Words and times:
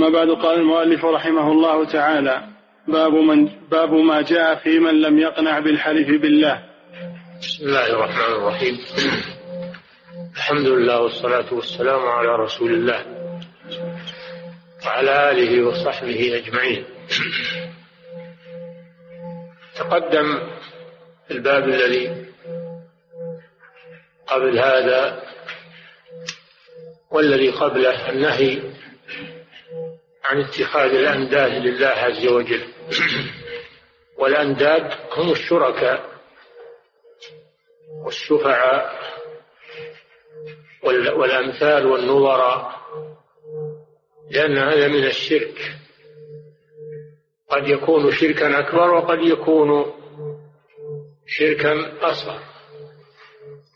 أما 0.00 0.08
بعد 0.08 0.30
قال 0.30 0.60
المؤلف 0.60 1.04
رحمه 1.04 1.52
الله 1.52 1.84
تعالى 1.84 2.44
باب 2.88 3.12
من 3.12 3.48
باب 3.70 3.92
ما 3.92 4.22
جاء 4.22 4.54
في 4.54 4.78
من 4.78 5.00
لم 5.00 5.18
يقنع 5.18 5.58
بالحلف 5.58 6.08
بالله. 6.22 6.62
بسم 7.40 7.64
الله 7.64 7.86
الرحمن 7.86 8.34
الرحيم. 8.34 8.78
الحمد 10.36 10.66
لله 10.66 11.00
والصلاة 11.00 11.54
والسلام 11.54 12.00
على 12.00 12.36
رسول 12.36 12.72
الله 12.72 13.04
وعلى 14.86 15.30
آله 15.30 15.66
وصحبه 15.66 16.36
أجمعين. 16.36 16.84
تقدم 19.76 20.38
الباب 21.30 21.68
الذي 21.68 22.26
قبل 24.26 24.58
هذا 24.58 25.22
والذي 27.10 27.50
قبله 27.50 28.10
النهي 28.10 28.69
عن 30.30 30.40
اتخاذ 30.40 30.90
الأنداد 30.90 31.52
لله 31.52 31.86
عز 31.86 32.26
وجل. 32.26 32.62
والأنداد 34.18 34.92
هم 35.12 35.32
الشركاء 35.32 36.10
والشفعاء 38.04 39.00
والأمثال 41.16 41.86
والنظراء 41.86 42.80
لأن 44.30 44.58
هذا 44.58 44.88
من 44.88 45.04
الشرك. 45.04 45.74
قد 47.48 47.68
يكون 47.68 48.12
شركا 48.12 48.58
أكبر 48.58 48.94
وقد 48.94 49.18
يكون 49.18 49.92
شركا 51.26 51.92
أصغر. 52.00 52.40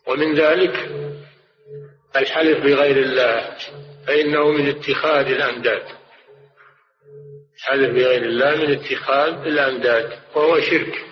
ومن 0.07 0.35
ذلك 0.35 0.91
الحلف 2.17 2.59
بغير 2.59 2.97
الله 2.97 3.57
فإنه 4.07 4.49
من 4.49 4.69
اتخاذ 4.69 5.27
الأنداد. 5.27 6.04
الحلف 7.57 7.91
بغير 7.91 8.23
الله 8.23 8.57
من 8.57 8.73
اتخاذ 8.73 9.33
الأنداد 9.47 10.13
وهو 10.35 10.61
شرك. 10.61 11.05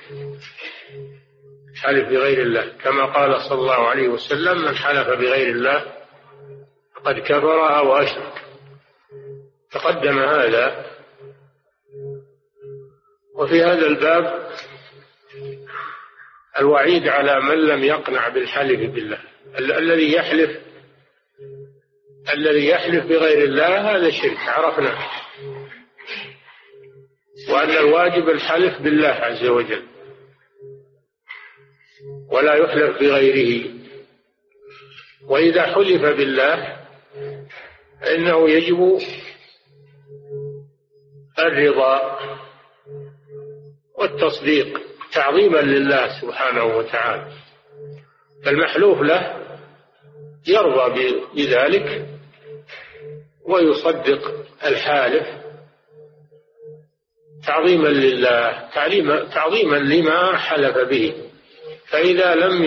الحلف 1.73 2.09
بغير 2.09 2.43
الله. 2.43 2.73
كما 2.85 3.05
قال 3.05 3.41
صلى 3.41 3.59
الله 3.61 3.89
عليه 3.89 4.09
وسلم 4.09 4.65
من 4.65 4.77
حلف 4.77 5.09
بغير 5.09 5.51
الله 5.51 5.85
فقد 6.97 7.19
كفر 7.19 7.77
أو 7.79 7.97
أشرك. 7.97 8.33
تقدم 9.71 10.19
هذا. 10.19 10.87
وفي 13.35 13.63
هذا 13.63 13.87
الباب 13.87 14.53
الوعيد 16.59 17.09
على 17.09 17.41
من 17.41 17.67
لم 17.67 17.85
يقنع 17.85 18.29
بالحلف 18.29 18.91
بالله. 18.91 19.19
الذي 19.59 20.13
يحلف 20.13 20.51
الذي 22.35 22.69
يحلف 22.69 23.05
بغير 23.05 23.45
الله 23.45 23.97
هذا 23.97 24.11
شرك. 24.11 24.39
عرفناه 24.39 25.22
وأن 27.53 27.71
الواجب 27.71 28.29
الحلف 28.29 28.83
بالله 28.83 29.09
عز 29.09 29.47
وجل 29.47 29.83
ولا 32.31 32.55
يحلف 32.55 32.99
بغيره. 32.99 33.71
وإذا 35.29 35.63
حلف 35.63 36.03
بالله 36.03 36.77
فإنه 38.01 38.51
يجب 38.51 38.99
الرضا 41.39 42.19
والتصديق 43.99 44.81
تعظيما 45.13 45.59
لله 45.59 46.21
سبحانه 46.21 46.65
وتعالى. 46.65 47.33
فالمحلوف 48.45 49.01
له 49.01 49.43
يرضى 50.49 51.13
بذلك 51.35 52.07
ويصدق 53.45 54.47
الحالف 54.65 55.42
تعظيما 57.47 57.89
لله 57.89 58.69
تعظيما 59.35 59.77
لما 59.77 60.37
حلف 60.37 60.79
به. 60.79 61.15
فإذا 61.91 62.35
لم 62.35 62.63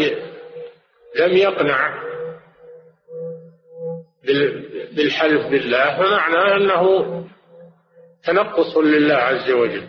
لم 1.20 1.38
يقنع 1.38 2.04
بالحلف 4.92 5.48
بالله 5.48 5.98
فمعناه 5.98 6.58
أنه 6.58 7.26
تنقص 8.24 8.78
لله 8.78 9.16
عز 9.16 9.52
وجل. 9.52 9.88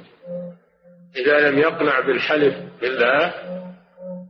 إذا 1.16 1.50
لم 1.50 1.58
يقنع 1.58 2.00
بالحلف 2.00 2.54
بالله 2.80 3.32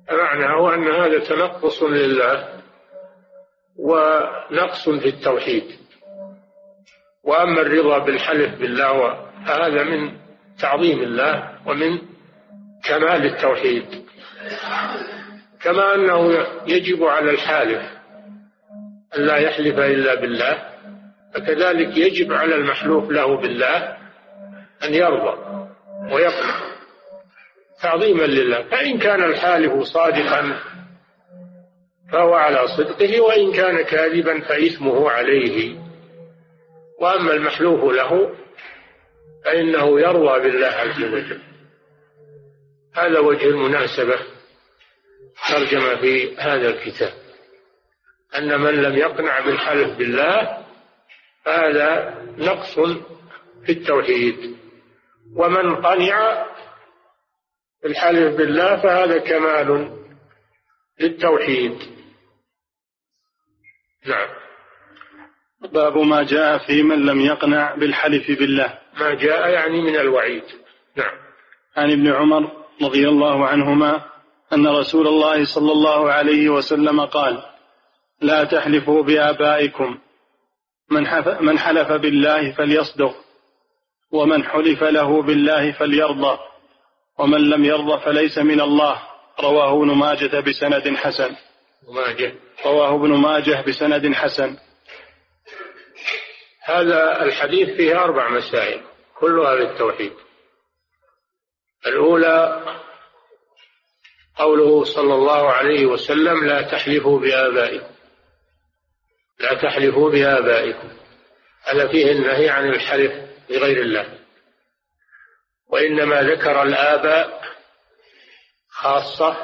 فمعناه 0.09 0.75
أن 0.75 0.89
هذا 0.89 1.19
تنقص 1.19 1.83
لله 1.83 2.49
ونقص 3.79 4.89
في 4.89 5.09
التوحيد. 5.09 5.65
وأما 7.25 7.61
الرضا 7.61 7.99
بالحلف 7.99 8.59
بالله 8.61 9.27
فهذا 9.47 9.83
من 9.83 10.26
تعظيم 10.61 11.03
الله 11.03 11.59
ومن 11.67 11.99
كمال 12.85 13.27
التوحيد. 13.27 13.85
كما 15.61 15.95
أنه 15.95 16.47
يجب 16.67 17.05
على 17.05 17.31
الحالف 17.31 17.83
أن 19.19 19.23
لا 19.23 19.37
يحلف 19.37 19.79
إلا 19.79 20.15
بالله 20.15 20.59
فكذلك 21.35 21.97
يجب 21.97 22.33
على 22.33 22.55
المحلوف 22.55 23.11
له 23.11 23.41
بالله 23.41 23.97
أن 24.85 24.95
يرضى 24.95 25.67
ويقنع. 26.13 26.55
تعظيما 27.83 28.23
لله 28.23 28.63
فإن 28.63 28.99
كان 28.99 29.23
الحالف 29.23 29.83
صادقا 29.83 30.59
فهو 32.13 32.35
على 32.35 32.69
صدقه 32.69 33.21
وإن 33.21 33.53
كان 33.53 33.83
كاذبا 33.83 34.41
فإثمه 34.41 35.11
عليه. 35.11 35.77
وأما 37.01 37.33
المحلوف 37.33 37.93
له 37.93 38.31
فإنه 39.47 40.01
يروى 40.01 40.41
بالله 40.41 40.67
عز 40.67 41.03
وجل. 41.03 41.41
هذا 42.95 43.19
وجه 43.19 43.45
المناسبة 43.45 44.19
ترجم 45.49 45.97
في 46.01 46.37
هذا 46.37 46.69
الكتاب. 46.69 47.13
أن 48.39 48.61
من 48.61 48.75
لم 48.75 48.97
يقنع 48.97 49.41
بالحلف 49.41 49.99
بالله 49.99 50.65
هذا 51.47 52.15
نقص 52.39 52.75
في 53.67 53.73
التوحيد. 53.73 54.57
ومن 55.37 55.77
قنع 55.77 56.47
بالحلف 57.83 58.37
بالله 58.37 58.83
فهذا 58.83 59.19
كمال 59.19 59.99
للتوحيد. 61.01 61.79
نعم. 64.07 64.29
باب 65.73 65.99
ما 65.99 66.23
جاء 66.23 66.67
في 66.67 66.83
من 66.83 67.07
لم 67.07 67.21
يقنع 67.21 67.75
بالحلف 67.75 68.39
بالله. 68.39 68.86
ما 68.97 69.15
جاء 69.15 69.49
يعني 69.49 69.81
من 69.81 69.97
الوعيد. 69.97 70.43
نعم. 70.97 71.15
عن 71.77 71.93
ابن 71.93 72.13
عمر 72.13 72.51
رضي 72.83 73.09
الله 73.09 73.47
عنهما 73.47 74.03
أن 74.53 74.67
رسول 74.67 75.09
الله 75.09 75.45
صلى 75.45 75.73
الله 75.73 76.13
عليه 76.13 76.49
وسلم 76.49 77.01
قال 77.01 77.43
لا 78.21 78.45
تحلفوا 78.45 79.03
بآبائكم. 79.03 79.99
من, 80.91 81.03
من 81.41 81.59
حلف 81.59 81.93
بالله 81.93 82.53
فليصدق 82.53 83.15
ومن 84.13 84.45
حلف 84.45 84.83
له 84.83 85.23
بالله 85.23 85.73
فليرضى 85.73 86.39
ومن 87.19 87.41
لم 87.51 87.65
يرضى 87.65 88.01
فليس 88.05 88.39
من 88.39 88.61
الله. 88.61 89.03
رواه 89.41 89.83
ابن 89.83 89.95
ماجة 89.95 90.41
بسند 90.41 90.97
حسن. 90.97 91.37
ماجه. 91.89 92.35
رواه 92.67 92.95
ابن 92.95 93.11
ماجه 93.15 93.65
بسند 93.69 94.15
حسن. 94.15 94.57
هذا 96.67 97.23
الحديث 97.23 97.69
فيه 97.77 98.05
أربع 98.05 98.31
مسائل 98.31 98.83
كلها 99.15 99.55
للتوحيد. 99.55 100.13
الأولى 101.87 102.63
قوله 104.37 104.85
صلى 104.85 105.15
الله 105.15 105.53
عليه 105.53 105.87
وسلم 105.87 106.45
لا 106.45 106.63
تحلفوا 106.63 107.21
بآبائكم. 107.21 107.95
لا 109.41 109.55
تحلفوا 109.55 110.11
بآبائكم 110.11 110.89
هذا 111.65 111.89
فيه 111.89 112.13
النهي 112.13 112.49
عن 112.49 112.69
الحلف 112.69 113.13
بغير 113.49 113.81
الله. 113.81 114.19
وإنما 115.69 116.23
ذكر 116.23 116.63
الآباء 116.63 117.43
خاصة 118.71 119.37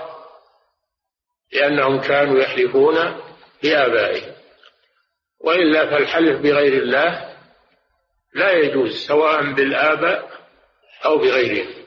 لأنهم 1.53 2.01
كانوا 2.01 2.39
يحلفون 2.41 3.21
بآبائهم. 3.63 4.42
وإلا 5.43 5.91
فالحلف 5.91 6.41
بغير 6.41 6.83
الله 6.83 7.37
لا 8.35 8.53
يجوز 8.53 9.07
سواء 9.07 9.53
بالآباء 9.53 10.31
أو 11.05 11.19
بغيرهم. 11.19 11.85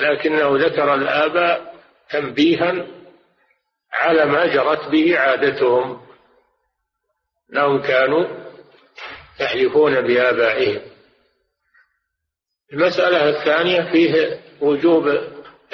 لكنه 0.00 0.66
ذكر 0.66 0.94
الآباء 0.94 1.74
تنبيها 2.10 2.86
على 3.92 4.24
ما 4.24 4.46
جرت 4.46 4.88
به 4.88 5.18
عادتهم. 5.18 6.06
انهم 7.52 7.82
كانوا 7.82 8.46
يحلفون 9.40 10.00
بآبائهم. 10.00 10.82
المسألة 12.72 13.28
الثانية 13.28 13.92
فيه 13.92 14.40
وجوب 14.60 15.08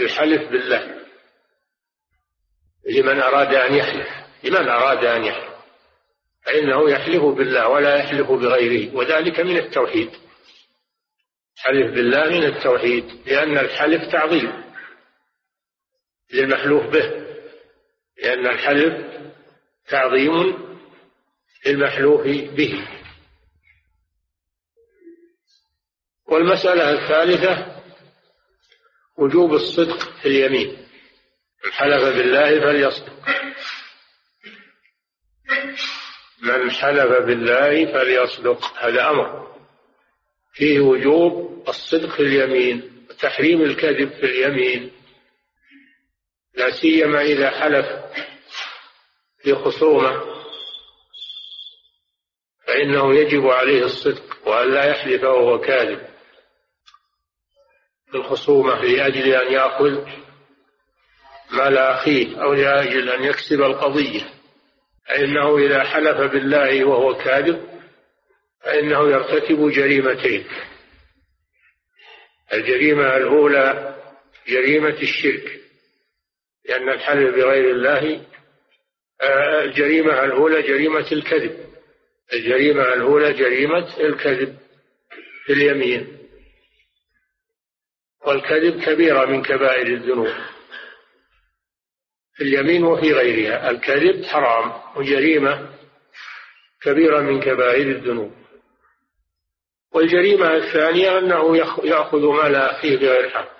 الحلف 0.00 0.50
بالله. 0.50 1.02
لمن 2.90 3.20
أراد 3.20 3.54
أن 3.54 3.74
يحلف 3.74 4.08
لمن 4.44 4.68
أراد 4.68 5.04
أن 5.04 5.24
يحلف. 5.24 5.51
فإنه 6.44 6.90
يحلف 6.90 7.22
بالله 7.22 7.68
ولا 7.68 7.96
يحلف 7.96 8.30
بغيره 8.30 8.94
وذلك 8.96 9.40
من 9.40 9.56
التوحيد. 9.56 10.10
حلف 11.56 11.94
بالله 11.94 12.28
من 12.28 12.44
التوحيد 12.44 13.04
لأن 13.26 13.58
الحلف 13.58 14.12
تعظيم 14.12 14.64
للمحلوف 16.32 16.86
به 16.86 17.26
لأن 18.22 18.46
الحلف 18.46 19.12
تعظيم 19.88 20.58
للمحلوف 21.66 22.26
به. 22.26 22.88
والمسألة 26.26 26.90
الثالثة 26.90 27.82
وجوب 29.18 29.54
الصدق 29.54 30.20
في 30.22 30.28
اليمين. 30.28 30.86
من 31.64 31.72
حلف 31.72 32.02
بالله 32.16 32.60
فليصدق. 32.60 33.12
من 36.42 36.70
حلف 36.70 37.26
بالله 37.26 37.92
فليصدق. 37.92 38.64
هذا 38.78 39.10
أمر. 39.10 39.52
فيه 40.52 40.80
وجوب 40.80 41.64
الصدق 41.68 42.08
في 42.08 42.22
اليمين 42.22 43.06
وتحريم 43.10 43.62
الكذب 43.62 44.10
في 44.10 44.26
اليمين. 44.26 44.92
لا 46.54 46.70
سيما 46.70 47.22
إذا 47.22 47.50
حلف 47.50 47.86
في 49.38 49.54
خصومة. 49.54 50.22
فإنه 52.66 53.14
يجب 53.14 53.46
عليه 53.46 53.84
الصدق 53.84 54.48
وأن 54.48 54.72
لا 54.72 54.84
يحلف 54.84 55.22
وهو 55.22 55.58
كاذب. 55.58 56.06
الخصومة 58.14 58.82
لأجل 58.82 59.34
أن 59.34 59.52
يأخذ 59.52 60.06
مال 61.50 61.78
أخيه 61.78 62.42
أو 62.42 62.52
لأجل 62.52 63.08
أن 63.08 63.24
يكسب 63.24 63.62
القضية. 63.62 64.41
فإنه 65.08 65.58
إذا 65.58 65.84
حلف 65.84 66.32
بالله 66.32 66.84
وهو 66.84 67.14
كاذب 67.14 67.68
فإنه 68.60 69.10
يرتكب 69.10 69.70
جريمتين. 69.70 70.44
الجريمة 72.52 73.16
الأولى 73.16 73.96
جريمة 74.48 75.02
الشرك 75.02 75.60
لأن 76.68 76.88
الحلف 76.88 77.34
بغير 77.34 77.70
الله 77.70 78.26
آه، 79.20 79.64
الجريمة 79.64 80.24
الأولى 80.24 80.62
جريمة 80.62 81.12
الكذب. 81.12 81.66
الجريمة 82.32 82.82
الأولى 82.82 83.32
جريمة 83.32 84.00
الكذب 84.00 84.56
في 85.46 85.52
اليمين. 85.52 86.18
والكذب 88.26 88.82
كبيرة 88.82 89.24
من 89.24 89.42
كبائر 89.42 89.86
الذنوب. 89.86 90.34
في 92.34 92.42
اليمين 92.42 92.84
وفي 92.84 93.12
غيرها. 93.12 93.70
الكذب 93.70 94.24
حرام 94.24 94.72
وجريمة 94.96 95.68
كبيرة 96.82 97.20
من 97.20 97.40
كبائر 97.40 97.86
الذنوب. 97.86 98.32
والجريمة 99.94 100.54
الثانية 100.54 101.18
أنه 101.18 101.56
يأخذ 101.84 102.26
مال 102.26 102.56
أخيه 102.56 102.96
بغير 102.96 103.30
حق. 103.30 103.52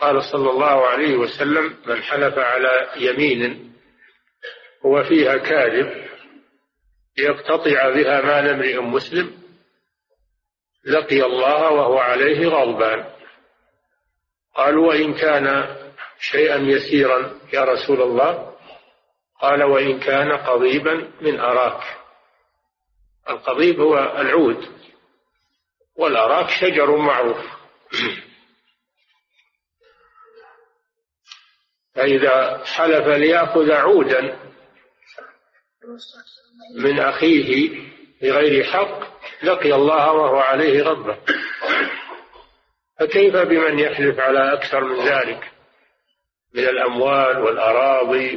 قال 0.00 0.22
صلى 0.24 0.50
الله 0.50 0.86
عليه 0.86 1.16
وسلم 1.16 1.76
من 1.86 2.02
حلف 2.02 2.38
على 2.38 2.88
يمين 2.96 3.72
هو 4.86 5.04
فيها 5.04 5.36
كاذب 5.36 6.06
ليقتطع 7.18 7.90
بها 7.94 8.20
مال 8.20 8.48
امرئ 8.48 8.80
مسلم 8.80 9.32
لقي 10.84 11.22
الله 11.22 11.70
وهو 11.70 11.98
عليه 11.98 12.48
غضبان. 12.48 13.04
قالوا 14.54 14.88
وإن 14.88 15.14
كان 15.14 15.76
شيئا 16.20 16.56
يسيرا 16.56 17.40
يا 17.52 17.64
رسول 17.64 18.02
الله. 18.02 18.56
قال 19.40 19.62
وإن 19.62 20.00
كان 20.00 20.32
قضيبا 20.32 21.12
من 21.20 21.40
أراك. 21.40 21.82
القضيب 23.30 23.80
هو 23.80 23.98
العود 23.98 24.68
والأراك 25.96 26.50
شجر 26.50 26.96
معروف. 26.96 27.56
فإذا 31.94 32.64
حلف 32.64 33.06
ليأخذ 33.06 33.72
عودا 33.72 34.38
من 36.76 37.00
أخيه 37.00 37.78
بغير 38.22 38.64
حق 38.64 39.00
لقي 39.42 39.74
الله 39.74 40.12
وهو 40.12 40.36
عليه 40.36 40.82
غضبه 40.82 41.18
فكيف 43.00 43.36
بمن 43.36 43.78
يحلف 43.78 44.20
على 44.20 44.52
أكثر 44.52 44.84
من 44.84 45.08
ذلك؟ 45.08 45.52
من 46.56 46.64
الأموال 46.64 47.38
والأراضي 47.38 48.36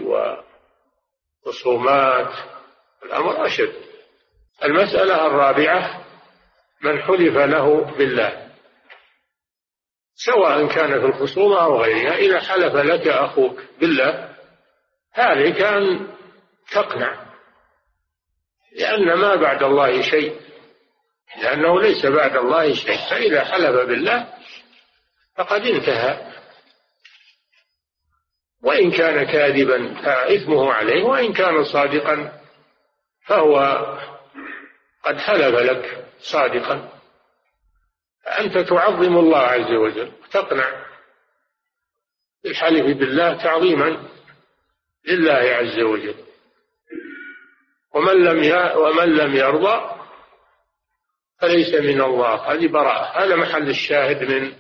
والخصومات. 1.45 2.31
الأمر 3.05 3.45
أشد. 3.45 3.73
المسألة 4.63 5.25
الرابعة 5.27 6.05
من 6.81 7.01
حلف 7.01 7.37
له 7.37 7.95
بالله. 7.97 8.49
سواء 10.15 10.67
كان 10.67 10.99
في 10.99 11.05
الخصومة 11.05 11.63
أو 11.63 11.81
غيرها 11.81 12.15
إذا 12.15 12.39
حلف 12.39 12.75
لك 12.75 13.07
أخوك 13.07 13.59
بالله 13.79 14.35
عليك 15.15 15.61
أن 15.61 16.07
تقنع. 16.71 17.29
لأن 18.75 19.13
ما 19.13 19.35
بعد 19.35 19.63
الله 19.63 20.01
شيء. 20.01 20.41
لأنه 21.41 21.81
ليس 21.81 22.05
بعد 22.05 22.35
الله 22.35 22.73
شيء. 22.73 22.97
فإذا 23.09 23.43
حلف 23.43 23.87
بالله 23.87 24.33
فقد 25.37 25.61
انتهى. 25.61 26.38
وإن 28.63 28.91
كان 28.91 29.23
كاذبا 29.23 30.01
فإثمه 30.01 30.73
عليه 30.73 31.03
وإن 31.03 31.33
كان 31.33 31.63
صادقا 31.63 32.41
فهو 33.25 33.57
قد 35.03 35.17
حلف 35.17 35.55
لك 35.55 36.05
صادقا. 36.19 36.89
فأنت 38.25 38.57
تعظم 38.57 39.17
الله 39.17 39.37
عز 39.37 39.71
وجل 39.71 40.11
وتقنع 40.23 40.85
بالحلف 42.43 42.97
بالله 42.97 43.43
تعظيما 43.43 44.03
لله 45.07 45.33
عز 45.33 45.79
وجل. 45.79 46.15
ومن 47.93 48.23
لم 48.23 48.37
ومن 48.77 49.15
لم 49.15 49.35
يرضى 49.35 49.95
فليس 51.41 51.75
من 51.75 52.01
الله. 52.01 52.53
هذه 52.53 52.67
براءة. 52.67 53.23
هذا 53.23 53.35
محل 53.35 53.69
الشاهد 53.69 54.31
من 54.31 54.53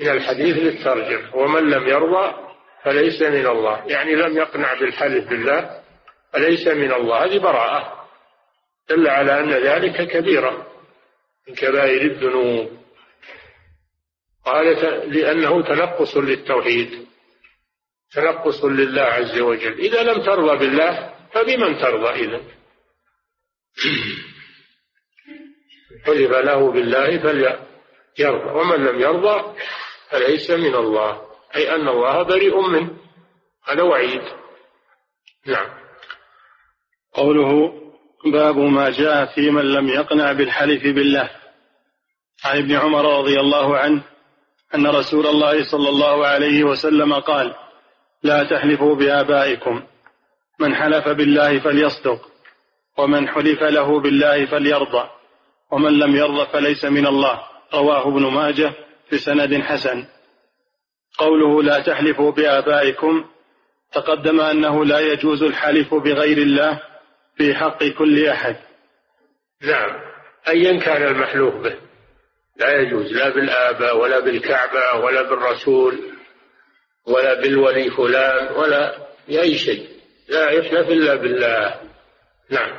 من 0.00 0.08
الحديث 0.08 0.56
للترجمة. 0.56 1.36
ومن 1.36 1.70
لم 1.70 1.88
يرضى 1.88 2.53
فليس 2.84 3.22
من 3.22 3.46
الله. 3.46 3.84
يعني 3.86 4.14
لم 4.14 4.36
يقنع 4.36 4.74
بالحلف 4.74 5.28
بالله 5.28 5.80
فليس 6.32 6.66
من 6.66 6.92
الله. 6.92 7.24
هذه 7.24 7.38
براءة 7.38 8.08
دل 8.88 9.08
على 9.08 9.40
أن 9.40 9.50
ذلك 9.50 10.08
كبيرة 10.10 10.66
من 11.48 11.54
كبائر 11.54 12.02
الذنوب. 12.02 12.84
قال 14.44 14.66
لأنه 15.12 15.62
تنقص 15.62 16.16
للتوحيد 16.16 17.06
تنقص 18.12 18.64
لله 18.64 19.02
عز 19.02 19.38
وجل. 19.38 19.80
إذا 19.80 20.02
لم 20.02 20.22
ترضى 20.22 20.56
بالله 20.58 21.14
فبمن 21.32 21.78
ترضى 21.78 22.24
إذا 22.24 22.40
حلف 26.06 26.30
له 26.30 26.72
بالله 26.72 27.18
فليرضى. 27.18 28.50
ومن 28.50 28.84
لم 28.84 29.00
يرضى 29.00 29.54
فليس 30.10 30.50
من 30.50 30.74
الله. 30.74 31.33
أي 31.56 31.74
أن 31.74 31.88
الله 31.88 32.22
بريء 32.22 32.60
منه. 32.60 32.90
هذا 33.64 33.82
وعيد. 33.82 34.22
نعم. 35.46 35.68
قوله 37.12 37.72
باب 38.32 38.58
ما 38.58 38.90
جاء 38.90 39.26
في 39.34 39.50
من 39.50 39.64
لم 39.64 39.88
يقنع 39.88 40.32
بالحلف 40.32 40.82
بالله. 40.82 41.30
عن 42.44 42.58
ابن 42.58 42.76
عمر 42.76 43.18
رضي 43.18 43.40
الله 43.40 43.78
عنه 43.78 44.02
أن 44.74 44.86
رسول 44.86 45.26
الله 45.26 45.70
صلى 45.70 45.88
الله 45.88 46.26
عليه 46.26 46.64
وسلم 46.64 47.14
قال 47.14 47.54
لا 48.22 48.44
تحلفوا 48.44 48.94
بآبائكم. 48.94 49.82
من 50.60 50.74
حلف 50.74 51.08
بالله 51.08 51.58
فليصدق 51.60 52.28
ومن 52.98 53.28
حلف 53.28 53.62
له 53.62 54.00
بالله 54.00 54.46
فليرضى 54.46 55.08
ومن 55.70 55.98
لم 55.98 56.16
يرضى 56.16 56.46
فليس 56.52 56.84
من 56.84 57.06
الله. 57.06 57.42
رواه 57.74 58.08
ابن 58.08 58.26
ماجه 58.26 58.72
بسند 59.12 59.54
حسن. 59.62 60.13
قوله 61.18 61.62
لا 61.62 61.80
تحلفوا 61.80 62.32
بآبائكم 62.32 63.24
تقدم 63.92 64.40
أنه 64.40 64.84
لا 64.84 65.00
يجوز 65.00 65.42
الحلف 65.42 65.94
بغير 65.94 66.38
الله 66.38 66.80
في 67.36 67.54
حق 67.54 67.84
كل 67.84 68.26
أحد. 68.26 68.56
نعم. 69.62 70.00
أيا 70.48 70.80
كان 70.80 71.02
المحلوف 71.02 71.54
به. 71.54 71.76
لا 72.56 72.80
يجوز. 72.80 73.12
لا 73.12 73.28
بالآباء 73.28 73.96
ولا 73.96 74.20
بالكعبة 74.20 75.04
ولا 75.04 75.22
بالرسول 75.22 75.98
ولا 77.06 77.40
بالولي 77.40 77.90
فلان 77.90 78.54
ولا 78.56 78.98
بأي 79.28 79.58
شيء. 79.58 79.88
لا 80.28 80.50
يحلف 80.50 80.88
إلا 80.88 81.14
بالله. 81.14 81.80
نعم. 82.50 82.76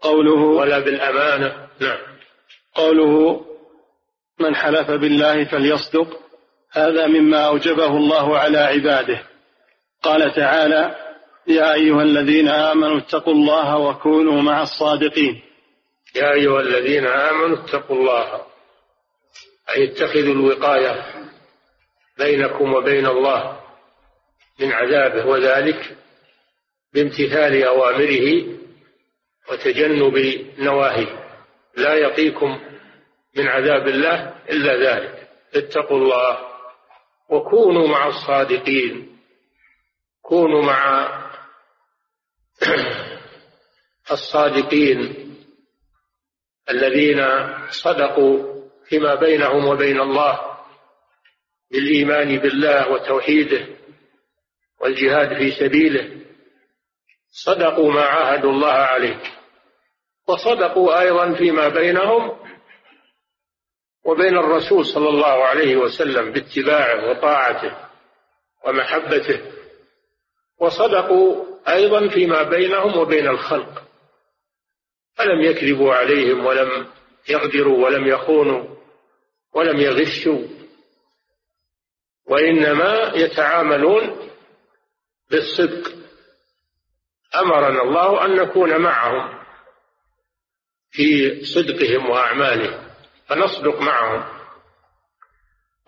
قوله 0.00 0.40
ولا 0.40 0.78
بالأمانة. 0.78 1.68
نعم. 1.80 1.98
قوله 2.74 3.44
من 4.40 4.54
حلف 4.54 4.90
بالله 4.90 5.44
فليصدق. 5.44 6.21
هذا 6.72 7.06
مما 7.06 7.46
أوجبه 7.46 7.86
الله 7.86 8.38
على 8.38 8.58
عباده. 8.58 9.22
قال 10.02 10.34
تعالى 10.34 10.96
يا 11.46 11.74
أيها 11.74 12.02
الذين 12.02 12.48
آمنوا 12.48 12.98
اتقوا 12.98 13.32
الله 13.32 13.78
وكونوا 13.78 14.42
مع 14.42 14.62
الصادقين. 14.62 15.42
يا 16.16 16.32
أيها 16.32 16.60
الذين 16.60 17.06
آمنوا 17.06 17.64
اتقوا 17.64 17.96
الله 17.96 18.42
أي 19.76 19.84
اتخذوا 19.84 20.34
الوقاية 20.34 21.04
بينكم 22.18 22.74
وبين 22.74 23.06
الله 23.06 23.60
من 24.60 24.72
عذابه 24.72 25.26
وذلك 25.26 25.96
بامتثال 26.94 27.64
أوامره 27.64 28.44
وتجنب 29.50 30.46
نواهيه. 30.58 31.22
لا 31.76 31.94
يقيكم 31.94 32.60
من 33.36 33.48
عذاب 33.48 33.88
الله 33.88 34.34
إلا 34.50 34.90
ذلك. 34.90 35.28
اتقوا 35.54 35.98
الله. 35.98 36.51
وكونوا 37.32 37.88
مع 37.88 38.06
الصادقين. 38.08 39.18
كونوا 40.22 40.62
مع 40.62 41.08
الصادقين 44.12 44.98
الذين 46.70 47.24
صدقوا 47.70 48.62
فيما 48.88 49.14
بينهم 49.14 49.64
وبين 49.64 50.00
الله 50.00 50.40
بالإيمان 51.70 52.38
بالله 52.38 52.92
وتوحيده 52.92 53.66
والجهاد 54.80 55.38
في 55.38 55.50
سبيله. 55.50 56.22
صدقوا 57.44 57.92
ما 57.92 58.02
عاهدوا 58.02 58.50
الله 58.50 58.72
عليه. 58.72 59.22
وصدقوا 60.28 61.00
أيضا 61.00 61.34
فيما 61.34 61.68
بينهم 61.68 62.41
وبين 64.04 64.38
الرسول 64.38 64.86
صلى 64.86 65.08
الله 65.08 65.44
عليه 65.44 65.76
وسلم 65.76 66.32
باتباعه 66.32 67.10
وطاعته 67.10 67.76
ومحبته 68.66 69.52
وصدقوا 70.58 71.44
أيضا 71.68 72.08
فيما 72.08 72.42
بينهم 72.42 72.98
وبين 72.98 73.28
الخلق. 73.28 73.82
فلم 75.14 75.40
يكذبوا 75.40 75.94
عليهم 75.94 76.46
ولم 76.46 76.86
يغدروا 77.28 77.84
ولم 77.84 78.06
يخونوا 78.06 78.76
ولم 79.54 79.80
يغشوا. 79.80 80.42
وإنما 82.26 83.12
يتعاملون 83.14 84.30
بالصدق. 85.30 85.92
أمرنا 87.36 87.82
الله 87.82 88.24
أن 88.24 88.36
نكون 88.36 88.80
معهم 88.80 89.42
في 90.90 91.40
صدقهم 91.44 92.10
وأعمالهم. 92.10 92.81
فنصدق 93.32 93.80
معهم. 93.80 94.42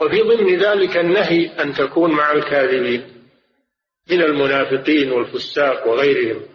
وفي 0.00 0.22
ضمن 0.22 0.58
ذلك 0.58 0.96
النهي 0.96 1.62
أن 1.62 1.74
تكون 1.74 2.12
مع 2.12 2.32
الكاذبين 2.32 3.28
من 4.10 4.22
المنافقين 4.22 5.12
والفساق 5.12 5.86
وغيرهم 5.86 6.46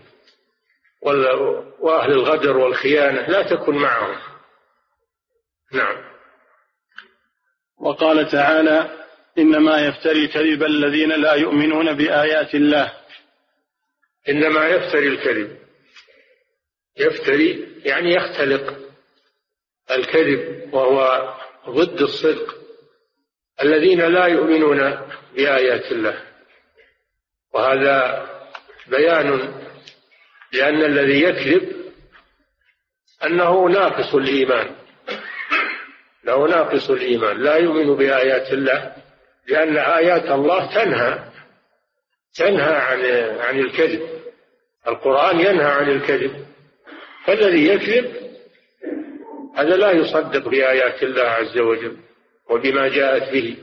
وأهل 1.79 2.12
الغدر 2.12 2.58
والخيانة 2.58 3.27
لا 3.27 3.55
تكن 3.55 3.75
معهم. 3.75 4.17
نعم. 5.74 5.98
وقال 7.77 8.27
تعالى 8.27 9.05
إنما 9.38 9.88
يفتري 9.88 10.25
الكذب 10.25 10.63
الذين 10.63 11.10
لا 11.10 11.34
يؤمنون 11.34 11.93
بآيات 11.93 12.55
الله. 12.55 12.93
إنما 14.29 14.67
يفتري 14.67 15.08
الكذب. 15.08 15.58
يفتري 16.98 17.81
يعني 17.86 18.15
يختلق 18.15 18.77
الكذب. 19.91 20.59
وهو 20.72 21.30
ضد 21.70 22.02
الصدق 22.02 22.56
الذين 23.62 24.02
لا 24.02 24.26
يؤمنون 24.26 24.80
بآيات 25.36 25.92
الله. 25.92 26.22
وهذا 27.54 28.30
بيان 28.88 29.54
لأن 30.54 30.84
الذي 30.84 31.24
يكذب 31.24 31.92
أنه 33.26 33.70
ناقص 33.70 34.16
الإيمان. 34.16 34.76
له 36.24 36.48
ناقص 36.48 36.90
الإيمان. 36.90 37.44
لا 37.44 37.56
يؤمن 37.56 37.96
بآيات 37.96 38.54
الله 38.54 38.96
لأن 39.48 39.78
آيات 39.78 40.26
الله 40.26 40.74
تنهى 40.74 41.20
تنهى 42.36 42.76
عن 42.76 43.00
عن 43.40 43.60
الكذب. 43.60 44.10
القرآن 44.88 45.40
ينهى 45.40 45.72
عن 45.72 45.90
الكذب. 45.90 46.46
فالذي 47.26 47.68
يكذب 47.68 48.29
هذا 49.60 49.78
لا 49.78 49.92
يصدق 49.92 50.50
بآيات 50.50 51.04
الله 51.04 51.24
عز 51.24 51.58
وجل 51.58 51.98
وبما 52.50 52.88
جاءت 52.88 53.34
به. 53.34 53.58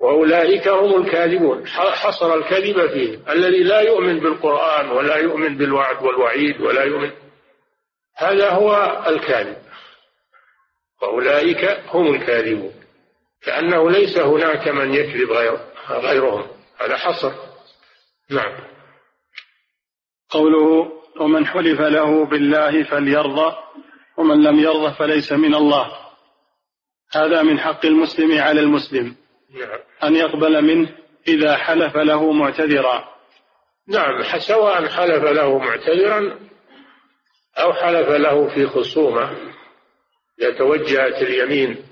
وأولئك 0.00 0.68
هم 0.68 1.02
الكاذبون. 1.02 1.66
حصر 1.66 2.34
الكذب 2.34 2.86
فيه. 2.86 3.32
الذي 3.32 3.62
لا 3.62 3.80
يؤمن 3.80 4.20
بالقرآن 4.20 4.90
ولا 4.90 5.16
يؤمن 5.16 5.56
بالوعد 5.56 6.02
والوعيد 6.02 6.60
ولا 6.60 6.84
يؤمن 6.84 7.10
هذا 8.16 8.50
هو 8.50 9.02
الكاذب. 9.06 9.56
وأولئك 11.02 11.80
هم 11.88 12.14
الكاذبون. 12.14 12.74
كأنه 13.42 13.90
ليس 13.90 14.18
هناك 14.18 14.68
من 14.68 14.94
يكذب 14.94 15.30
غير 15.32 15.58
غيرهم. 15.90 16.46
هذا 16.78 16.96
حصر. 16.96 17.32
نعم. 18.30 18.52
قوله 20.30 20.92
ومن 21.20 21.46
حلف 21.46 21.80
له 21.80 22.24
بالله 22.24 22.82
فليرضى 22.84 23.56
ومن 24.20 24.42
لم 24.42 24.58
يرضى 24.58 24.94
فليس 24.94 25.32
من 25.32 25.54
الله. 25.54 25.92
هذا 27.12 27.42
من 27.42 27.60
حق 27.60 27.86
المسلم 27.86 28.38
على 28.38 28.60
المسلم. 28.60 29.16
نعم. 29.54 29.78
أن 30.04 30.16
يقبل 30.16 30.62
منه 30.62 30.96
إذا 31.28 31.56
حلف 31.56 31.96
له 31.96 32.32
معتذرا. 32.32 33.08
نعم 33.88 34.22
سواء 34.38 34.88
حلف 34.88 35.24
له 35.24 35.58
معتذرا 35.58 36.38
أو 37.58 37.72
حلف 37.72 38.08
له 38.08 38.48
في 38.54 38.66
خصومة. 38.66 39.30
إذا 40.40 40.58
توجهت 40.58 41.22
اليمين 41.22 41.84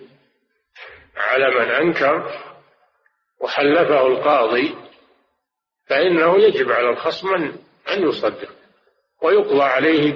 على 1.17 1.51
من 1.51 1.71
أنكر 1.71 2.33
وحلفه 3.41 4.07
القاضي 4.07 4.75
فإنه 5.87 6.39
يجب 6.39 6.71
على 6.71 6.91
الخصم 6.91 7.35
أن 7.93 8.09
يصدق 8.09 8.49
ويقضى 9.23 9.63
عليه 9.63 10.13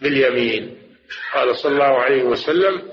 باليمين. 0.00 0.80
قال 1.34 1.56
صلى 1.56 1.72
الله 1.72 1.98
عليه 2.02 2.22
وسلم 2.22 2.92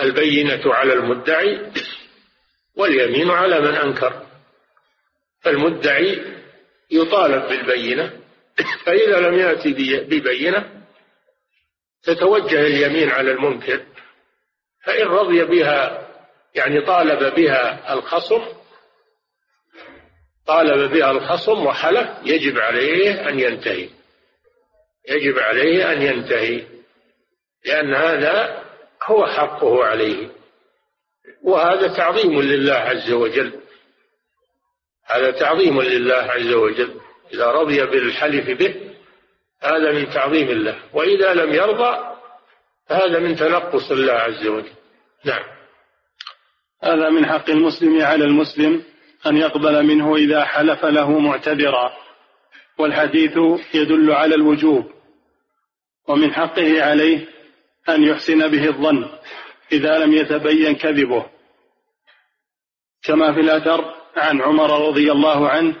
البينة 0.00 0.74
على 0.74 0.92
المدعي 0.92 1.72
واليمين 2.76 3.30
على 3.30 3.60
من 3.60 3.74
أنكر. 3.74 4.26
فالمدعي 5.40 6.22
يطالب 6.90 7.48
بالبينة 7.48 8.20
فإذا 8.84 9.20
لم 9.20 9.34
يأتي 9.34 9.72
ببينة 10.04 10.84
تتوجه 12.02 12.60
اليمين 12.66 13.10
على 13.10 13.30
المنكر 13.30 13.84
فإن 14.84 15.06
رضي 15.06 15.44
بها 15.44 16.08
يعني 16.54 16.80
طالب 16.80 17.34
بها 17.34 17.92
الخصم 17.94 18.42
طالب 20.46 20.92
بها 20.92 21.10
الخصم 21.10 21.66
وحلف 21.66 22.08
يجب 22.24 22.58
عليه 22.58 23.28
أن 23.28 23.40
ينتهي. 23.40 23.88
يجب 25.08 25.38
عليه 25.38 25.92
أن 25.92 26.02
ينتهي 26.02 26.64
لأن 27.66 27.94
هذا 27.94 28.64
هو 29.04 29.26
حقه 29.26 29.84
عليه. 29.84 30.30
وهذا 31.42 31.88
تعظيم 31.88 32.40
لله 32.42 32.74
عز 32.74 33.12
وجل. 33.12 33.60
هذا 35.06 35.30
تعظيم 35.30 35.82
لله 35.82 36.14
عز 36.14 36.52
وجل. 36.52 37.00
إذا 37.34 37.46
رضي 37.46 37.82
بالحلف 37.82 38.50
به 38.50 38.74
هذا 39.62 39.92
من 39.92 40.10
تعظيم 40.10 40.48
الله. 40.48 40.78
وإذا 40.92 41.34
لم 41.34 41.54
يرضى 41.54 42.16
فهذا 42.86 43.18
من 43.18 43.36
تنقص 43.36 43.90
الله 43.90 44.12
عز 44.12 44.46
وجل. 44.46 44.72
نعم. 45.24 45.44
هذا 46.82 47.08
من 47.08 47.26
حق 47.26 47.50
المسلم 47.50 48.02
على 48.02 48.24
المسلم 48.24 48.84
أن 49.26 49.36
يقبل 49.36 49.82
منه 49.82 50.16
إذا 50.16 50.44
حلف 50.44 50.84
له 50.84 51.18
معتذرا. 51.18 51.92
والحديث 52.78 53.32
يدل 53.74 54.12
على 54.12 54.34
الوجوب. 54.34 54.91
ومن 56.08 56.34
حقه 56.34 56.82
عليه 56.82 57.28
أن 57.88 58.04
يحسن 58.04 58.48
به 58.48 58.68
الظن 58.68 59.08
إذا 59.72 59.98
لم 59.98 60.12
يتبين 60.12 60.74
كذبه. 60.74 61.26
كما 63.02 63.32
في 63.32 63.40
الأثر 63.40 63.94
عن 64.16 64.42
عمر 64.42 64.88
رضي 64.88 65.12
الله 65.12 65.48
عنه 65.48 65.76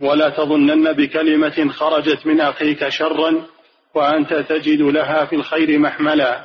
ولا 0.00 0.28
تظنن 0.28 0.92
بكلمة 0.92 1.70
خرجت 1.70 2.26
من 2.26 2.40
أخيك 2.40 2.88
شرا 2.88 3.46
وأنت 3.94 4.34
تجد 4.34 4.80
لها 4.80 5.24
في 5.24 5.36
الخير 5.36 5.78
محملا. 5.78 6.44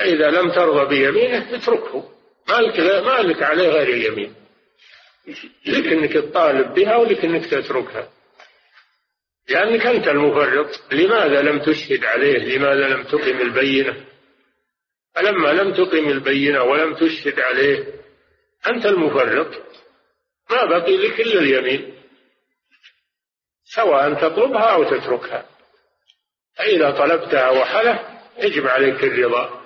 إذا 0.00 0.30
لم 0.30 0.52
ترضى 0.52 0.88
بيمينه 0.88 1.56
اتركه. 1.56 2.08
ما 2.48 2.54
لك 2.54 2.80
ما 2.80 3.22
لك 3.22 3.42
عليه 3.42 3.68
غير 3.68 3.88
اليمين. 3.88 4.34
لك 5.66 5.86
انك 5.86 6.12
تطالب 6.12 6.74
بها 6.74 6.96
ولك 6.96 7.24
انك 7.24 7.46
تتركها. 7.46 8.08
لأنك 9.48 9.86
أنت 9.86 10.08
المفرط. 10.08 10.92
لماذا 10.92 11.42
لم 11.42 11.58
تشهد 11.58 12.04
عليه؟ 12.04 12.56
لماذا 12.58 12.88
لم 12.88 13.02
تقم 13.02 13.40
البينة؟ 13.40 14.04
فلما 15.14 15.48
لم 15.48 15.72
تقم 15.72 16.08
البينة 16.08 16.62
ولم 16.62 16.94
تشهد 16.94 17.40
عليه 17.40 17.84
أنت 18.66 18.86
المفرط. 18.86 19.62
ما 20.50 20.64
بقي 20.64 20.96
لك 20.96 21.20
إلا 21.20 21.40
اليمين 21.40 21.94
سواء 23.64 24.14
تطلبها 24.14 24.72
أو 24.74 24.84
تتركها. 24.84 25.46
فإذا 26.54 26.90
طلبتها 26.90 27.50
وحلف 27.50 28.00
يجب 28.38 28.66
عليك 28.66 29.04
الرضا. 29.04 29.62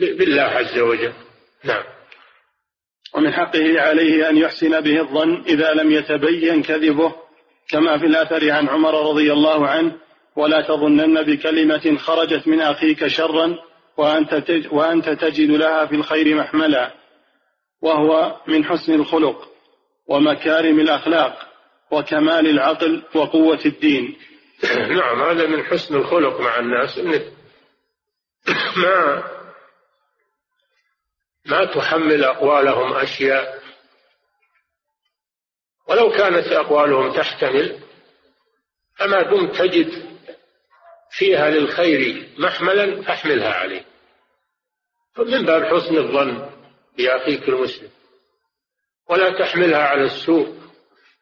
بالله 0.00 0.42
عز 0.42 0.78
وجل. 0.78 1.12
نعم. 1.64 1.84
ومن 3.14 3.32
حقه 3.32 3.80
عليه 3.80 4.28
أن 4.30 4.36
يحسن 4.36 4.80
به 4.80 5.00
الظن 5.00 5.44
إذا 5.44 5.72
لم 5.72 5.90
يتبين 5.90 6.62
كذبه. 6.62 7.27
كما 7.68 7.98
في 7.98 8.06
الأثر 8.06 8.50
عن 8.50 8.68
عمر 8.68 9.10
رضي 9.10 9.32
الله 9.32 9.68
عنه 9.68 9.92
ولا 10.36 10.60
تظنن 10.60 11.22
بكلمة 11.22 11.96
خرجت 11.98 12.48
من 12.48 12.60
أخيك 12.60 13.06
شرا 13.06 13.58
وأنت, 13.96 14.44
وأنت 14.70 15.08
تجد 15.08 15.50
لها 15.50 15.86
في 15.86 15.94
الخير 15.94 16.34
محملا 16.34 16.94
وهو 17.82 18.40
من 18.46 18.64
حسن 18.64 18.94
الخلق 18.94 19.48
ومكارم 20.06 20.80
الأخلاق 20.80 21.48
وكمال 21.90 22.46
العقل 22.46 23.02
وقوة 23.14 23.60
الدين. 23.66 24.16
نعم 24.98 25.22
هذا 25.22 25.46
من 25.46 25.62
حسن 25.62 25.96
الخلق 25.96 26.40
مع 26.40 26.58
الناس 26.58 26.98
إنك 26.98 27.32
ما 28.82 29.22
ما 31.46 31.64
تحمل 31.64 32.24
أقوالهم 32.24 32.92
أشياء 32.92 33.57
ولو 35.88 36.10
كانت 36.10 36.46
أقوالهم 36.46 37.12
تحتمل 37.12 37.78
فما 38.96 39.22
دمت 39.22 39.56
تجد 39.56 40.08
فيها 41.10 41.50
للخير 41.50 42.28
محملا 42.38 43.02
فاحملها 43.02 43.52
عليه 43.52 43.84
من 45.18 45.44
باب 45.44 45.64
حسن 45.64 45.96
الظن 45.96 46.50
بأخيك 46.98 47.48
المسلم. 47.48 47.90
ولا 49.08 49.38
تحملها 49.38 49.82
على 49.82 50.04
السوء 50.04 50.54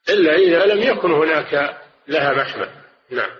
إلا 0.08 0.34
إذا 0.34 0.66
لم 0.66 0.82
يكن 0.82 1.12
هناك 1.12 1.80
لها 2.08 2.32
محمل. 2.32 2.70
نعم. 3.10 3.30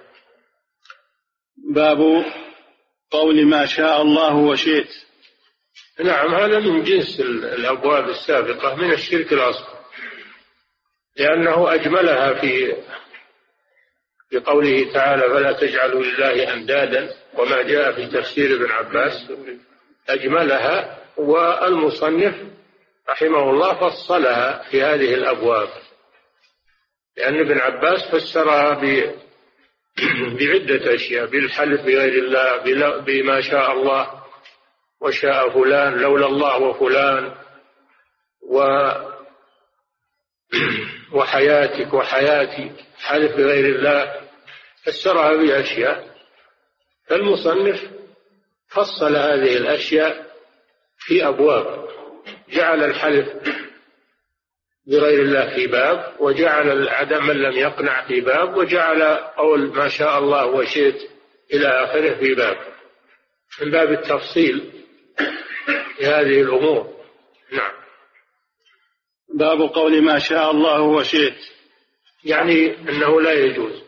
باب 1.75 2.25
قول 3.11 3.47
ما 3.47 3.67
شاء 3.67 4.03
الله 4.03 4.35
وشئت. 4.35 4.89
نعم 6.01 6.35
هذا 6.35 6.59
من 6.59 6.83
جنس 6.83 7.21
الأبواب 7.21 8.09
السابقة 8.09 8.75
من 8.75 8.93
الشرك 8.93 9.33
الأصغر. 9.33 9.76
لأنه 11.19 11.75
أجملها 11.75 12.35
في 12.35 12.77
بقوله 14.33 14.93
تعالى 14.93 15.23
فلا 15.23 15.53
تجعلوا 15.53 16.03
لله 16.03 16.55
أندادا 16.55 17.11
وما 17.35 17.63
جاء 17.63 17.93
في 17.93 18.07
تفسير 18.07 18.57
ابن 18.57 18.71
عباس. 18.71 19.33
أجملها 20.09 20.99
والمصنف 21.17 22.35
رحمه 23.09 23.51
الله 23.51 23.75
فصلها 23.75 24.63
في 24.71 24.83
هذه 24.83 25.15
الأبواب. 25.15 25.69
لأن 27.17 27.41
ابن 27.41 27.59
عباس 27.59 28.01
فسرها 28.13 28.75
بعدة 30.41 30.95
أشياء 30.95 31.27
بالحلف 31.27 31.81
بغير 31.81 32.25
الله 32.25 32.57
بما 33.01 33.41
شاء 33.41 33.73
الله 33.73 34.23
وشاء 35.01 35.51
فلان 35.51 35.93
لولا 35.93 36.27
الله 36.27 36.59
وفلان 36.63 37.35
و 38.51 38.61
وحياتك 41.17 41.95
وحياتي 41.95 42.73
حلف 42.99 43.37
بغير 43.37 43.77
الله. 43.77 44.27
فسرها 44.87 45.37
بأشياء 45.37 46.17
فالمصنف 47.09 47.91
فصل 48.69 49.17
هذه 49.17 49.57
الأشياء 49.57 50.27
في 50.99 51.29
أبواب. 51.29 51.89
جعل 52.49 52.85
الحلف 52.85 53.29
بغير 54.87 55.23
الله 55.23 55.55
في 55.55 55.67
باب 55.67 56.17
وجعل 56.21 56.89
عدم 56.89 57.27
من 57.27 57.37
لم 57.37 57.57
يقنع 57.57 58.07
في 58.07 58.21
باب 58.21 58.57
وجعل 58.57 59.03
قول 59.17 59.75
ما 59.75 59.89
شاء 59.89 60.19
الله 60.19 60.47
وشئت 60.47 61.11
إلى 61.55 61.69
آخره 61.69 62.15
في 62.15 62.35
باب. 62.35 62.57
من 63.61 63.71
باب 63.71 63.93
التفصيل 63.93 64.73
في 65.97 66.07
هذه 66.07 66.41
الأمور. 66.41 66.97
نعم. 67.53 67.73
باب 69.35 69.61
قول 69.61 70.03
ما 70.03 70.19
شاء 70.19 70.51
الله 70.51 70.81
وشئت. 70.81 71.39
يعني 72.25 72.79
أنه 72.79 73.21
لا 73.21 73.33
يجوز. 73.33 73.83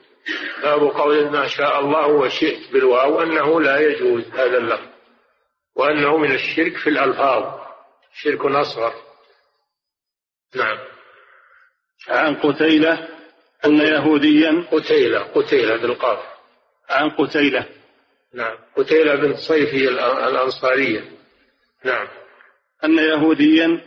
باب 0.62 0.80
قول 0.80 1.30
ما 1.30 1.48
شاء 1.48 1.80
الله 1.80 2.06
وشئت 2.06 2.72
بالواو 2.72 3.22
أنه 3.22 3.60
لا 3.60 3.80
يجوز 3.80 4.24
هذا 4.24 4.58
اللفظ. 4.58 4.88
وأنه 5.76 6.16
من 6.16 6.32
الشرك 6.32 6.76
في 6.76 6.90
الألفاظ. 6.90 7.60
شرك 8.14 8.40
أصغر. 8.40 8.94
نعم. 10.56 10.78
عن 12.08 12.34
قتيلة 12.34 13.08
أن 13.64 13.78
يهوديا. 13.78 14.64
قتيلة. 14.72 15.18
قتيلة 15.18 15.76
بالقاف 15.76 16.18
عن 16.90 17.10
قتيلة. 17.10 17.66
نعم. 18.34 18.56
قتيلة 18.76 19.14
بنت 19.14 19.36
صيفي 19.36 19.88
الأنصارية. 19.88 21.04
نعم. 21.84 22.08
أن 22.84 22.98
يهوديا 22.98 23.80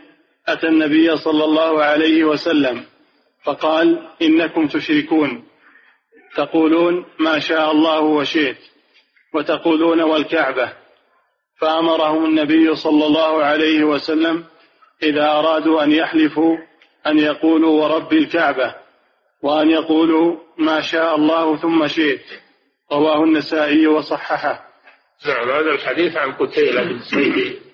أتى 0.48 0.68
النبي 0.68 1.16
صلى 1.16 1.44
الله 1.44 1.84
عليه 1.84 2.24
وسلم 2.24 2.84
فقال 3.44 4.08
إنكم 4.22 4.66
تشركون. 4.66 5.44
تقولون 6.36 7.04
ما 7.18 7.38
شاء 7.38 7.72
الله 7.72 8.00
وشئت. 8.00 8.58
وتقولون 9.34 10.00
والكعبة. 10.00 10.72
فأمرهم 11.60 12.24
النبي 12.24 12.74
صلى 12.74 13.06
الله 13.06 13.44
عليه 13.44 13.84
وسلم 13.84 14.44
إذا 15.02 15.30
أرادوا 15.30 15.82
أن 15.84 15.92
يحلفوا 15.92 16.56
أن 17.06 17.18
يقولوا 17.18 17.82
ورب 17.82 18.12
الكعبة 18.12 18.74
وأن 19.42 19.70
يقولوا 19.70 20.36
ما 20.58 20.80
شاء 20.80 21.16
الله 21.16 21.56
ثم 21.56 21.86
شئت. 21.86 22.24
رواه 22.92 23.24
النسائي 23.24 23.86
وصححه. 23.86 24.72
نعم 25.26 25.50
هذا 25.50 25.70
الحديث 25.70 26.16
عن 26.16 26.32
قتيلة 26.32 26.82
بن 26.82 27.00
سيد 27.00 27.71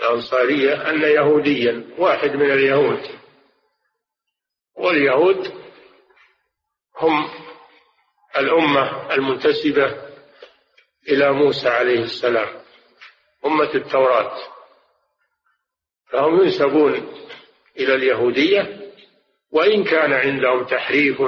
الأنصارية 0.00 0.90
أن 0.90 1.02
يهوديا 1.02 1.84
واحد 1.98 2.30
من 2.30 2.50
اليهود. 2.50 3.00
واليهود 4.74 5.52
هم 6.96 7.28
الأمة 8.38 9.14
المنتسبة 9.14 10.06
إلى 11.08 11.32
موسى 11.32 11.68
عليه 11.68 12.00
السلام 12.00 12.48
أمة 13.46 13.74
التوراة. 13.74 14.38
فهم 16.10 16.42
ينسبون 16.42 16.92
إلى 17.78 17.94
اليهودية 17.94 18.90
وإن 19.50 19.84
كان 19.84 20.12
عندهم 20.12 20.64
تحريف 20.64 21.20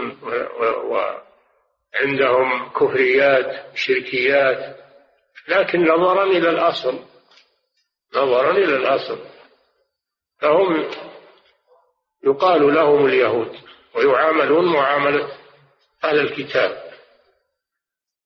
وعندهم 0.84 2.68
كفريات 2.68 3.76
شركيات 3.76 4.76
لكن 5.48 5.82
نظرا 5.82 6.24
إلى 6.24 6.50
الأصل. 6.50 7.04
نظرا 8.14 8.50
إلى 8.50 8.76
الأصل 8.76 9.18
فهم 10.40 10.90
يقال 12.24 12.74
لهم 12.74 13.06
اليهود 13.06 13.52
ويعاملون 13.94 14.72
معاملة 14.72 15.28
أهل 16.04 16.18
الكتاب. 16.18 16.88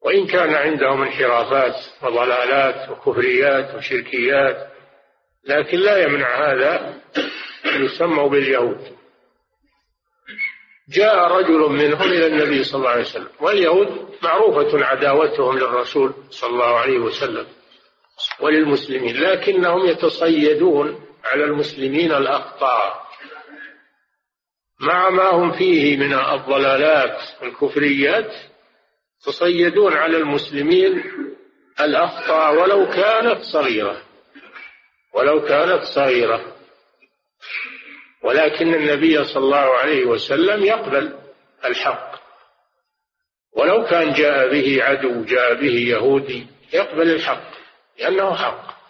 وإن 0.03 0.27
كان 0.27 0.55
عندهم 0.55 1.03
انحرافات 1.03 1.75
وضلالات 2.03 2.91
وكفريات 2.91 3.75
وشركيات 3.75 4.69
لكن 5.45 5.79
لا 5.79 6.03
يمنع 6.03 6.53
هذا 6.53 7.01
أن 7.67 7.85
يسموا 7.85 8.29
باليهود. 8.29 8.97
جاء 10.89 11.17
رجل 11.17 11.59
منهم 11.59 12.03
إلى 12.03 12.27
النبي 12.27 12.65
صلى 12.65 12.79
الله 12.79 12.91
عليه 12.91 13.03
وسلم 13.03 13.29
واليهود 13.41 14.15
معروفة 14.23 14.85
عداوتهم 14.85 15.59
للرسول 15.59 16.15
صلى 16.31 16.51
الله 16.51 16.79
عليه 16.79 16.99
وسلم. 16.99 17.47
وللمسلمين 18.41 19.17
لكنهم 19.17 19.87
يتصيدون 19.87 21.07
على 21.25 21.45
المسلمين 21.45 22.13
الأخطاء. 22.13 23.03
مع 24.81 25.11
ما 25.11 25.31
هم 25.31 25.53
فيه 25.53 25.97
من 25.97 26.15
الضلالات 26.15 27.21
والكفريات 27.43 28.35
تصيدون 29.25 29.93
على 29.93 30.17
المسلمين 30.17 31.05
الأخطاء 31.81 32.55
ولو 32.55 32.87
كانت 32.91 33.43
صغيرة. 33.43 34.03
ولو 35.15 35.43
كانت 35.43 35.83
صغيرة. 35.83 36.57
ولكن 38.23 38.75
النبي 38.75 39.25
صلى 39.25 39.45
الله 39.45 39.75
عليه 39.79 40.05
وسلم 40.05 40.65
يقبل 40.65 41.19
الحق. 41.65 42.13
ولو 43.53 43.85
كان 43.85 44.13
جاء 44.13 44.51
به 44.53 44.85
عدو 44.85 45.25
جاء 45.25 45.55
به 45.55 45.75
يهودي 45.79 46.47
يقبل 46.73 47.11
الحق. 47.11 47.62
لأنه 47.99 48.35
حق. 48.35 48.83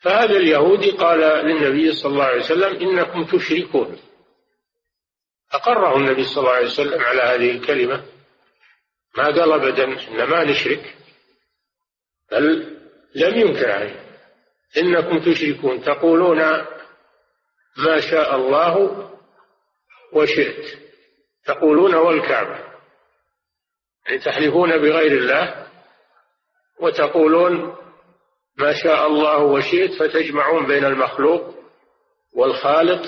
فهذا 0.00 0.36
اليهودي 0.36 0.90
قال 0.90 1.18
للنبي 1.18 1.92
صلى 1.92 2.12
الله 2.12 2.24
عليه 2.24 2.40
وسلم 2.40 2.88
إنكم 2.88 3.24
تشركون. 3.24 3.98
أقره 5.52 5.96
النبي 5.96 6.24
صلى 6.24 6.38
الله 6.38 6.54
عليه 6.54 6.66
وسلم 6.66 7.00
على 7.00 7.22
هذه 7.22 7.50
الكلمة. 7.50 8.04
ما 9.16 9.24
قال 9.24 9.52
أبدا 9.52 9.84
إن 9.84 10.24
ما 10.24 10.44
نشرك 10.44 10.96
بل 12.32 12.76
لم 13.14 13.38
ينكر 13.38 13.70
عليه. 13.70 14.08
إنكم 14.76 15.18
تشركون 15.18 15.82
تقولون 15.82 16.38
ما 17.76 18.00
شاء 18.10 18.36
الله 18.36 19.04
وشئت. 20.12 20.78
تقولون 21.44 21.94
والكعبة. 21.94 22.58
يعني 24.06 24.18
تحلفون 24.18 24.78
بغير 24.78 25.12
الله. 25.12 25.67
وتقولون 26.80 27.76
ما 28.56 28.72
شاء 28.72 29.06
الله 29.06 29.38
وشئت 29.38 29.90
فتجمعون 30.02 30.66
بين 30.66 30.84
المخلوق 30.84 31.54
والخالق 32.34 33.02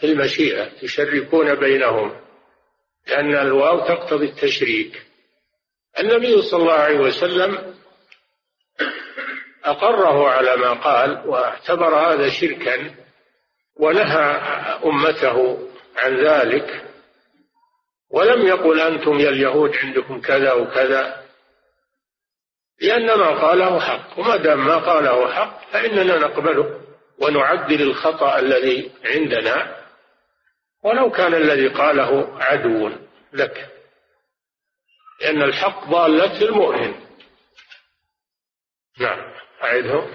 في 0.00 0.06
المشيئة 0.06 0.68
تشركون 0.82 1.54
بينهم 1.54 2.16
لأن 3.08 3.34
الواو 3.34 3.80
تقتضي 3.80 4.24
التشريك. 4.26 5.02
النبي 6.00 6.42
صلى 6.42 6.60
الله 6.62 6.72
عليه 6.72 6.98
وسلم 6.98 7.74
أقره 9.64 10.28
على 10.28 10.56
ما 10.56 10.72
قال 10.72 11.28
واعتبر 11.28 11.94
هذا 11.94 12.28
شركا 12.28 12.94
ونهى 13.76 14.24
أمته 14.84 15.68
عن 15.96 16.26
ذلك 16.26 16.82
ولم 18.10 18.46
يقل 18.46 18.80
أنتم 18.80 19.18
يا 19.18 19.28
اليهود 19.28 19.76
عندكم 19.76 20.20
كذا 20.20 20.52
وكذا. 20.52 21.25
لأن 22.80 23.06
ما 23.06 23.28
قاله 23.28 23.80
حق 23.80 24.18
وما 24.18 24.36
دام 24.36 24.66
ما 24.66 24.76
قاله 24.76 25.32
حق 25.32 25.70
فإننا 25.70 26.18
نقبله 26.18 26.80
ونعدل 27.18 27.82
الخطأ 27.82 28.38
الذي 28.38 28.90
عندنا 29.04 29.86
ولو 30.82 31.10
كان 31.10 31.34
الذي 31.34 31.68
قاله 31.68 32.38
عدو 32.40 32.90
لك. 33.32 33.68
لأن 35.20 35.42
الحق 35.42 35.90
ضالة 35.90 36.42
المؤمن. 36.42 36.94
نعم 39.00 39.34
أعده 39.62 40.06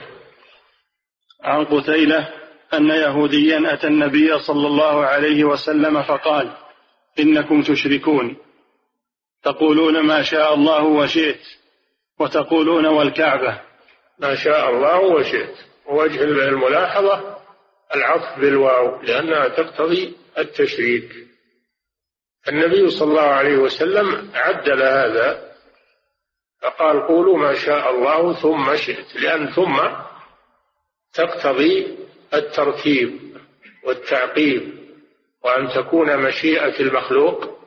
عن 1.43 1.65
قتيلة 1.65 2.33
أن 2.73 2.89
يهوديا 2.89 3.73
أتى 3.73 3.87
النبي 3.87 4.39
صلى 4.39 4.67
الله 4.67 5.05
عليه 5.05 5.43
وسلم 5.43 6.03
فقال 6.03 6.57
إنكم 7.19 7.61
تشركون. 7.61 8.37
تقولون 9.43 9.99
ما 9.99 10.23
شاء 10.23 10.53
الله 10.53 10.83
وشئت. 10.83 11.60
وتقولون 12.21 12.85
والكعبة. 12.85 13.61
ما 14.19 14.35
شاء 14.35 14.69
الله 14.69 14.99
وشئت 14.99 15.55
ووجه 15.85 16.23
الملاحظة 16.23 17.37
العطف 17.95 18.39
بالواو 18.39 19.01
لأنها 19.01 19.47
تقتضي 19.47 20.17
التشريك. 20.37 21.11
النبي 22.49 22.89
صلى 22.89 23.09
الله 23.09 23.21
عليه 23.21 23.57
وسلم 23.57 24.31
عدل 24.33 24.83
هذا 24.83 25.51
فقال 26.61 27.07
قولوا 27.07 27.37
ما 27.37 27.53
شاء 27.53 27.91
الله 27.91 28.33
ثم 28.33 28.75
شئت. 28.75 29.15
لأن 29.15 29.47
ثم 29.51 29.79
تقتضي 31.13 31.97
الترتيب 32.33 33.37
والتعقيب 33.83 34.81
وأن 35.43 35.67
تكون 35.67 36.17
مشيئة 36.17 36.79
المخلوق 36.79 37.59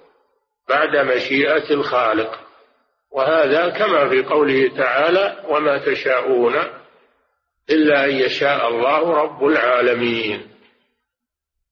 بعد 0.69 0.97
مشيئة 0.97 1.71
الخالق. 1.71 2.44
وهذا 3.15 3.69
كما 3.69 4.09
في 4.09 4.23
قوله 4.23 4.77
تعالى 4.77 5.45
وما 5.49 5.79
تشاءون 5.79 6.55
إلا 7.71 8.05
أن 8.05 8.11
يشاء 8.11 8.69
الله 8.69 9.13
رب 9.13 9.45
العالمين. 9.45 10.51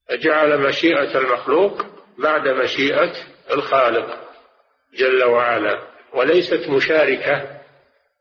فجعل 0.08 0.60
مشيئة 0.60 1.18
المخلوق 1.18 1.86
بعد 2.18 2.48
مشيئة 2.48 3.12
الخالق 3.50 4.18
جل 4.94 5.24
وعلا 5.24 5.78
وليست 6.14 6.68
مشاركة 6.68 7.60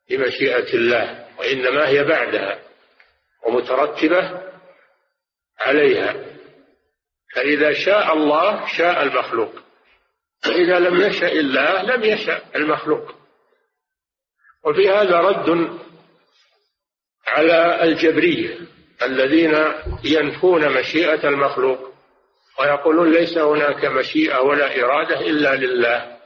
لمشيئة 0.09 0.73
الله 0.73 1.25
وإنما 1.39 1.87
هي 1.87 2.03
بعدها 2.03 2.59
ومترتبة 3.45 4.41
عليها. 5.59 6.15
فإذا 7.35 7.73
شاء 7.73 8.13
الله 8.13 8.65
شاء 8.77 9.03
المخلوق. 9.03 9.70
وإذا 10.47 10.79
لم 10.79 11.01
يشأ 11.01 11.31
الله 11.31 11.81
لم 11.81 12.03
يشأ 12.03 12.41
المخلوق. 12.55 13.15
وفي 14.65 14.89
هذا 14.89 15.19
رد 15.19 15.79
على 17.27 17.83
الجبرية 17.83 18.57
الذين 19.01 19.73
ينفون 20.03 20.79
مشيئة 20.79 21.27
المخلوق 21.29 21.91
ويقولون 22.59 23.11
ليس 23.11 23.37
هناك 23.37 23.85
مشيئة 23.85 24.41
ولا 24.41 24.83
إرادة 24.83 25.19
إلا 25.19 25.55
لله. 25.55 26.17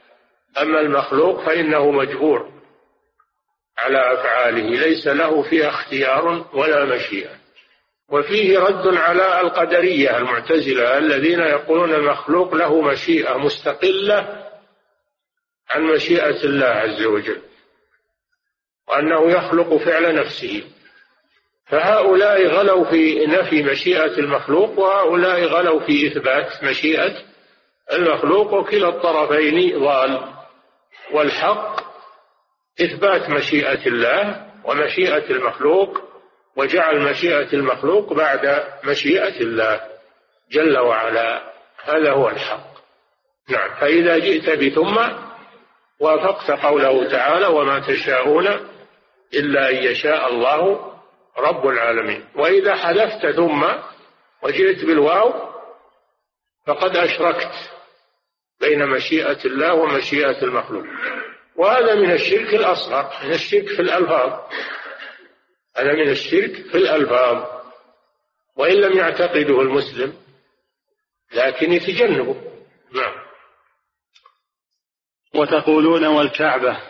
أما 0.58 0.80
المخلوق 0.80 1.46
فإنه 1.46 1.90
مجبور 1.90 2.52
على 3.78 4.12
أفعاله 4.12 4.70
ليس 4.70 5.06
له 5.06 5.42
فيها 5.42 5.68
اختيار 5.68 6.46
ولا 6.54 6.84
مشيئة. 6.84 7.45
وفيه 8.08 8.58
رد 8.58 8.96
على 8.96 9.40
القدرية 9.40 10.16
المعتزلة 10.16 10.98
الذين 10.98 11.40
يقولون 11.40 11.94
المخلوق 11.94 12.54
له 12.54 12.80
مشيئة 12.80 13.38
مستقلة 13.38 14.46
عن 15.70 15.82
مشيئة 15.82 16.44
الله 16.44 16.66
عز 16.66 17.02
وجل 17.02 17.42
وأنه 18.88 19.30
يخلق 19.30 19.76
فعل 19.76 20.14
نفسه. 20.14 20.64
فهؤلاء 21.66 22.46
غلوا 22.46 22.84
في 22.84 23.26
نفي 23.26 23.62
مشيئة 23.62 24.18
المخلوق 24.18 24.78
وهؤلاء 24.78 25.44
غلوا 25.44 25.80
في 25.80 26.06
إثبات 26.06 26.64
مشيئة 26.64 27.22
المخلوق. 27.92 28.52
وكلا 28.52 28.88
الطرفين 28.88 29.78
ضال 29.78 30.34
والحق 31.12 31.80
إثبات 32.80 33.30
مشيئة 33.30 33.86
الله 33.86 34.46
ومشيئة 34.64 35.30
المخلوق 35.30 36.15
وجعل 36.56 37.00
مشيئة 37.00 37.52
المخلوق 37.52 38.12
بعد 38.12 38.64
مشيئة 38.84 39.40
الله 39.40 39.80
جل 40.50 40.78
وعلا. 40.78 41.52
هذا 41.84 42.12
هو 42.12 42.28
الحق. 42.28 42.76
نعم. 43.48 43.74
فإذا 43.80 44.18
جئت 44.18 44.50
بثم 44.50 44.98
وافقت 46.00 46.50
قوله 46.50 47.10
تعالى 47.10 47.46
وما 47.46 47.80
تشاءون 47.80 48.46
إلا 49.34 49.70
أن 49.70 49.76
يشاء 49.76 50.28
الله 50.28 50.92
رب 51.38 51.66
العالمين 51.66 52.24
وإذا 52.36 52.74
حذفت 52.74 53.26
ثم 53.26 53.66
وجئت 54.42 54.84
بالواو 54.84 55.32
فقد 56.66 56.96
أشركت 56.96 57.52
بين 58.60 58.86
مشيئة 58.86 59.44
الله 59.44 59.74
ومشيئة 59.74 60.42
المخلوق. 60.42 60.84
وهذا 61.56 61.94
من 61.94 62.10
الشرك 62.10 62.54
الأصغر 62.54 63.10
من 63.24 63.32
الشرك 63.32 63.68
في 63.68 63.82
الألفاظ. 63.82 64.40
هذا 65.76 65.92
من 65.92 66.08
الشرك 66.10 66.52
في 66.52 66.74
الألفاظ 66.74 67.56
وإن 68.56 68.74
لم 68.74 68.98
يعتقده 68.98 69.60
المسلم 69.60 70.14
لكن 71.32 71.72
يتجنبه. 71.72 72.36
نعم. 72.92 73.14
وتقولون 75.34 76.06
والكعبة. 76.06 76.80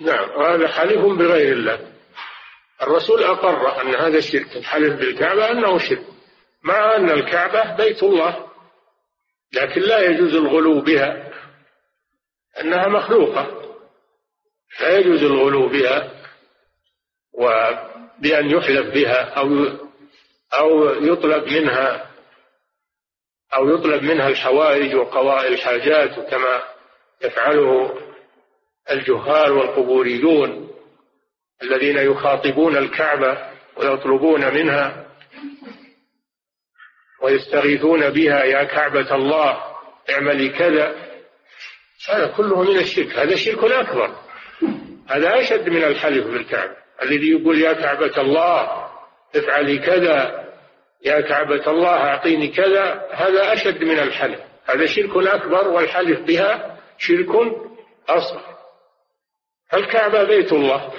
نعم 0.00 0.30
وهذا 0.30 0.68
حلف 0.68 0.98
بغير 0.98 1.52
الله. 1.52 1.92
الرسول 2.82 3.22
أقر 3.22 3.80
أن 3.80 3.94
هذا 3.94 4.18
الشرك 4.18 4.56
الحلف 4.56 4.94
بالكعبة 4.94 5.50
أنه 5.50 5.78
شرك 5.78 6.06
مع 6.62 6.96
أن 6.96 7.10
الكعبة 7.10 7.76
بيت 7.76 8.02
الله 8.02 8.46
لكن 9.52 9.80
لا 9.80 9.98
يجوز 10.00 10.34
الغلو 10.34 10.80
بها 10.80 11.32
أنها 12.60 12.88
مخلوقة. 12.88 13.62
لا 14.80 14.98
يجوز 14.98 15.22
الغلو 15.22 15.68
بها 15.68 16.16
وبأن 18.18 18.50
يحلف 18.50 18.94
بها 18.94 19.22
أو 19.22 19.66
أو 20.54 20.88
يطلب 21.04 21.52
منها 21.52 22.10
أو 23.56 23.68
يطلب 23.68 24.02
منها 24.02 24.28
الحوائج 24.28 24.94
وقضاء 24.94 25.48
الحاجات 25.48 26.30
كما 26.30 26.62
يفعله 27.24 27.98
الجهال 28.90 29.52
والقبوريون 29.52 30.70
الذين 31.62 31.96
يخاطبون 31.96 32.76
الكعبة 32.76 33.50
ويطلبون 33.76 34.54
منها 34.54 35.06
ويستغيثون 37.22 38.10
بها 38.10 38.44
يا 38.44 38.64
كعبة 38.64 39.14
الله 39.14 39.62
اعملي 40.10 40.48
كذا. 40.48 41.06
هذا 42.08 42.26
كله 42.26 42.62
من 42.62 42.78
الشرك 42.78 43.18
هذا 43.18 43.36
شرك 43.36 43.64
أكبر 43.64 44.16
هذا 45.08 45.40
أشد 45.40 45.68
من 45.68 45.84
الحلف 45.84 46.26
بالكعبة. 46.26 46.76
الذي 47.02 47.30
يقول 47.30 47.60
يا 47.60 47.72
كعبة 47.72 48.20
الله 48.20 48.88
افعلي 49.36 49.78
كذا. 49.78 50.46
يا 51.04 51.20
كعبة 51.20 51.70
الله 51.70 51.94
أعطيني 51.94 52.48
كذا. 52.48 53.08
هذا 53.12 53.52
أشد 53.52 53.84
من 53.84 53.98
الحلف. 53.98 54.40
هذا 54.66 54.86
شرك 54.86 55.26
أكبر 55.26 55.68
والحلف 55.68 56.20
بها 56.20 56.78
شرك 56.98 57.28
أصغر. 58.08 58.56
الكعبة 59.74 60.24
بيت 60.24 60.52
الله. 60.52 60.92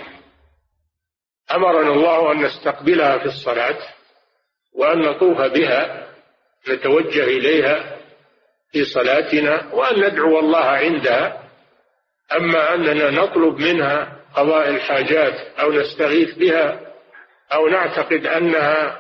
أمرنا 1.51 1.91
الله 1.91 2.31
أن 2.31 2.37
نستقبلها 2.43 3.17
في 3.17 3.25
الصلاة 3.25 3.77
وأن 4.75 4.99
نطوف 4.99 5.41
بها 5.41 6.07
نتوجه 6.69 7.23
إليها 7.23 7.97
في 8.71 8.85
صلاتنا 8.85 9.73
وأن 9.73 10.05
ندعو 10.05 10.39
الله 10.39 10.65
عندها. 10.65 11.43
أما 12.35 12.73
أننا 12.73 13.09
نطلب 13.09 13.59
منها 13.59 14.16
قضاء 14.37 14.69
الحاجات 14.69 15.33
أو 15.59 15.71
نستغيث 15.71 16.35
بها 16.35 16.79
أو 17.53 17.67
نعتقد 17.67 18.25
أنها 18.25 18.99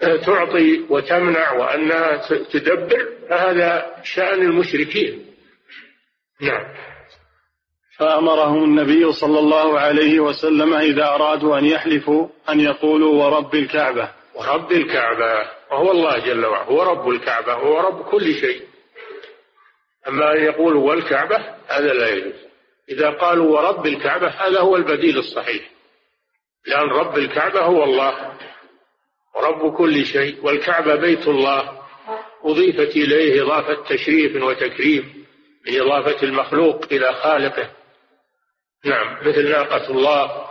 تعطي 0.26 0.86
وتمنع 0.90 1.52
وأنها 1.52 2.28
تدبر 2.52 3.08
فهذا 3.28 3.96
شأن 4.02 4.42
المشركين. 4.42 5.26
نعم. 6.40 6.64
فأمرهم 7.98 8.64
النبي 8.64 9.12
صلى 9.12 9.38
الله 9.38 9.80
عليه 9.80 10.20
وسلم 10.20 10.74
إذا 10.74 11.04
أرادوا 11.04 11.58
أن 11.58 11.64
يحلفوا 11.64 12.28
أن 12.48 12.60
يقولوا 12.60 13.24
ورب 13.24 13.54
الكعبة. 13.54 14.10
ورب 14.34 14.72
الكعبة 14.72 15.50
وهو 15.70 15.90
الله 15.90 16.18
جل 16.18 16.46
وعلا 16.46 16.64
هو 16.64 16.82
رب 16.82 17.08
الكعبة 17.08 17.52
هو 17.52 17.80
رب 17.80 18.02
كل 18.02 18.34
شيء. 18.34 18.62
أما 20.08 20.32
أن 20.32 20.44
يقولوا 20.44 20.88
والكعبة 20.88 21.36
هذا 21.68 21.92
لا 21.92 22.08
يجوز. 22.08 22.45
إذا 22.88 23.10
قالوا 23.10 23.60
ورب 23.60 23.86
الكعبة 23.86 24.28
هذا 24.28 24.60
هو 24.60 24.76
البديل 24.76 25.18
الصحيح. 25.18 25.70
لأن 26.66 26.88
رب 26.88 27.18
الكعبة 27.18 27.60
هو 27.60 27.84
الله 27.84 28.38
ورب 29.34 29.76
كل 29.76 30.06
شيء 30.06 30.44
والكعبة 30.44 30.94
بيت 30.94 31.28
الله. 31.28 31.82
أضيفت 32.44 32.96
إليه 32.96 33.42
إضافة 33.42 33.82
تشريف 33.88 34.42
وتكريم 34.42 35.26
من 35.66 35.80
إضافة 35.80 36.22
المخلوق 36.22 36.84
إلى 36.92 37.14
خالقه. 37.14 37.70
نعم 38.84 39.28
مثل 39.28 39.50
ناقة 39.50 39.90
الله 39.90 40.46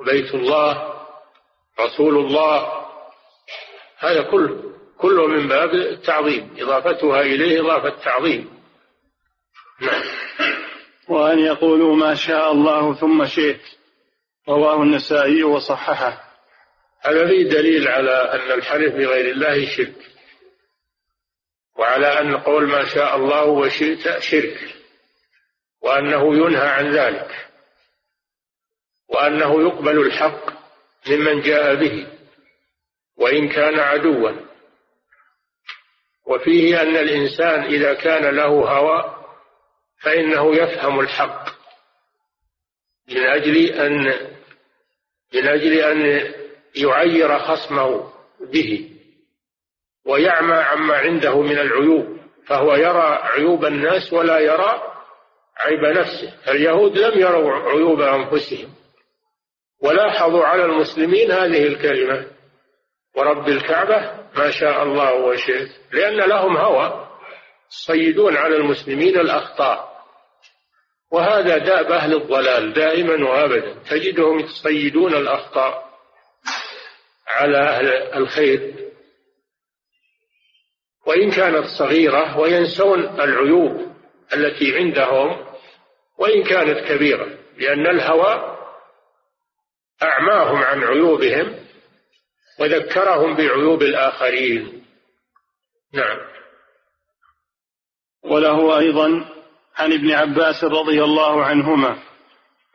وبيت 0.00 0.34
الله 0.34 1.02
رسول 1.80 2.16
الله. 2.16 2.86
هذا 3.98 4.22
كله 4.22 4.72
كله 4.98 5.26
من 5.26 5.48
باب 5.48 5.74
التعظيم. 5.74 6.56
إضافتها 6.58 7.20
إليه 7.20 7.60
إضافة 7.60 8.04
تعظيم. 8.04 8.62
نعم. 9.80 10.02
وأن 11.08 11.38
يقولوا 11.38 11.96
ما 11.96 12.14
شاء 12.14 12.52
الله 12.52 12.94
ثم 12.94 13.26
شئت. 13.26 13.60
رواه 14.48 14.82
النسائي 14.82 15.42
وصححه. 15.42 16.26
هذا 17.00 17.26
فيه 17.26 17.48
دليل 17.48 17.88
على 17.88 18.10
أن 18.10 18.58
الحلف 18.58 18.94
بغير 18.94 19.30
الله 19.30 19.66
شرك. 19.76 20.10
وعلى 21.78 22.20
أن 22.20 22.36
قول 22.36 22.66
ما 22.66 22.84
شاء 22.84 23.16
الله 23.16 23.44
وشئت 23.44 24.18
شرك. 24.18 24.74
وأنه 25.82 26.34
ينهى 26.34 26.68
عن 26.68 26.90
ذلك. 26.90 27.48
وأنه 29.08 29.62
يقبل 29.62 29.98
الحق 29.98 30.50
ممن 31.08 31.40
جاء 31.40 31.74
به. 31.74 32.06
وإن 33.16 33.48
كان 33.48 33.78
عدوا. 33.78 34.30
وفيه 36.26 36.82
أن 36.82 36.96
الإنسان 36.96 37.62
إذا 37.62 37.94
كان 37.94 38.36
له 38.36 38.46
هوى 38.46 39.15
فإنه 40.06 40.56
يفهم 40.56 41.00
الحق 41.00 41.48
من 43.08 43.26
أجل 43.26 43.56
أن 43.56 44.04
من 45.34 45.48
أجل 45.48 45.72
أن 45.72 46.32
يعير 46.76 47.38
خصمه 47.38 48.12
به 48.40 48.90
ويعمى 50.04 50.54
عما 50.54 50.94
عنده 50.96 51.40
من 51.40 51.58
العيوب 51.58 52.18
فهو 52.46 52.74
يرى 52.74 53.18
عيوب 53.22 53.64
الناس 53.64 54.12
ولا 54.12 54.38
يرى 54.38 54.82
عيب 55.56 55.84
نفسه. 55.98 56.32
اليهود 56.48 56.98
لم 56.98 57.20
يروا 57.20 57.70
عيوب 57.70 58.00
أنفسهم. 58.00 58.74
ولاحظوا 59.82 60.44
على 60.44 60.64
المسلمين 60.64 61.30
هذه 61.30 61.66
الكلمة 61.66 62.26
ورب 63.16 63.48
الكعبة 63.48 64.26
ما 64.36 64.50
شاء 64.50 64.82
الله 64.82 65.14
وشئت. 65.14 65.68
لأن 65.92 66.16
لهم 66.16 66.56
هوى. 66.56 67.08
يصيدون 67.70 68.36
على 68.36 68.56
المسلمين 68.56 69.20
الأخطاء. 69.20 69.95
وهذا 71.10 71.58
داب 71.58 71.92
أهل 71.92 72.14
الضلال 72.14 72.72
دائما 72.72 73.28
وأبدا. 73.28 73.74
تجدهم 73.90 74.38
يصيدون 74.38 75.14
الأخطاء 75.14 75.86
على 77.26 77.58
أهل 77.58 77.88
الخير. 78.22 78.74
وإن 81.06 81.30
كانت 81.30 81.66
صغيرة 81.78 82.38
وينسون 82.38 83.20
العيوب 83.20 83.96
التي 84.34 84.76
عندهم 84.76 85.46
وإن 86.18 86.44
كانت 86.44 86.88
كبيرة 86.88 87.38
لأن 87.58 87.86
الهوى 87.86 88.56
أعماهم 90.02 90.56
عن 90.56 90.84
عيوبهم 90.84 91.66
وذكرهم 92.60 93.36
بعيوب 93.36 93.82
الآخرين. 93.82 94.84
نعم. 95.92 96.18
وله 98.22 98.78
أيضا 98.78 99.35
عن 99.76 99.92
ابن 99.92 100.12
عباس 100.12 100.64
رضي 100.64 101.04
الله 101.04 101.44
عنهما 101.44 101.98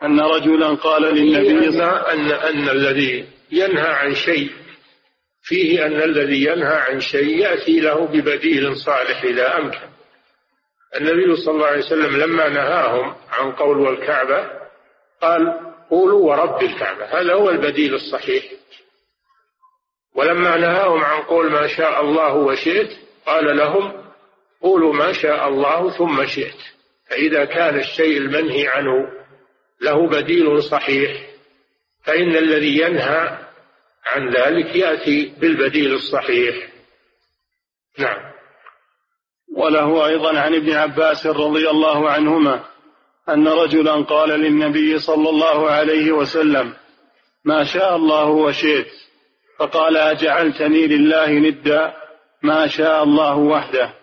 أن 0.03 0.19
رجلا 0.19 0.75
قال 0.75 1.01
للنبي 1.01 1.83
أن, 1.83 2.31
أن 2.31 2.69
الذي 2.69 3.27
ينهى 3.51 3.87
عن 3.87 4.15
شيء 4.15 4.51
فيه 5.43 5.85
أن 5.85 6.01
الذي 6.01 6.43
ينهى 6.43 6.75
عن 6.75 6.99
شيء 6.99 7.37
يأتي 7.37 7.79
له 7.79 8.07
ببديل 8.07 8.77
صالح 8.77 9.23
إذا 9.23 9.57
أمكن. 9.57 9.89
النبي 10.95 11.35
صلى 11.35 11.55
الله 11.55 11.67
عليه 11.67 11.85
وسلم 11.85 12.17
لما 12.17 12.49
نهاهم 12.49 13.15
عن 13.29 13.51
قول 13.51 13.77
والكعبة 13.77 14.49
قال 15.21 15.59
قولوا 15.89 16.29
ورب 16.29 16.63
الكعبة. 16.63 17.05
هذا 17.05 17.33
هو 17.33 17.49
البديل 17.49 17.93
الصحيح. 17.93 18.43
ولما 20.15 20.57
نهاهم 20.57 21.03
عن 21.03 21.21
قول 21.21 21.51
ما 21.51 21.67
شاء 21.67 22.01
الله 22.01 22.33
وشئت 22.33 22.97
قال 23.25 23.57
لهم 23.57 23.93
قولوا 24.61 24.93
ما 24.93 25.13
شاء 25.13 25.47
الله 25.47 25.97
ثم 25.97 26.25
شئت. 26.25 26.59
فإذا 27.11 27.45
كان 27.45 27.79
الشيء 27.79 28.17
المنهي 28.17 28.67
عنه 28.67 29.07
له 29.81 30.07
بديل 30.07 30.63
صحيح 30.63 31.11
فإن 32.03 32.35
الذي 32.35 32.77
ينهى 32.77 33.37
عن 34.05 34.29
ذلك 34.29 34.75
يأتي 34.75 35.33
بالبديل 35.39 35.93
الصحيح. 35.93 36.55
نعم. 37.97 38.31
وله 39.55 40.05
أيضا 40.05 40.39
عن 40.39 40.55
ابن 40.55 40.71
عباس 40.71 41.27
رضي 41.27 41.69
الله 41.69 42.09
عنهما 42.09 42.63
أن 43.29 43.47
رجلا 43.47 43.93
قال 43.93 44.29
للنبي 44.29 44.99
صلى 44.99 45.29
الله 45.29 45.71
عليه 45.71 46.11
وسلم 46.11 46.73
ما 47.45 47.63
شاء 47.63 47.95
الله 47.95 48.29
وشئت. 48.29 48.91
فقال 49.59 49.97
أجعلتني 49.97 50.87
لله 50.87 51.29
ندا 51.31 51.93
ما 52.43 52.67
شاء 52.67 53.03
الله 53.03 53.37
وحده. 53.37 54.00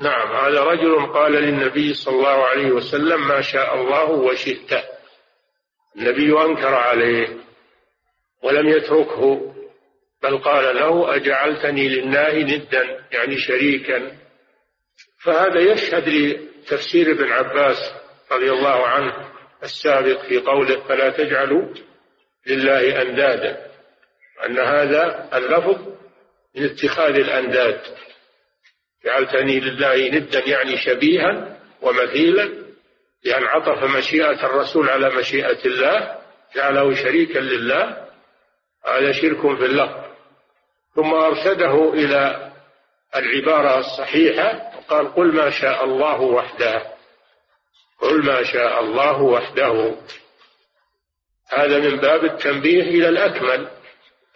نعم 0.00 0.32
هذا 0.32 0.60
رجل 0.60 1.06
قال 1.06 1.32
للنبي 1.32 1.94
صلى 1.94 2.14
الله 2.14 2.46
عليه 2.46 2.70
وسلم 2.70 3.28
ما 3.28 3.40
شاء 3.40 3.74
الله 3.74 4.10
وشئت. 4.10 4.70
النبي 5.96 6.42
أنكر 6.42 6.74
عليه 6.74 7.28
ولم 8.42 8.68
يتركه 8.68 9.54
بل 10.22 10.38
قال 10.38 10.76
له 10.76 11.16
أجعلتني 11.16 11.88
لله 11.88 12.34
ندا 12.34 13.06
يعني 13.12 13.38
شريكا. 13.38 14.16
فهذا 15.24 15.60
يشهد 15.60 16.08
لتفسير 16.08 17.10
ابن 17.10 17.32
عباس 17.32 17.92
رضي 18.32 18.50
الله 18.50 18.86
عنه 18.86 19.28
السابق 19.62 20.20
في 20.20 20.38
قوله 20.38 20.80
فلا 20.80 21.10
تجعلوا 21.10 21.74
لله 22.46 23.02
أندادا 23.02 23.66
أن 24.46 24.58
هذا 24.58 25.28
اللفظ 25.34 25.88
من 26.56 26.64
اتخاذ 26.64 27.14
الأنداد. 27.14 27.80
جعلتني 29.04 29.60
لله 29.60 30.08
ندا 30.08 30.48
يعني 30.48 30.76
شبيها 30.76 31.58
ومثيلا 31.82 32.68
لأن 33.24 33.44
عطف 33.44 33.96
مشيئة 33.96 34.46
الرسول 34.46 34.88
على 34.88 35.10
مشيئة 35.10 35.66
الله 35.66 36.18
جعله 36.56 36.94
شريكا 36.94 37.38
لله. 37.38 38.08
هذا 38.86 39.12
شرك 39.12 39.40
في 39.40 39.64
اللفظ. 39.64 40.08
ثم 40.94 41.14
أرشده 41.14 41.92
إلى 41.92 42.52
العبارة 43.16 43.78
الصحيحة 43.78 44.72
وقال 44.76 45.14
قل 45.14 45.34
ما 45.34 45.50
شاء 45.50 45.84
الله 45.84 46.20
وحده. 46.20 46.82
قل 48.00 48.24
ما 48.24 48.42
شاء 48.42 48.80
الله 48.80 49.22
وحده. 49.22 49.96
هذا 51.48 51.78
من 51.78 51.96
باب 51.96 52.24
التنبيه 52.24 52.82
إلى 52.82 53.08
الأكمل 53.08 53.68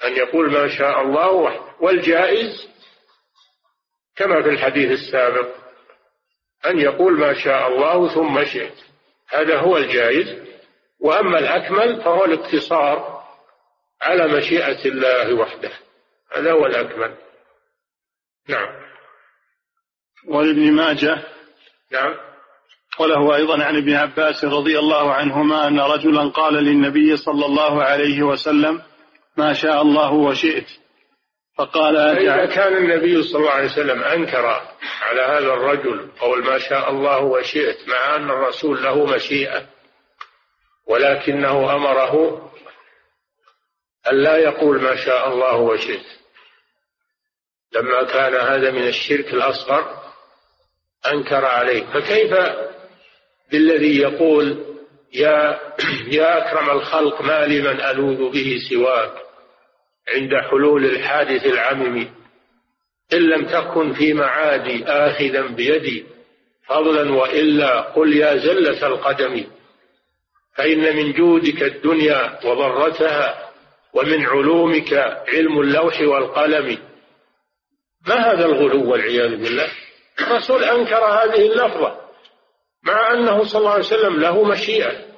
أن 0.05 0.16
يقول 0.16 0.53
ما 0.53 0.68
شاء 0.68 1.01
الله 1.03 1.31
وحده. 1.31 1.72
والجائز 1.81 2.71
كما 4.16 4.42
في 4.42 4.48
الحديث 4.48 4.90
السابق 4.90 5.62
أن 6.66 6.79
يقول 6.79 7.12
ما 7.18 7.35
شاء 7.35 7.68
الله 7.68 8.14
ثم 8.14 8.44
شئت. 8.44 8.75
هذا 9.29 9.59
هو 9.59 9.77
الجائز. 9.77 10.42
وأما 11.01 11.38
الأكمل 11.38 12.03
فهو 12.03 12.25
الاقتصار 12.25 13.22
على 14.03 14.29
مشيئة 14.29 14.85
الله 14.85 15.35
وحده. 15.35 15.70
هذا 16.33 16.53
هو 16.53 16.66
الأكمل. 16.66 17.14
نعم. 18.48 18.68
ولابن 20.29 20.72
ماجه. 20.72 21.22
نعم. 21.92 22.14
وله 23.01 23.37
أيضا 23.37 23.64
عن 23.64 23.77
ابن 23.77 23.94
عباس 23.94 24.44
رضي 24.44 24.79
الله 24.79 25.12
عنهما 25.12 25.66
أن 25.68 25.81
رجلا 25.81 26.29
قال 26.29 26.55
للنبي 26.55 27.16
صلى 27.16 27.46
الله 27.46 27.83
عليه 27.83 28.22
وسلم 28.22 28.83
ما 29.37 29.53
شاء 29.53 29.83
الله 29.83 30.12
وشئت. 30.12 30.81
فقال 31.58 31.96
إذا 31.96 32.46
كان 32.46 32.76
النبي 32.76 33.22
صلى 33.22 33.40
الله 33.40 33.50
عليه 33.50 33.72
وسلم 33.72 34.02
أنكر 34.02 34.46
على 35.02 35.22
هذا 35.22 35.52
الرجل 35.54 36.10
قول 36.20 36.44
ما 36.44 36.58
شاء 36.58 36.90
الله 36.90 37.20
وشئت 37.20 37.88
مع 37.88 38.16
أن 38.16 38.30
الرسول 38.30 38.82
له 38.82 39.06
مشيئة 39.06 39.66
ولكنه 40.86 41.76
أمره 41.76 42.42
أن 44.10 44.16
لا 44.16 44.36
يقول 44.36 44.82
ما 44.82 44.96
شاء 44.96 45.28
الله 45.28 45.56
وشئت. 45.56 46.06
لما 47.72 48.02
كان 48.02 48.34
هذا 48.34 48.70
من 48.70 48.88
الشرك 48.88 49.34
الأصغر 49.34 50.02
أنكر 51.06 51.44
عليه. 51.44 51.84
فكيف 51.86 52.34
بالذي 53.50 53.98
يقول 53.98 54.64
يا 55.12 55.60
يا 56.06 56.38
أكرم 56.38 56.70
الخلق 56.70 57.22
ما 57.22 57.46
لي 57.46 57.62
من 57.62 57.80
ألوذ 57.80 58.30
به 58.30 58.58
سواك؟ 58.70 59.31
عند 60.08 60.30
حلول 60.50 60.84
الحادث 60.84 61.46
العمم. 61.46 62.08
إن 63.12 63.18
لم 63.18 63.46
تكن 63.46 63.92
في 63.92 64.14
معادي 64.14 64.84
آخذا 64.84 65.46
بيدي 65.46 66.06
فضلا 66.66 67.12
وإلا 67.12 67.80
قل 67.80 68.16
يا 68.16 68.36
زلة 68.36 68.86
القدم. 68.86 69.44
فإن 70.56 70.96
من 70.96 71.12
جودك 71.12 71.62
الدنيا 71.62 72.38
وضرتها 72.44 73.50
ومن 73.94 74.26
علومك 74.26 74.92
علم 75.28 75.60
اللوح 75.60 76.00
والقلم. 76.00 76.78
ما 78.08 78.32
هذا 78.32 78.46
الغلو 78.46 78.90
والعياذ 78.90 79.30
بالله؟ 79.30 79.68
الرسول 80.20 80.64
أنكر 80.64 81.04
هذه 81.04 81.46
اللفظة 81.52 82.00
مع 82.84 83.12
أنه 83.12 83.44
صلى 83.44 83.58
الله 83.58 83.70
عليه 83.70 83.84
وسلم 83.84 84.20
له 84.20 84.44
مشيئة. 84.44 85.12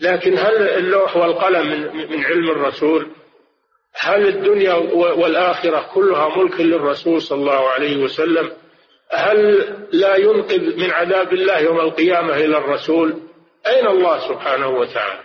لكن 0.00 0.38
هل 0.38 0.56
اللوح 0.56 1.16
والقلم 1.16 1.66
من, 2.10 2.24
علم 2.24 2.50
الرسول؟ 2.50 3.10
هل 4.00 4.28
الدنيا 4.28 4.74
والآخرة 4.94 5.90
كلها 5.94 6.36
ملك 6.36 6.60
للرسول 6.60 7.22
صلى 7.22 7.38
الله 7.38 7.68
عليه 7.68 7.96
وسلم؟ 7.96 8.52
هل 9.10 9.68
لا 9.92 10.16
ينقذ 10.16 10.76
من 10.76 10.90
عذاب 10.90 11.32
الله 11.32 11.58
يوم 11.58 11.80
القيامة 11.80 12.36
إلى 12.36 12.58
الرسول؟ 12.58 13.22
أين 13.66 13.86
الله 13.86 14.28
سبحانه 14.28 14.68
وتعالى؟ 14.68 15.24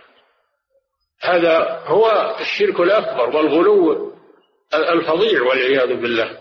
هذا 1.22 1.84
هو 1.86 2.36
الشرك 2.40 2.80
الأكبر 2.80 3.36
والغلو 3.36 4.14
الفظيع 4.74 5.42
والعياذ 5.42 5.94
بالله 5.96 6.38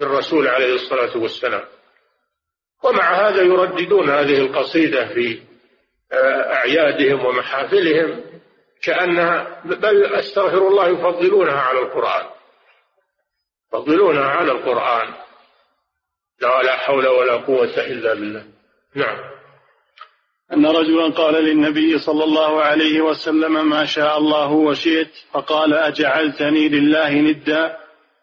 بالرسول 0.00 0.48
عليه 0.48 0.74
الصلاة 0.74 1.16
والسلام. 1.16 1.64
ومع 2.84 3.28
هذا 3.28 3.42
يرددون 3.42 4.10
هذه 4.10 4.38
القصيدة 4.38 5.08
في 5.08 5.40
آه، 6.12 6.54
أعيادهم 6.54 7.26
ومحافلهم. 7.26 8.20
كأنها 8.86 9.62
بل 9.64 10.04
أستغفر 10.04 10.68
الله 10.68 10.88
يفضلونها 10.88 11.60
على 11.60 11.78
القرآن. 11.78 12.26
يفضلونها 13.68 14.28
على 14.28 14.52
القرآن. 14.52 15.14
لا 16.40 16.62
لا 16.62 16.76
حول 16.76 17.06
ولا 17.06 17.32
قوة 17.32 17.74
إلا 17.76 18.14
بالله. 18.14 18.44
نعم. 18.94 19.18
أن 20.52 20.66
رجلا 20.66 21.12
قال 21.12 21.34
للنبي 21.34 21.98
صلى 21.98 22.24
الله 22.24 22.62
عليه 22.62 23.00
وسلم 23.00 23.68
ما 23.68 23.84
شاء 23.84 24.18
الله 24.18 24.52
وشئت 24.52 25.10
فقال 25.32 25.74
أجعلتني 25.74 26.68
لله 26.68 27.10
ندا 27.10 27.76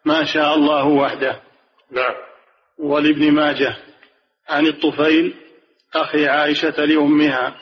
ما 0.06 0.26
شاء 0.26 0.56
الله 0.56 0.88
وحده. 0.88 1.41
نعم. 1.91 2.15
ولابن 2.80 3.32
ماجه 3.32 3.78
عن 4.49 4.67
الطفيل 4.67 5.34
أخي 5.95 6.28
عائشة 6.28 6.86
لأمها 6.86 7.56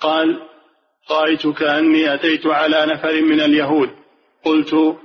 قال 0.00 0.51
رأيت 1.10 1.46
كأني 1.46 2.14
أتيت 2.14 2.46
على 2.46 2.86
نفر 2.86 3.22
من 3.22 3.40
اليهود. 3.40 3.90
قلت 4.44 4.96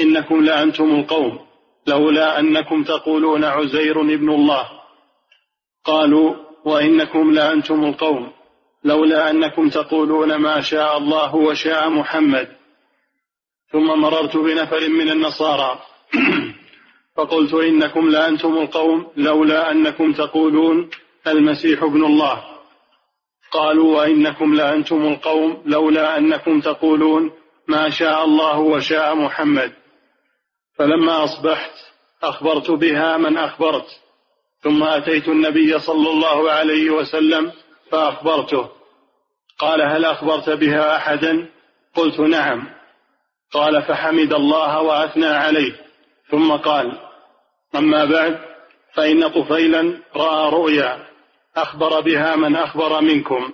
إنكم 0.00 0.44
لأنتم 0.44 0.94
القوم 0.94 1.38
لولا 1.86 2.40
أنكم 2.40 2.84
تقولون 2.84 3.44
عزير 3.44 4.00
ابن 4.00 4.30
الله. 4.30 4.66
قالوا 5.84 6.34
وإنكم 6.64 7.32
لأنتم 7.32 7.84
القوم 7.84 8.32
لولا 8.84 9.30
أنكم 9.30 9.68
تقولون 9.68 10.36
ما 10.36 10.60
شاء 10.60 10.98
الله 10.98 11.34
وشاء 11.34 11.88
محمد. 11.90 12.48
ثم 13.72 13.86
مررت 13.86 14.36
بنفر 14.36 14.88
من 14.88 15.10
النصارى. 15.10 15.78
فقلت 17.16 17.54
إنكم 17.54 18.10
لأنتم 18.10 18.58
القوم 18.58 19.06
لولا 19.16 19.70
أنكم 19.70 20.12
تقولون 20.12 20.90
المسيح 21.26 21.82
ابن 21.82 22.04
الله. 22.04 22.53
قالوا 23.54 23.96
وإنكم 23.96 24.54
لأنتم 24.54 25.06
القوم 25.06 25.62
لولا 25.66 26.18
أنكم 26.18 26.60
تقولون 26.60 27.32
ما 27.68 27.90
شاء 27.90 28.24
الله 28.24 28.58
وشاء 28.58 29.14
محمد. 29.14 29.72
فلما 30.78 31.24
أصبحت 31.24 31.72
أخبرت 32.22 32.70
بها 32.70 33.16
من 33.16 33.36
أخبرت 33.36 33.86
ثم 34.62 34.82
أتيت 34.82 35.28
النبي 35.28 35.78
صلى 35.78 36.10
الله 36.10 36.50
عليه 36.50 36.90
وسلم 36.90 37.52
فأخبرته. 37.90 38.68
قال 39.58 39.82
هل 39.82 40.04
أخبرت 40.04 40.50
بها 40.50 40.96
أحدا؟ 40.96 41.48
قلت 41.94 42.20
نعم. 42.20 42.74
قال 43.52 43.82
فحمد 43.82 44.32
الله 44.32 44.82
وأثنى 44.82 45.26
عليه. 45.26 45.72
ثم 46.30 46.52
قال 46.52 46.98
أما 47.76 48.04
بعد 48.04 48.38
فإن 48.94 49.28
طفيلا 49.28 49.98
رأى 50.16 50.50
رؤيا. 50.50 51.13
أخبر 51.56 52.00
بها 52.00 52.36
من 52.36 52.56
أخبر 52.56 53.00
منكم. 53.00 53.52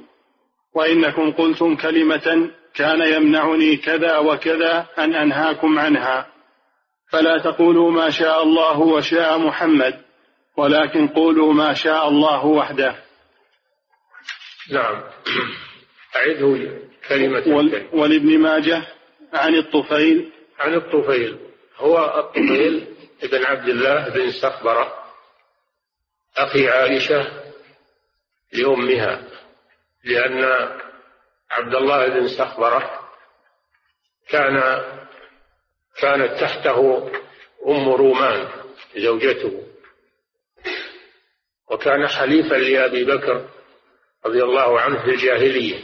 وإنكم 0.75 1.33
قلتم 1.33 1.77
كلمة 1.77 2.51
كان 2.75 3.01
يمنعني 3.01 3.77
كذا 3.77 4.19
وكذا 4.19 4.87
أن 4.99 5.15
أنهاكم 5.15 5.79
عنها. 5.79 6.27
فلا 7.11 7.39
تقولوا 7.39 7.91
ما 7.91 8.11
شاء 8.11 8.43
الله 8.43 8.79
وشاء 8.81 9.39
محمد 9.39 10.01
ولكن 10.57 11.09
قولوا 11.09 11.53
ما 11.53 11.75
شاء 11.75 12.09
الله 12.09 12.47
وحده. 12.47 12.95
نعم. 14.71 15.03
أعده 16.17 16.81
كلمة 17.09 17.43
ولابن 17.93 18.39
ماجه 18.39 18.83
عن 19.33 19.55
الطفيل. 19.55 20.33
عن 20.59 20.75
الطفيل. 20.75 21.39
هو 21.77 21.99
الطفيل 22.19 22.87
ابن 23.23 23.45
عبد 23.45 23.69
الله 23.69 24.09
بن 24.09 24.31
سخبرة. 24.31 24.95
أخي 26.37 26.69
عائشة 26.69 27.40
لأمها 28.53 29.29
لأن 30.05 30.45
عبد 31.51 31.75
الله 31.75 32.09
بن 32.09 32.29
سخبرة 32.29 33.09
كان 34.29 34.83
كانت 36.01 36.41
تحته 36.41 37.11
أم 37.67 37.89
رومان 37.89 38.49
زوجته. 38.97 39.67
وكان 41.71 42.09
حليفا 42.09 42.55
لأبي 42.55 43.05
بكر 43.05 43.49
رضي 44.27 44.43
الله 44.43 44.81
عنه 44.81 45.03
في 45.05 45.11
الجاهلية. 45.11 45.79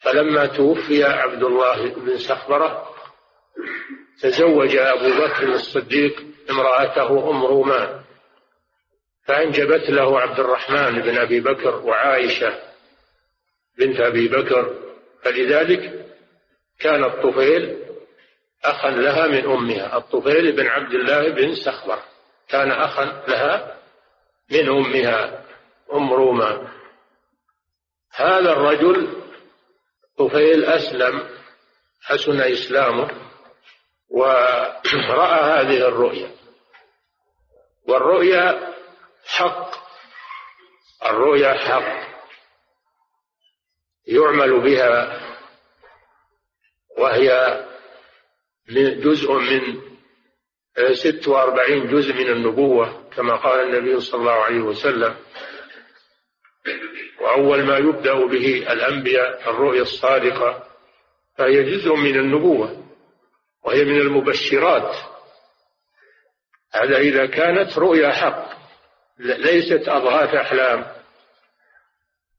فلما 0.00 0.46
توفي 0.46 1.04
عبد 1.04 1.42
الله 1.42 1.94
بن 1.94 2.18
سخبرة 2.18 2.94
تزوج 4.20 4.76
أبو 4.76 5.08
بكر 5.08 5.48
الصديق 5.48 6.24
امرأته 6.50 7.30
أم 7.30 7.44
رومان. 7.44 8.05
فأنجبت 9.26 9.90
له 9.90 10.20
عبد 10.20 10.40
الرحمن 10.40 11.02
بن 11.02 11.18
أبي 11.18 11.40
بكر 11.40 11.76
وعائشة 11.76 12.58
بنت 13.78 14.00
أبي 14.00 14.28
بكر 14.28 14.74
فلذلك 15.22 16.06
كان 16.78 17.04
الطفيل 17.04 17.86
أخا 18.64 18.90
لها 18.90 19.26
من 19.26 19.50
أمها. 19.50 19.96
الطفيل 19.96 20.52
بن 20.52 20.66
عبد 20.66 20.94
الله 20.94 21.28
بن 21.28 21.54
سخبر 21.54 21.98
كان 22.48 22.70
أخا 22.70 23.04
لها 23.28 23.76
من 24.50 24.68
أمها. 24.68 25.44
أم 25.92 26.12
رومان. 26.12 26.68
هذا 28.14 28.52
الرجل 28.52 29.22
طفيل 30.18 30.64
أسلم 30.64 31.28
حسن 32.02 32.40
إسلامه 32.40 33.10
ورأى 34.10 35.40
هذه 35.40 35.88
الرؤيا. 35.88 36.30
والرؤيا 37.88 38.75
حق. 39.26 39.70
الرؤيا 41.06 41.54
حق. 41.54 42.16
يعمل 44.06 44.60
بها. 44.60 45.20
وهي 46.98 47.64
جزء 49.04 49.32
من 49.32 49.80
ست 50.92 51.28
وأربعين 51.28 51.86
جزء 51.86 52.12
من 52.12 52.28
النبوة 52.28 53.10
كما 53.10 53.36
قال 53.36 53.60
النبي 53.60 54.00
صلى 54.00 54.20
الله 54.20 54.32
عليه 54.32 54.60
وسلم. 54.60 55.16
وأول 57.20 57.64
ما 57.64 57.78
يبدأ 57.78 58.26
به 58.26 58.72
الأنبياء 58.72 59.50
الرؤيا 59.50 59.82
الصادقة 59.82 60.66
فهي 61.38 61.62
جزء 61.62 61.94
من 61.94 62.18
النبوة 62.18 62.86
وهي 63.64 63.84
من 63.84 64.00
المبشرات. 64.00 64.96
هذا 66.72 66.98
إذا 66.98 67.26
كانت 67.26 67.78
رؤيا 67.78 68.12
حق. 68.12 68.55
ليست 69.18 69.88
أضغاث 69.88 70.34
أحلام 70.34 70.86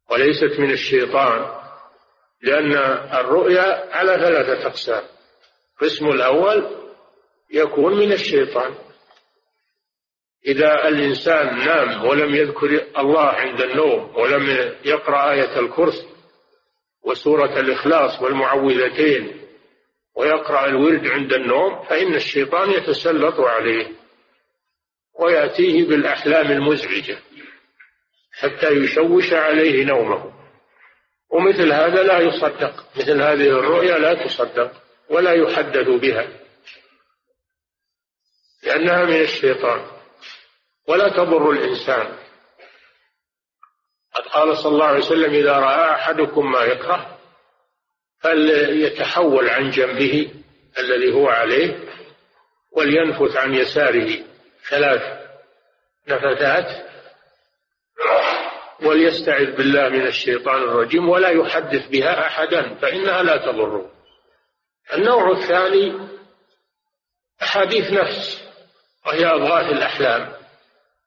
وليست 0.10 0.60
من 0.60 0.72
الشيطان 0.72 1.58
لأن 2.42 2.74
الرؤيا 3.14 3.96
على 3.96 4.12
ثلاثة 4.12 4.68
أقسام. 4.68 5.04
القسم 5.82 6.08
الأول 6.08 6.76
يكون 7.54 7.98
من 7.98 8.12
الشيطان. 8.12 8.76
إذا 10.48 10.88
الإنسان 10.88 11.58
نام 11.58 12.06
ولم 12.06 12.36
يذكر 12.36 12.86
الله 12.98 13.26
عند 13.26 13.62
النوم 13.62 14.16
ولم 14.16 14.76
يقرأ 14.86 15.32
آية 15.32 15.60
الكرسي 15.60 16.08
وسورة 17.04 17.60
الإخلاص 17.60 18.22
والمعوذتين 18.22 19.42
ويقرأ 20.16 20.66
الورد 20.66 21.08
عند 21.08 21.34
النوم 21.34 21.84
فإن 21.84 22.16
الشيطان 22.16 22.72
يتسلط 22.72 23.40
عليه. 23.40 23.88
ويأتيه 25.20 25.88
بالأحلام 25.88 26.51
المزعجة 26.51 27.20
حتى 28.39 28.72
يشوش 28.72 29.34
عليه 29.34 29.86
نومه. 29.86 30.34
ومثل 31.30 31.72
هذا 31.72 32.03
لا 32.03 32.20
يصدق. 32.20 32.86
مثل 32.95 33.22
هذه 33.22 33.49
الرؤيا 33.59 33.97
لا 33.97 34.26
تصدق 34.26 34.72
ولا 35.09 35.32
يحدث 35.32 35.88
بها. 35.88 36.28
لأنها 38.63 39.05
من 39.05 39.22
الشيطان. 39.22 39.86
ولا 40.88 41.09
تضر 41.09 41.51
الإنسان. 41.51 42.18
قد 44.13 44.24
قال 44.24 44.57
صلى 44.57 44.72
الله 44.72 44.86
عليه 44.86 45.05
وسلم 45.05 45.34
إذا 45.34 45.53
رأى 45.53 45.91
أحدكم 45.91 46.51
ما 46.51 46.61
يكره 46.61 47.18
فليتحول 48.20 49.49
عن 49.49 49.70
جنبه 49.70 50.32
الذي 50.80 51.13
هو 51.13 51.28
عليه 51.28 51.89
ولينفث 52.72 53.36
عن 53.36 53.53
يساره. 53.53 54.37
ثلاث 54.70 55.01
نفثات 56.07 56.88
وليستعذ 58.84 59.55
بالله 59.55 59.89
من 59.89 60.07
الشيطان 60.07 60.61
الرجيم 60.61 61.09
ولا 61.09 61.30
يحدث 61.30 61.88
بها 61.88 62.28
أحدا 62.28 62.76
فإنها 62.76 63.24
لا 63.24 63.38
تضره 63.38 63.91
النوع 64.93 65.32
الثاني 65.32 66.07
أحاديث 67.41 67.93
نفس 67.93 68.47
وهي 69.05 69.26
أضغاث 69.26 69.72
الأحلام. 69.72 70.34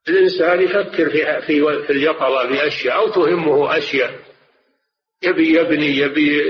الإنسان 0.08 0.62
يفكر 0.62 1.11
في 1.11 1.40
في 1.40 1.86
في 1.86 1.92
اليقظة 1.92 2.48
بأشياء 2.48 2.96
أو 2.96 3.08
تهمه 3.08 3.78
أشياء. 3.78 4.20
يبي 5.22 5.58
يبني 5.58 5.96
يبي 5.96 6.40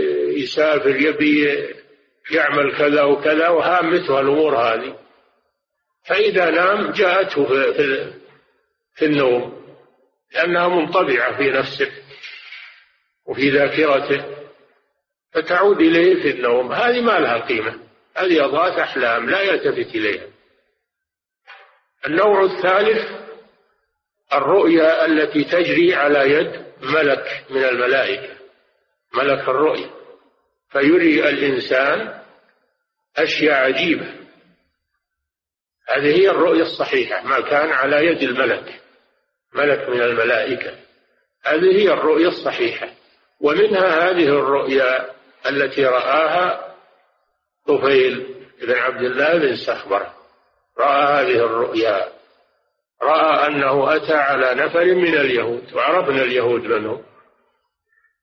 يسافر 0.42 0.96
يبي 0.96 1.44
يعمل 2.30 2.76
كذا 2.78 3.02
وكذا 3.02 3.48
وهامته 3.48 4.20
الأمور 4.20 4.56
هذه. 4.56 4.99
فإذا 6.05 6.51
نام 6.51 6.90
جاءته 6.90 7.46
في, 7.46 8.12
في 8.94 9.05
النوم 9.05 9.61
لأنها 10.34 10.68
منطبعة 10.68 11.36
في 11.36 11.51
نفسه 11.51 11.92
وفي 13.26 13.51
ذاكرته 13.51 14.40
فتعود 15.32 15.80
إليه 15.80 16.22
في 16.22 16.30
النوم. 16.30 16.72
هذه 16.72 17.01
ما 17.01 17.18
لها 17.18 17.38
قيمة. 17.38 17.80
هذه 18.16 18.44
أضغاث 18.44 18.78
أحلام 18.78 19.30
لا 19.30 19.40
يلتفت 19.40 19.94
إليها. 19.94 20.26
النوع 22.07 22.44
الثالث 22.44 23.11
الرؤيا 24.32 25.07
التي 25.07 25.44
تجري 25.44 25.94
على 25.94 26.30
يد 26.30 26.64
ملك 26.82 27.44
من 27.51 27.64
الملائكة 27.64 28.36
ملك 29.14 29.48
الرؤيا. 29.48 29.90
فيري 30.70 31.28
الإنسان 31.28 32.20
أشياء 33.16 33.55
عجيبة. 33.55 34.20
هذه 35.91 36.16
هي 36.16 36.30
الرؤيا 36.30 36.62
الصحيحة 36.62 37.22
ما 37.22 37.41
كان 37.41 37.70
على 37.70 38.07
يد 38.07 38.22
الملك 38.22 38.80
ملك 39.55 39.88
من 39.88 40.03
الملائكة. 40.03 40.74
هذه 41.45 41.76
هي 41.76 41.93
الرؤيا 41.93 42.28
الصحيحة. 42.28 42.88
ومنها 43.41 44.11
هذه 44.11 44.28
الرؤيا 44.28 45.11
التي 45.47 45.84
رآها 45.84 46.74
طفيل 47.68 48.34
بن 48.62 48.72
عبد 48.72 49.03
الله 49.03 49.38
بن 49.38 49.57
سخبر. 49.57 50.07
رأى 50.78 51.24
هذه 51.24 51.45
الرؤيا. 51.45 52.09
رأى 53.03 53.47
أنه 53.47 53.97
أتى 53.97 54.14
على 54.14 54.55
نفر 54.55 54.84
من 54.84 55.14
اليهود 55.14 55.74
وعرفنا 55.74 56.22
اليهود 56.22 56.62
منهم 56.62 57.03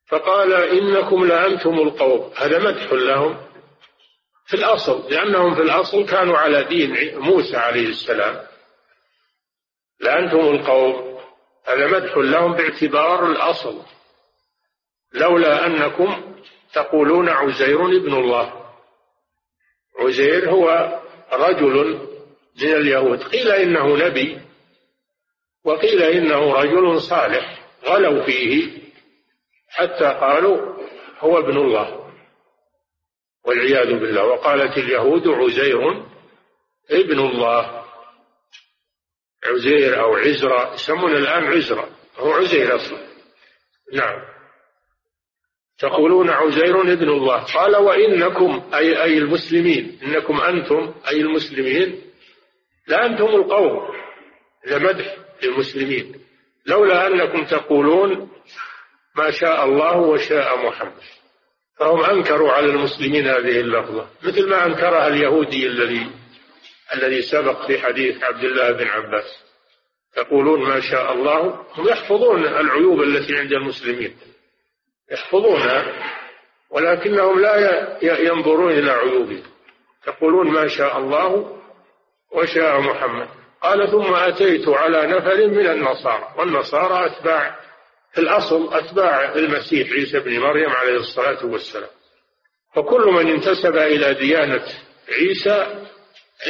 فقال 0.09 0.53
إنكم 0.53 1.25
لأنتم 1.25 1.73
القوم. 1.73 2.33
هذا 2.37 2.59
مدح 2.59 2.93
لهم. 2.93 3.46
في 4.47 4.53
الأصل 4.53 5.13
لأنهم 5.13 5.55
في 5.55 5.61
الأصل 5.61 6.05
كانوا 6.05 6.37
على 6.37 6.63
دين 6.63 7.19
موسى 7.19 7.57
عليه 7.57 7.89
السلام. 7.89 8.47
لأنتم 9.99 10.39
القوم 10.39 11.19
هذا 11.67 11.87
مدح 11.87 12.17
لهم 12.17 12.53
باعتبار 12.53 13.31
الأصل. 13.31 13.81
لولا 15.13 15.65
أنكم 15.65 16.35
تقولون 16.73 17.29
عزير 17.29 17.85
ابن 17.85 18.13
الله. 18.13 18.65
عزير 19.99 20.49
هو 20.49 20.99
رجل 21.33 21.99
من 22.61 22.73
اليهود. 22.73 23.23
قيل 23.23 23.51
إنه 23.51 23.97
نبي 23.97 24.41
وقيل 25.63 26.01
إنه 26.01 26.53
رجل 26.53 27.01
صالح 27.01 27.59
غلوا 27.85 28.25
فيه 28.25 28.81
حتى 29.69 30.05
قالوا 30.05 30.83
هو 31.19 31.39
ابن 31.39 31.57
الله. 31.57 32.06
والعياذ 33.47 33.99
بالله. 33.99 34.25
وقالت 34.25 34.77
اليهود 34.77 35.27
عزير 35.27 36.03
ابن 36.91 37.19
الله. 37.19 37.83
عزير 39.45 40.01
أو 40.01 40.15
عزرا 40.15 40.73
يسمون 40.73 41.15
الآن 41.15 41.43
عزرا 41.43 41.89
هو 42.17 42.31
عزير 42.31 42.75
أصلا. 42.75 43.07
نعم. 43.93 44.19
تقولون 45.79 46.29
عزير 46.29 46.81
ابن 46.81 47.09
الله. 47.09 47.43
قال 47.43 47.75
وإنكم 47.75 48.69
أي 48.73 49.03
أي 49.03 49.17
المسلمين 49.17 49.99
إنكم 50.03 50.41
أنتم 50.41 50.93
أي 51.07 51.21
المسلمين 51.21 52.01
لأنتم 52.87 53.25
القوم. 53.25 53.97
لمدح 54.65 55.15
للمسلمين. 55.43 56.19
لولا 56.65 57.07
أنكم 57.07 57.45
تقولون 57.45 58.29
ما 59.15 59.31
شاء 59.31 59.65
الله 59.65 59.97
وشاء 59.97 60.67
محمد. 60.67 61.16
فهم 61.79 62.03
أنكروا 62.03 62.51
على 62.51 62.65
المسلمين 62.65 63.27
هذه 63.27 63.59
اللفظة 63.59 64.07
مثل 64.23 64.49
ما 64.49 64.65
أنكرها 64.65 65.07
اليهودي 65.07 65.67
الذي 65.67 66.11
الذي 66.95 67.21
سبق 67.21 67.67
في 67.67 67.79
حديث 67.79 68.23
عبد 68.23 68.43
الله 68.43 68.71
بن 68.71 68.87
عباس. 68.87 69.43
يقولون 70.17 70.69
ما 70.69 70.79
شاء 70.79 71.13
الله 71.13 71.65
هم 71.75 71.87
يحفظون 71.87 72.45
العيوب 72.45 73.01
التي 73.01 73.37
عند 73.37 73.51
المسلمين. 73.51 74.15
يحفظونها 75.11 75.85
ولكنهم 76.69 77.39
لا 77.39 77.97
ينظرون 78.01 78.71
إلى 78.71 78.91
عيوبهم. 78.91 79.43
يقولون 80.07 80.47
ما 80.47 80.67
شاء 80.67 80.97
الله 80.97 81.59
وشاء 82.31 82.79
محمد. 82.81 83.27
قال 83.61 83.91
ثم 83.91 84.13
أتيت 84.13 84.67
على 84.67 85.07
نفر 85.07 85.47
من 85.47 85.67
النصارى 85.67 86.33
والنصارى 86.37 87.05
أتباع 87.05 87.66
الأصل 88.19 88.73
أتباع 88.73 89.33
المسيح 89.33 89.91
عيسى 89.91 90.19
بن 90.19 90.39
مريم 90.39 90.69
عليه 90.69 90.95
الصلاة 90.95 91.45
والسلام. 91.45 91.89
فكل 92.75 93.01
من 93.01 93.27
انتسب 93.27 93.75
إلى 93.77 94.13
ديانة 94.13 94.65
عيسى 95.09 95.85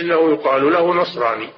إنه 0.01 0.33
يقال 0.33 0.71
له 0.73 0.93
نصراني. 0.93 1.49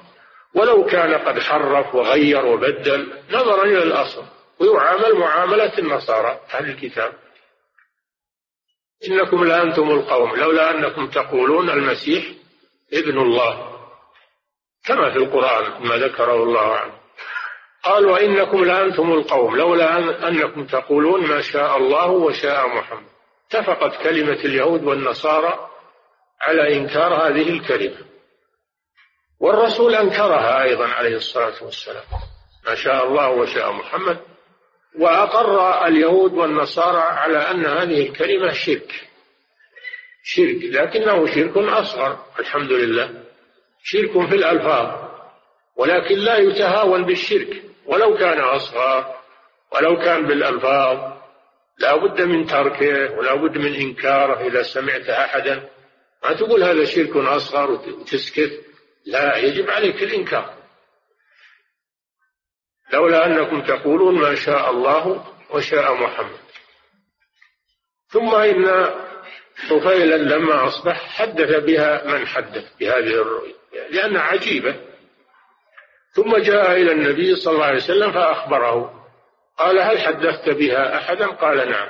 ولو 0.54 0.84
كان 0.84 1.14
قد 1.14 1.38
حرف 1.38 1.94
وغير 1.94 2.46
وبدل 2.46 3.12
نظرا 3.30 3.64
إلى 3.64 3.82
الأصل. 3.82 4.24
ويعامل 4.60 5.14
معاملة 5.14 5.78
النصارى 5.78 6.40
أهل 6.54 6.70
الكتاب. 6.70 7.12
إنكم 9.08 9.44
لأنتم 9.44 9.90
القوم 9.90 10.36
لولا 10.36 10.70
أنكم 10.70 11.06
تقولون 11.06 11.70
المسيح 11.70 12.24
ابن 12.92 13.18
الله. 13.18 13.70
كما 14.84 15.10
في 15.10 15.18
القرآن 15.18 15.86
ما 15.86 15.96
ذكره 15.96 16.42
الله 16.42 16.76
عنه. 16.76 16.99
قال 17.82 18.06
وإنكم 18.06 18.64
لأنتم 18.64 19.12
القوم 19.12 19.56
لولا 19.56 19.98
أنكم 20.28 20.66
تقولون 20.66 21.26
ما 21.26 21.40
شاء 21.40 21.76
الله 21.76 22.10
وشاء 22.10 22.68
محمد. 22.68 23.10
اتفقت 23.50 24.02
كلمة 24.02 24.40
اليهود 24.44 24.84
والنصارى 24.84 25.68
على 26.40 26.76
إنكار 26.76 27.14
هذه 27.14 27.48
الكلمة. 27.48 28.06
والرسول 29.40 29.94
أنكرها 29.94 30.62
أيضا 30.62 30.86
عليه 30.86 31.16
الصلاة 31.16 31.64
والسلام. 31.64 32.04
ما 32.66 32.74
شاء 32.74 33.06
الله 33.06 33.30
وشاء 33.30 33.72
محمد. 33.72 34.20
وأقر 34.98 35.86
اليهود 35.86 36.32
والنصارى 36.32 37.02
على 37.02 37.38
أن 37.38 37.66
هذه 37.66 38.08
الكلمة 38.08 38.52
شرك. 38.52 39.08
شرك 40.22 40.56
لكنه 40.62 41.26
شرك 41.26 41.56
أصغر 41.56 42.18
الحمد 42.38 42.72
لله. 42.72 43.24
شرك 43.82 44.28
في 44.28 44.34
الألفاظ. 44.34 45.09
ولكن 45.76 46.18
لا 46.18 46.38
يتهاون 46.38 47.04
بالشرك. 47.04 47.62
ولو 47.86 48.16
كان 48.16 48.40
أصغر 48.40 49.14
ولو 49.72 49.96
كان 49.96 50.26
بالألفاظ 50.26 51.20
لا 51.78 51.96
بد 51.96 52.20
من 52.22 52.46
تركه 52.46 53.18
ولا 53.18 53.34
بد 53.34 53.58
من 53.58 53.74
إنكاره 53.74 54.46
إذا 54.46 54.62
سمعت 54.62 55.08
أحدا. 55.08 55.68
ما 56.24 56.32
تقول 56.32 56.62
هذا 56.62 56.84
شرك 56.84 57.16
أصغر 57.16 57.70
وتسكت؟ 57.70 58.64
لا 59.06 59.36
يجب 59.36 59.70
عليك 59.70 60.02
الإنكار. 60.02 60.54
لولا 62.92 63.26
أنكم 63.26 63.62
تقولون 63.62 64.20
ما 64.20 64.34
شاء 64.34 64.70
الله 64.70 65.24
وشاء 65.50 65.94
محمد. 65.94 66.40
ثم 68.08 68.34
إن 68.34 68.90
طفيلا 69.70 70.16
لما 70.16 70.68
أصبح 70.68 71.08
حدث 71.16 71.64
بها 71.64 72.04
من 72.06 72.26
حدث 72.26 72.64
بهذه 72.80 73.14
الرؤيا 73.22 73.54
لأنها 73.90 74.22
عجيبة. 74.22 74.89
ثم 76.12 76.36
جاء 76.36 76.72
إلى 76.72 76.92
النبي 76.92 77.36
صلى 77.36 77.54
الله 77.54 77.64
عليه 77.64 77.76
وسلم 77.76 78.12
فأخبره. 78.12 79.06
قال 79.58 79.78
هل 79.78 79.98
حدثت 79.98 80.48
بها 80.48 80.96
أحدا؟ 80.96 81.26
قال 81.26 81.70
نعم. 81.70 81.88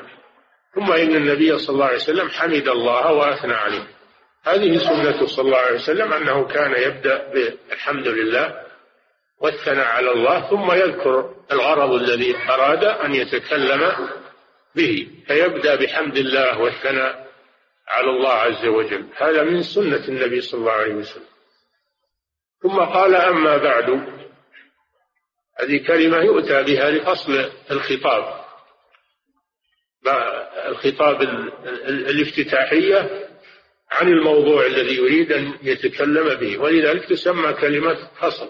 ثم 0.75 0.93
إن 0.93 1.17
النبي 1.17 1.59
صلى 1.59 1.75
الله 1.75 1.87
عليه 1.87 1.97
وسلم 1.97 2.29
حمد 2.29 2.69
الله 2.69 3.13
وأثنى 3.13 3.55
عليه. 3.55 3.87
هذه 4.45 4.79
سنته 4.79 5.27
صلى 5.27 5.45
الله 5.45 5.59
عليه 5.59 5.75
وسلم 5.75 6.13
أنه 6.13 6.47
كان 6.47 6.83
يبدأ 6.83 7.33
بالحمد 7.33 8.09
لله 8.09 8.63
والثناء 9.41 9.87
على 9.87 10.11
الله 10.13 10.51
ثم 10.51 10.73
يذكر 10.73 11.35
الغرض 11.53 11.93
الذي 11.93 12.37
أراد 12.49 12.85
أن 12.85 13.15
يتكلم 13.15 13.93
به 14.75 15.09
فيبدأ 15.27 15.75
بحمد 15.75 16.17
الله 16.17 16.59
والثناء 16.59 17.27
على 17.89 18.11
الله 18.11 18.33
عز 18.33 18.67
وجل. 18.67 19.07
هذا 19.17 19.43
من 19.43 19.63
سنة 19.63 20.09
النبي 20.09 20.41
صلى 20.41 20.61
الله 20.61 20.73
عليه 20.73 20.95
وسلم. 20.95 21.30
ثم 22.63 22.79
قال 22.79 23.15
أما 23.15 23.57
بعد. 23.57 23.91
هذه 25.61 25.87
كلمة 25.87 26.17
يؤتى 26.17 26.63
بها 26.63 26.91
لفصل 26.91 27.51
الخطاب. 27.71 28.41
الخطاب 30.67 31.23
الافتتاحية 31.89 33.29
عن 33.91 34.09
الموضوع 34.09 34.67
الذي 34.67 34.97
يريد 34.97 35.33
أن 35.33 35.59
يتكلم 35.63 36.35
به. 36.35 36.59
ولذلك 36.59 37.05
تسمى 37.05 37.53
كلمة 37.53 38.09
فصل. 38.21 38.49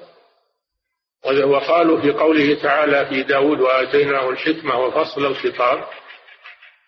وقالوا 1.24 2.00
في 2.00 2.10
قوله 2.10 2.62
تعالى 2.62 3.06
في 3.06 3.22
داود 3.22 3.60
وآتيناه 3.60 4.30
الحكمة 4.30 4.78
وفصل 4.78 5.26
الخطاب 5.26 5.84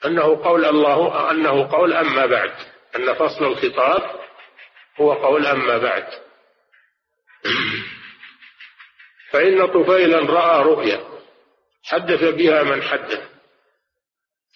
أنه 0.04 0.44
قول 0.44 0.64
الله 0.64 1.30
أنه 1.30 1.72
قول 1.72 1.92
أما 1.92 2.26
بعد. 2.26 2.52
أن 2.96 3.14
فصل 3.14 3.44
الخطاب 3.44 4.02
هو 5.00 5.12
قول 5.12 5.46
أما 5.46 5.78
بعد. 5.78 6.06
فإن 9.30 9.66
طفيلا 9.66 10.18
رأى 10.18 10.62
رؤيا 10.62 11.04
حدث 11.84 12.24
بها 12.24 12.62
من 12.62 12.82
حدث. 12.82 13.32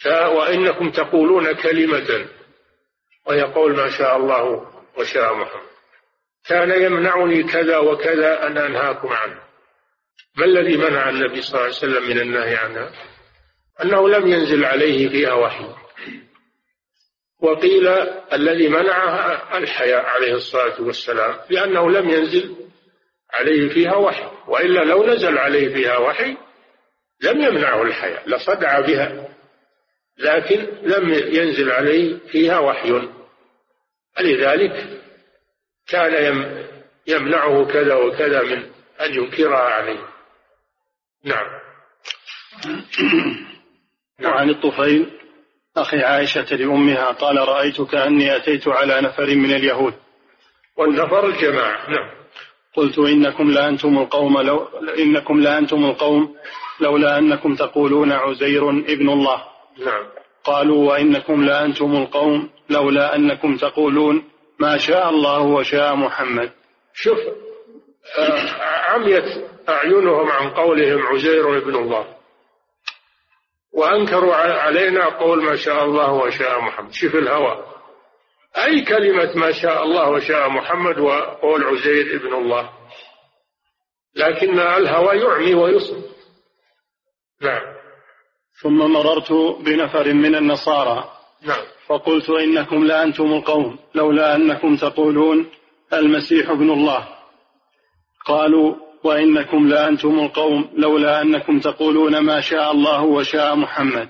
وإنكم 0.06 0.90
تقولون 0.90 1.52
كلمة 1.52 2.28
وهي 3.26 3.42
قول 3.42 3.76
ما 3.76 3.90
شاء 3.90 4.16
الله 4.16 4.72
وشاء 4.96 5.34
محمد. 5.34 5.66
كان 6.48 6.82
يمنعني 6.82 7.42
كذا 7.42 7.78
وكذا 7.78 8.46
أن 8.46 8.58
أنهاكم 8.58 9.08
عنه. 9.08 9.40
ما 10.36 10.44
الذي 10.44 10.76
منع 10.76 11.08
النبي 11.08 11.42
صلى 11.42 11.54
الله 11.54 11.60
عليه 11.60 11.76
وسلم 11.76 12.08
من 12.08 12.20
النهي 12.20 12.56
عنها؟ 12.56 12.92
أنه 13.82 14.08
لم 14.08 14.26
ينزل 14.26 14.64
عليه 14.64 15.08
فيها 15.08 15.32
وحي. 15.32 15.74
وقيل 17.40 17.88
الذي 18.32 18.68
منعها 18.68 19.58
الحياء 19.58 20.06
عليه 20.06 20.34
الصلاة 20.34 20.82
والسلام 20.82 21.40
لأنه 21.50 21.90
لم 21.90 22.10
ينزل 22.10 22.65
عليه 23.40 23.68
فيها 23.68 23.96
وحي. 23.96 24.26
وإلا 24.48 24.84
لو 24.84 25.06
نزل 25.06 25.38
عليه 25.38 25.74
فيها 25.74 25.98
وحي 25.98 26.36
لم 27.22 27.40
يمنعه 27.40 27.82
الحياء 27.82 28.28
لصدع 28.28 28.80
بها. 28.80 29.28
لكن 30.18 30.66
لم 30.82 31.12
ينزل 31.12 31.70
عليه 31.70 32.18
فيها 32.32 32.58
وحي. 32.58 33.08
فلذلك 34.16 35.02
كان 35.88 36.12
يمنعه 37.06 37.64
كذا 37.64 37.94
وكذا 37.94 38.42
من 38.42 38.62
أن 39.00 39.14
ينكرها 39.14 39.58
عليه. 39.58 40.08
نعم. 41.24 41.46
وعن 44.24 44.50
الطفيل 44.50 45.10
أخي 45.76 46.02
عائشة 46.02 46.56
لأمها 46.56 47.10
قال 47.10 47.48
رأيت 47.48 47.82
كأني 47.82 48.36
أتيت 48.36 48.68
على 48.68 49.00
نفر 49.00 49.26
من 49.26 49.54
اليهود. 49.54 49.94
والنفر 50.76 51.26
الجماعة 51.26 51.90
نعم. 51.90 52.10
قلت 52.76 52.98
إنكم 52.98 53.50
لأنتم 53.50 53.98
القوم 53.98 54.40
لو 54.40 54.68
إنكم 54.98 55.40
لأنتم 55.40 55.84
القوم 55.84 56.36
لولا 56.80 57.18
أنكم 57.18 57.54
تقولون 57.54 58.12
عزير 58.12 58.70
ابن 58.70 59.08
الله. 59.08 59.42
نعم. 59.78 60.04
قالوا 60.44 60.88
وإنكم 60.88 61.44
لأنتم 61.44 61.96
القوم 61.96 62.50
لولا 62.70 63.16
أنكم 63.16 63.56
تقولون 63.56 64.24
ما 64.60 64.78
شاء 64.78 65.10
الله 65.10 65.40
وشاء 65.40 65.96
محمد. 65.96 66.50
شوف 66.94 67.18
عميت 68.88 69.44
أعينهم 69.68 70.30
عن 70.30 70.50
قولهم 70.50 71.06
عزير 71.06 71.56
ابن 71.56 71.74
الله. 71.74 72.04
وأنكروا 73.72 74.34
علينا 74.34 75.04
قول 75.04 75.44
ما 75.44 75.56
شاء 75.56 75.84
الله 75.84 76.12
وشاء 76.12 76.60
محمد. 76.60 76.92
شوف 76.92 77.14
الهوى. 77.14 77.75
أي 78.64 78.80
كلمة 78.80 79.32
ما 79.34 79.52
شاء 79.52 79.82
الله 79.82 80.10
وشاء 80.10 80.48
محمد 80.48 80.98
وقول 80.98 81.64
عزير 81.64 82.16
ابن 82.16 82.34
الله. 82.34 82.70
لكن 84.16 84.58
الهوى 84.58 85.16
يعمي 85.16 85.54
ويصم. 85.54 86.02
نعم. 87.42 87.62
ثم 88.62 88.78
مررت 88.78 89.32
بنفر 89.60 90.12
من 90.12 90.34
النصارى. 90.34 91.10
نعم. 91.42 91.64
فقلت 91.86 92.30
إنكم 92.30 92.84
لأنتم 92.84 93.32
القوم 93.32 93.78
لولا 93.94 94.36
أنكم 94.36 94.76
تقولون 94.76 95.50
المسيح 95.92 96.50
ابن 96.50 96.70
الله. 96.70 97.08
قالوا 98.26 98.74
وإنكم 99.04 99.68
لأنتم 99.68 100.18
القوم 100.18 100.70
لولا 100.76 101.22
أنكم 101.22 101.60
تقولون 101.60 102.18
ما 102.18 102.40
شاء 102.40 102.72
الله 102.72 103.02
وشاء 103.02 103.56
محمد. 103.56 104.08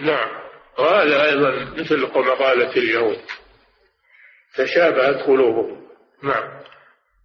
نعم. 0.00 0.28
وهذا 0.78 1.24
أيضا 1.24 1.50
مثل 1.76 2.00
مقالة 2.00 2.70
اليهود. 2.76 3.18
تشابهت 4.56 5.26
قلوبهم. 5.26 5.86
نعم. 6.22 6.62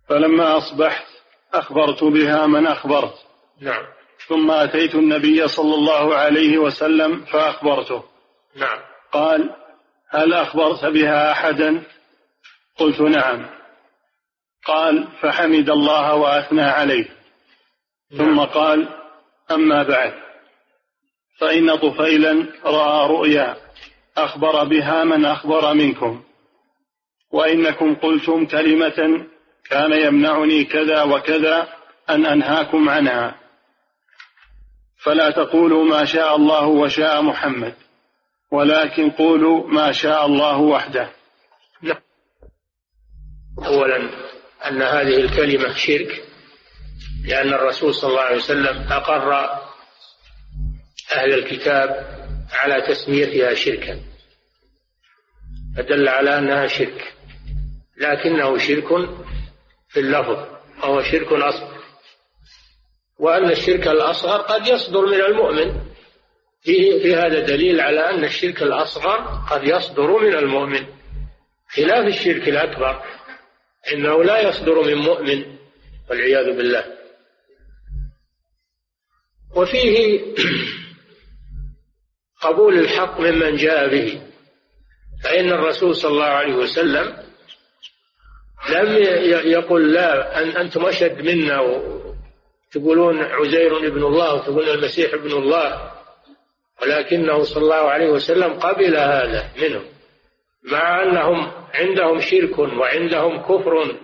فلما 0.09 0.57
أصبحت 0.57 1.05
أخبرت 1.53 2.03
بها 2.03 2.47
من 2.47 2.67
أخبرت. 2.67 3.13
نعم. 3.61 3.83
ثم 4.27 4.51
أتيت 4.51 4.95
النبي 4.95 5.47
صلى 5.47 5.75
الله 5.75 6.15
عليه 6.15 6.57
وسلم 6.57 7.25
فأخبرته. 7.25 8.03
نعم. 8.55 8.79
قال 9.11 9.55
هل 10.09 10.33
أخبرت 10.33 10.85
بها 10.85 11.31
أحدا؟ 11.31 11.83
قلت 12.77 13.01
نعم. 13.01 13.49
قال 14.65 15.07
فحمد 15.21 15.69
الله 15.69 16.15
وأثنى 16.15 16.61
عليه. 16.61 17.09
ثم 18.17 18.35
نعم. 18.35 18.39
قال 18.39 18.87
أما 19.51 19.83
بعد. 19.83 20.13
فإن 21.39 21.75
طفيلا 21.75 22.45
رأى 22.65 23.09
رؤيا 23.09 23.57
أخبر 24.17 24.63
بها 24.63 25.03
من 25.03 25.25
أخبر 25.25 25.73
منكم. 25.73 26.23
وإنكم 27.31 27.95
قلتم 27.95 28.45
كلمة 28.45 29.27
كان 29.69 29.91
يمنعني 29.93 30.63
كذا 30.65 31.03
وكذا 31.03 31.67
أن 32.09 32.25
أنهاكم 32.25 32.89
عنها 32.89 33.35
فلا 34.97 35.31
تقولوا 35.31 35.85
ما 35.85 36.05
شاء 36.05 36.35
الله 36.35 36.65
وشاء 36.67 37.21
محمد 37.21 37.73
ولكن 38.51 39.09
قولوا 39.09 39.67
ما 39.67 39.91
شاء 39.91 40.25
الله 40.25 40.57
وحده 40.57 41.09
لا. 41.81 42.01
أولا 43.65 44.09
أن 44.67 44.81
هذه 44.81 45.17
الكلمة 45.17 45.73
شرك 45.73 46.23
لأن 47.25 47.53
الرسول 47.53 47.95
صلى 47.95 48.09
الله 48.09 48.21
عليه 48.21 48.37
وسلم 48.37 48.91
أقر 48.91 49.33
أهل 51.15 51.33
الكتاب 51.33 51.89
على 52.53 52.81
تسميتها 52.81 53.53
شركا 53.53 53.99
فدل 55.77 56.07
على 56.07 56.37
أنها 56.37 56.67
شرك 56.67 57.13
لكنه 58.01 58.57
شرك 58.57 59.09
في 59.89 59.99
اللفظ 59.99 60.47
وهو 60.83 61.01
شرك 61.01 61.31
أصغر 61.31 61.81
وأن 63.19 63.51
الشرك 63.51 63.87
الأصغر 63.87 64.37
قد 64.41 64.67
يصدر 64.67 65.05
من 65.05 65.21
المؤمن. 65.21 65.81
فيه 66.61 67.03
في 67.03 67.15
هذا 67.15 67.39
دليل 67.39 67.81
على 67.81 68.09
أن 68.09 68.23
الشرك 68.23 68.63
الأصغر 68.63 69.17
قد 69.51 69.63
يصدر 69.63 70.17
من 70.17 70.35
المؤمن. 70.35 70.85
خلاف 71.69 72.07
الشرك 72.07 72.49
الأكبر 72.49 73.03
إنه 73.93 74.23
لا 74.23 74.49
يصدر 74.49 74.81
من 74.81 74.95
مؤمن 74.95 75.57
والعياذ 76.09 76.57
بالله. 76.57 76.85
وفيه 79.55 80.21
قبول 82.41 82.79
الحق 82.79 83.19
ممن 83.19 83.55
جاء 83.55 83.89
به 83.89 84.21
فإن 85.23 85.49
الرسول 85.49 85.95
صلى 85.95 86.11
الله 86.11 86.25
عليه 86.25 86.53
وسلم 86.53 87.30
لم 88.69 88.93
يقل 89.51 89.91
لا. 89.93 90.41
أن 90.41 90.49
أنتم 90.49 90.85
أشد 90.85 91.21
منا. 91.21 91.81
تقولون 92.71 93.23
عزير 93.23 93.77
ابن 93.77 94.03
الله 94.03 94.33
وتقولون 94.33 94.69
المسيح 94.69 95.13
ابن 95.13 95.31
الله. 95.31 95.91
ولكنه 96.81 97.43
صلى 97.43 97.63
الله 97.63 97.89
عليه 97.89 98.09
وسلم 98.09 98.53
قبل 98.53 98.95
هذا 98.97 99.49
منهم. 99.61 99.85
مع 100.63 101.03
أنهم 101.03 101.51
عندهم 101.73 102.19
شرك 102.19 102.59
وعندهم 102.59 103.41
كفر 103.41 103.95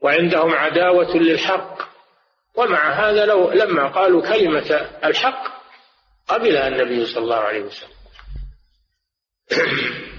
وعندهم 0.00 0.52
عداوة 0.52 1.16
للحق. 1.16 1.92
ومع 2.54 2.90
هذا 2.90 3.26
لو 3.26 3.50
لما 3.50 3.88
قالوا 3.88 4.22
كلمة 4.22 4.88
الحق 5.04 5.62
قبلها 6.28 6.68
النبي 6.68 7.06
صلى 7.06 7.24
الله 7.24 7.36
عليه 7.36 7.62
وسلم. 7.62 7.92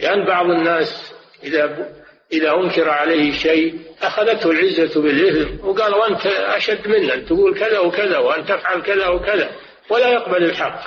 لأن 0.00 0.24
بعض 0.24 0.46
الناس 0.46 1.19
إذا 1.42 1.92
إذا 2.32 2.54
أنكر 2.54 2.88
عليه 2.88 3.32
شيء 3.32 3.80
أخذته 4.02 4.50
العزة 4.50 5.02
بالإثم 5.02 5.66
وقال 5.66 5.94
وأنت 5.94 6.26
أشد 6.26 6.88
منا 6.88 7.16
تقول 7.16 7.58
كذا 7.58 7.78
وكذا 7.78 8.18
وأن 8.18 8.44
تفعل 8.44 8.82
كذا 8.82 9.08
وكذا 9.08 9.56
ولا 9.90 10.08
يقبل 10.08 10.44
الحق. 10.44 10.80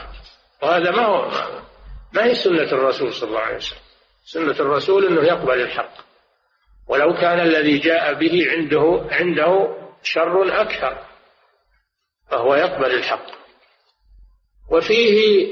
وهذا 0.61 0.91
ما 0.91 1.05
هو 1.05 1.31
ما 2.13 2.25
هي 2.25 2.35
سنة 2.35 2.71
الرسول 2.71 3.13
صلى 3.13 3.29
الله 3.29 3.39
عليه 3.39 3.55
وسلم؟ 3.55 3.79
سنة 4.25 4.59
الرسول 4.59 5.05
أنه 5.05 5.21
يقبل 5.21 5.61
الحق. 5.61 5.93
ولو 6.87 7.13
كان 7.13 7.39
الذي 7.39 7.77
جاء 7.77 8.13
به 8.13 8.47
عنده 8.51 9.07
عنده 9.11 9.77
شر 10.03 10.61
أكثر 10.61 10.97
فهو 12.31 12.55
يقبل 12.55 12.93
الحق. 12.93 13.25
وفيه 14.71 15.47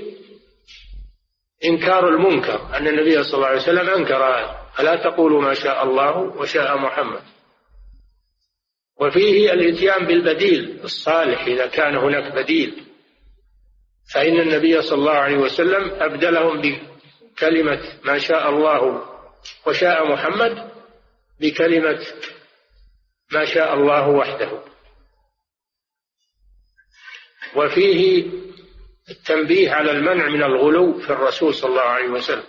إنكار 1.66 2.08
المنكر 2.08 2.78
أن 2.78 2.88
النبي 2.88 3.24
صلى 3.24 3.34
الله 3.34 3.48
عليه 3.48 3.62
وسلم 3.62 3.90
أنكر 3.90 4.61
ألا 4.80 4.96
تقولوا 4.96 5.42
ما 5.42 5.54
شاء 5.54 5.84
الله 5.84 6.18
وشاء 6.18 6.78
محمد؟ 6.78 7.24
وفيه 9.00 9.54
الاتيان 9.54 10.06
بالبديل 10.06 10.80
الصالح 10.84 11.46
إذا 11.46 11.68
كان 11.68 11.96
هناك 11.96 12.34
بديل. 12.34 12.86
فإن 14.14 14.40
النبي 14.40 14.82
صلى 14.82 15.00
الله 15.00 15.12
عليه 15.12 15.38
وسلم 15.38 15.90
أبدلهم 15.90 16.62
بكلمة 16.62 17.82
ما 18.04 18.18
شاء 18.18 18.50
الله 18.50 19.06
وشاء 19.68 20.12
محمد 20.12 20.72
بكلمة 21.40 22.06
ما 23.32 23.46
شاء 23.46 23.74
الله 23.74 24.10
وحده. 24.10 24.64
وفيه 27.56 28.26
التنبيه 29.10 29.72
على 29.72 29.92
المنع 29.92 30.28
من 30.28 30.44
الغلو 30.44 31.00
في 31.00 31.10
الرسول 31.10 31.54
صلى 31.54 31.70
الله 31.70 31.82
عليه 31.82 32.10
وسلم. 32.10 32.44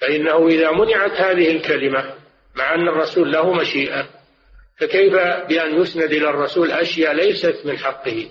فإنه 0.00 0.48
إذا 0.48 0.70
منعت 0.70 1.12
هذه 1.12 1.50
الكلمة 1.50 2.14
مع 2.56 2.74
أن 2.74 2.88
الرسول 2.88 3.32
له 3.32 3.52
مشيئة 3.52 4.08
فكيف 4.80 5.12
بأن 5.48 5.80
يسند 5.80 6.12
إلى 6.12 6.30
الرسول 6.30 6.70
أشياء 6.70 7.12
ليست 7.12 7.62
من 7.64 7.78
حقه؟ 7.78 8.30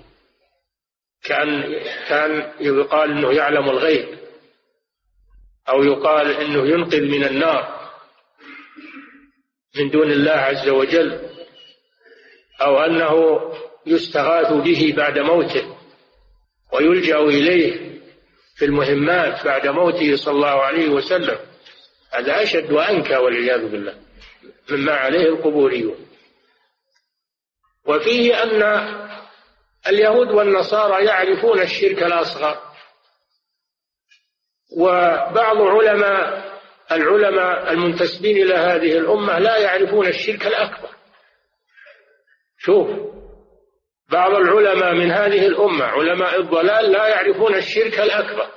كأن 1.24 1.80
كأن 2.08 2.52
يقال 2.60 3.10
إنه 3.10 3.32
يعلم 3.32 3.70
الغيب 3.70 4.18
أو 5.68 5.82
يقال 5.82 6.30
إنه 6.30 6.66
ينقذ 6.68 7.02
من 7.02 7.24
النار 7.24 7.90
من 9.76 9.90
دون 9.90 10.10
الله 10.10 10.32
عز 10.32 10.68
وجل 10.68 11.20
أو 12.60 12.78
أنه 12.78 13.40
يستغاث 13.86 14.52
به 14.52 14.94
بعد 14.96 15.18
موته 15.18 15.76
ويلجأ 16.72 17.18
إليه 17.18 18.00
في 18.56 18.64
المهمات 18.64 19.44
بعد 19.44 19.66
موته 19.66 20.16
صلى 20.16 20.34
الله 20.34 20.62
عليه 20.62 20.88
وسلم. 20.88 21.38
هذا 22.18 22.42
أشد 22.42 22.72
وأنكى 22.72 23.16
والعياذ 23.16 23.68
بالله 23.68 23.94
مما 24.70 24.92
عليه 24.92 25.28
القبوريون. 25.28 26.06
وفيه 27.86 28.42
أن 28.42 28.62
اليهود 29.88 30.30
والنصارى 30.30 31.04
يعرفون 31.04 31.60
الشرك 31.60 32.02
الأصغر 32.02 32.62
وبعض 34.78 35.56
علماء 35.56 36.46
العلماء 36.92 37.72
المنتسبين 37.72 38.36
إلى 38.36 38.54
هذه 38.54 38.98
الأمة 38.98 39.38
لا 39.38 39.56
يعرفون 39.56 40.06
الشرك 40.06 40.46
الأكبر. 40.46 40.88
شوف 42.58 42.88
بعض 44.08 44.30
العلماء 44.34 44.94
من 44.94 45.10
هذه 45.10 45.46
الأمة 45.46 45.84
علماء 45.84 46.40
الضلال 46.40 46.92
لا 46.92 47.08
يعرفون 47.08 47.54
الشرك 47.54 48.00
الأكبر. 48.00 48.55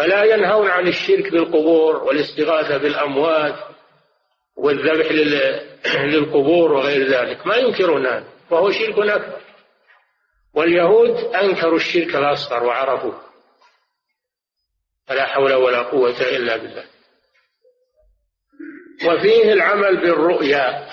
فلا 0.00 0.24
ينهون 0.24 0.70
عن 0.70 0.88
الشرك 0.88 1.32
بالقبور 1.32 1.96
والاستغاثة 1.96 2.76
بالأموات 2.76 3.54
والذبح 4.56 5.12
للقبور 6.12 6.72
وغير 6.72 7.08
ذلك. 7.08 7.46
ما 7.46 7.56
ينكرون 7.56 8.06
هذا 8.06 8.24
وهو 8.50 8.70
شرك 8.70 8.98
أكبر. 8.98 9.40
واليهود 10.54 11.34
أنكروا 11.34 11.76
الشرك 11.76 12.16
الأصغر 12.16 12.64
وعرفوه. 12.64 13.20
فلا 15.06 15.26
حول 15.26 15.52
ولا 15.52 15.82
قوة 15.82 16.20
إلا 16.20 16.56
بالله. 16.56 16.84
وفيه 19.06 19.52
العمل 19.52 19.96
بالرؤيا. 19.96 20.88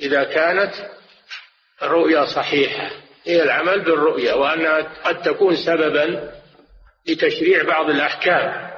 إذا 0.00 0.24
كانت 0.24 0.74
رؤيا 1.82 2.24
صحيحة 2.24 2.90
هي 3.24 3.42
العمل 3.42 3.80
بالرؤيا 3.80 4.34
وأنها 4.34 4.78
قد 5.04 5.22
تكون 5.22 5.56
سببا 5.56 6.41
لتشريع 7.08 7.62
بعض 7.62 7.90
الأحكام 7.90 8.72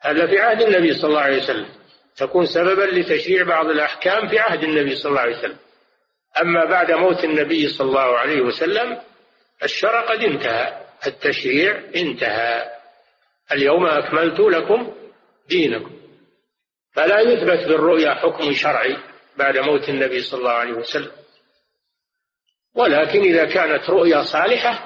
هذا 0.00 0.26
في 0.26 0.38
عهد 0.38 0.62
النبي 0.62 0.94
صلى 0.94 1.08
الله 1.08 1.20
عليه 1.20 1.42
وسلم. 1.42 1.68
تكون 2.16 2.46
سببا 2.46 2.82
لتشريع 2.82 3.44
بعض 3.44 3.66
الأحكام 3.66 4.28
في 4.28 4.38
عهد 4.38 4.64
النبي 4.64 4.96
صلى 4.96 5.10
الله 5.10 5.20
عليه 5.20 5.38
وسلم. 5.38 5.56
أما 6.42 6.64
بعد 6.64 6.92
موت 6.92 7.24
النبي 7.24 7.68
صلى 7.68 7.88
الله 7.88 8.18
عليه 8.18 8.40
وسلم 8.40 9.00
الشرع 9.62 10.00
قد 10.00 10.20
انتهى. 10.20 10.86
التشريع 11.06 11.82
انتهى. 11.96 12.72
اليوم 13.52 13.86
أكملت 13.86 14.40
لكم 14.40 14.94
دينكم. 15.48 15.96
فلا 16.92 17.20
يثبت 17.20 17.68
بالرؤيا 17.68 18.14
حكم 18.14 18.52
شرعي 18.52 18.96
بعد 19.36 19.58
موت 19.58 19.88
النبي 19.88 20.20
صلى 20.20 20.38
الله 20.38 20.52
عليه 20.52 20.72
وسلم. 20.72 21.10
ولكن 22.74 23.20
إذا 23.20 23.44
كانت 23.44 23.90
رؤيا 23.90 24.22
صالحة 24.22 24.85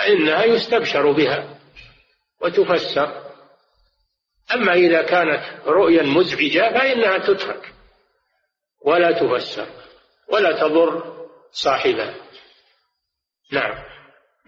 فإنها 0.00 0.44
يستبشر 0.44 1.12
بها 1.12 1.58
وتفسر. 2.40 3.30
أما 4.54 4.72
إذا 4.72 5.02
كانت 5.02 5.42
رؤيا 5.66 6.02
مزعجة 6.02 6.78
فإنها 6.78 7.18
تترك 7.18 7.74
ولا 8.84 9.12
تفسر 9.12 9.66
ولا 10.28 10.52
تضر 10.60 11.26
صاحبها. 11.52 12.14
نعم. 13.52 13.74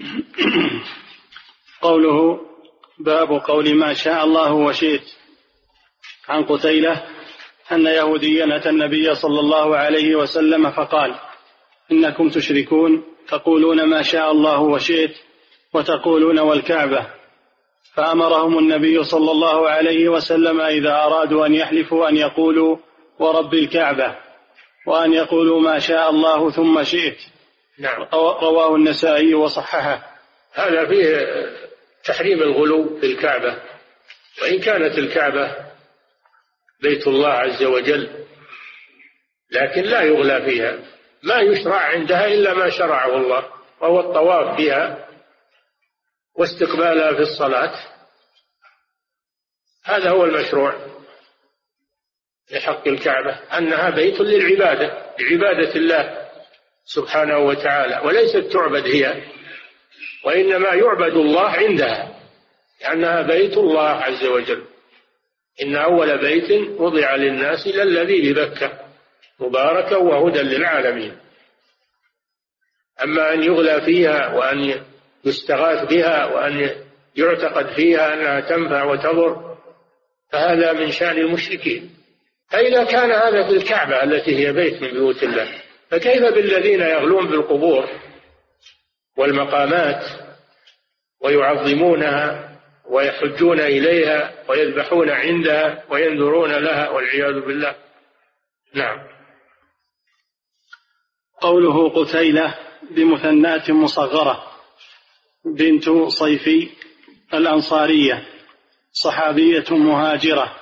قوله 1.82 2.40
باب 2.98 3.28
قول 3.28 3.74
ما 3.74 3.94
شاء 3.94 4.24
الله 4.24 4.52
وشئت 4.52 5.04
عن 6.28 6.44
قتيلة 6.44 7.06
أن 7.72 7.86
يهوديا 7.86 8.56
أتى 8.56 8.68
النبي 8.68 9.14
صلى 9.14 9.40
الله 9.40 9.76
عليه 9.76 10.16
وسلم 10.16 10.70
فقال 10.70 11.14
إنكم 11.92 12.28
تشركون 12.28 13.04
تقولون 13.28 13.84
ما 13.84 14.02
شاء 14.02 14.32
الله 14.32 14.60
وشئت 14.60 15.16
وتقولون 15.74 16.38
والكعبة. 16.38 17.06
فأمرهم 17.94 18.58
النبي 18.58 19.04
صلى 19.04 19.30
الله 19.30 19.68
عليه 19.68 20.08
وسلم 20.08 20.60
إذا 20.60 20.92
أرادوا 20.92 21.46
أن 21.46 21.54
يحلفوا 21.54 22.08
أن 22.08 22.16
يقولوا 22.16 22.76
ورب 23.18 23.54
الكعبة 23.54 24.16
وأن 24.86 25.12
يقولوا 25.12 25.60
ما 25.60 25.78
شاء 25.78 26.10
الله 26.10 26.50
ثم 26.50 26.82
شئت. 26.82 27.18
نعم. 27.78 28.02
رواه 28.42 28.76
النسائي 28.76 29.34
وصححه. 29.34 30.12
هذا 30.54 30.86
فيه 30.86 31.26
تحريم 32.04 32.42
الغلو 32.42 32.98
في 33.00 33.06
الكعبة. 33.06 33.56
وإن 34.42 34.58
كانت 34.58 34.98
الكعبة 34.98 35.56
بيت 36.82 37.06
الله 37.06 37.28
عز 37.28 37.64
وجل 37.64 38.08
لكن 39.50 39.82
لا 39.82 40.02
يغلى 40.02 40.42
فيها. 40.42 40.78
ما 41.22 41.40
يشرع 41.40 41.76
عندها 41.76 42.26
إلا 42.26 42.54
ما 42.54 42.70
شرعه 42.70 43.16
الله 43.16 43.44
وهو 43.80 44.00
الطواف 44.00 44.56
بها 44.56 45.11
واستقبالها 46.34 47.14
في 47.14 47.20
الصلاة. 47.20 47.74
هذا 49.84 50.10
هو 50.10 50.24
المشروع 50.24 50.74
في 52.46 52.60
حق 52.60 52.88
الكعبة 52.88 53.30
أنها 53.58 53.90
بيت 53.90 54.20
للعبادة 54.20 55.14
لعبادة 55.20 55.74
الله 55.74 56.28
سبحانه 56.84 57.38
وتعالى 57.38 58.00
وليست 58.04 58.52
تعبد 58.52 58.86
هي 58.86 59.22
وإنما 60.24 60.68
يعبد 60.68 61.12
الله 61.12 61.48
عندها 61.50 62.20
لأنها 62.80 63.22
بيت 63.22 63.56
الله 63.56 63.88
عز 63.88 64.24
وجل. 64.24 64.64
إن 65.62 65.76
أول 65.76 66.18
بيت 66.18 66.70
وضع 66.80 67.14
للناس 67.14 67.66
للذي 67.66 68.32
ببكة 68.32 68.78
مباركا 69.40 69.96
وهدى 69.96 70.42
للعالمين. 70.42 71.18
أما 73.02 73.34
أن 73.34 73.42
يغلى 73.42 73.80
فيها 73.80 74.34
وأن 74.34 74.84
يستغاث 75.24 75.88
بها 75.88 76.24
وأن 76.24 76.70
يعتقد 77.16 77.66
فيها 77.74 78.14
أنها 78.14 78.40
تنفع 78.40 78.84
وتضر 78.84 79.56
فهذا 80.32 80.72
من 80.72 80.90
شأن 80.90 81.18
المشركين. 81.18 81.90
فإذا 82.50 82.84
كان 82.84 83.10
هذا 83.10 83.48
في 83.48 83.56
الكعبة 83.56 84.02
التي 84.02 84.36
هي 84.36 84.52
بيت 84.52 84.82
من 84.82 84.90
بيوت 84.90 85.22
الله 85.22 85.48
فكيف 85.90 86.22
بالذين 86.22 86.80
يغلون 86.80 87.26
بالقبور 87.26 87.88
والمقامات 89.16 90.04
ويعظمونها 91.20 92.52
ويحجون 92.90 93.60
إليها 93.60 94.34
ويذبحون 94.48 95.10
عندها 95.10 95.84
وينذرون 95.90 96.52
لها 96.52 96.90
والعياذ 96.90 97.40
بالله؟ 97.40 97.74
نعم. 98.74 98.98
قوله 101.40 101.88
قتيلة 101.88 102.54
بمثنات 102.90 103.70
مصغرة. 103.70 104.51
بنت 105.44 105.90
صيفي 106.08 106.68
الأنصارية 107.34 108.26
صحابية 108.92 109.64
مهاجرة. 109.70 110.56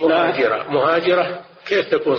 مهاجرة. 0.00 0.70
مهاجرة؟ 0.70 1.44
كيف 1.66 1.88
تكون 1.88 2.18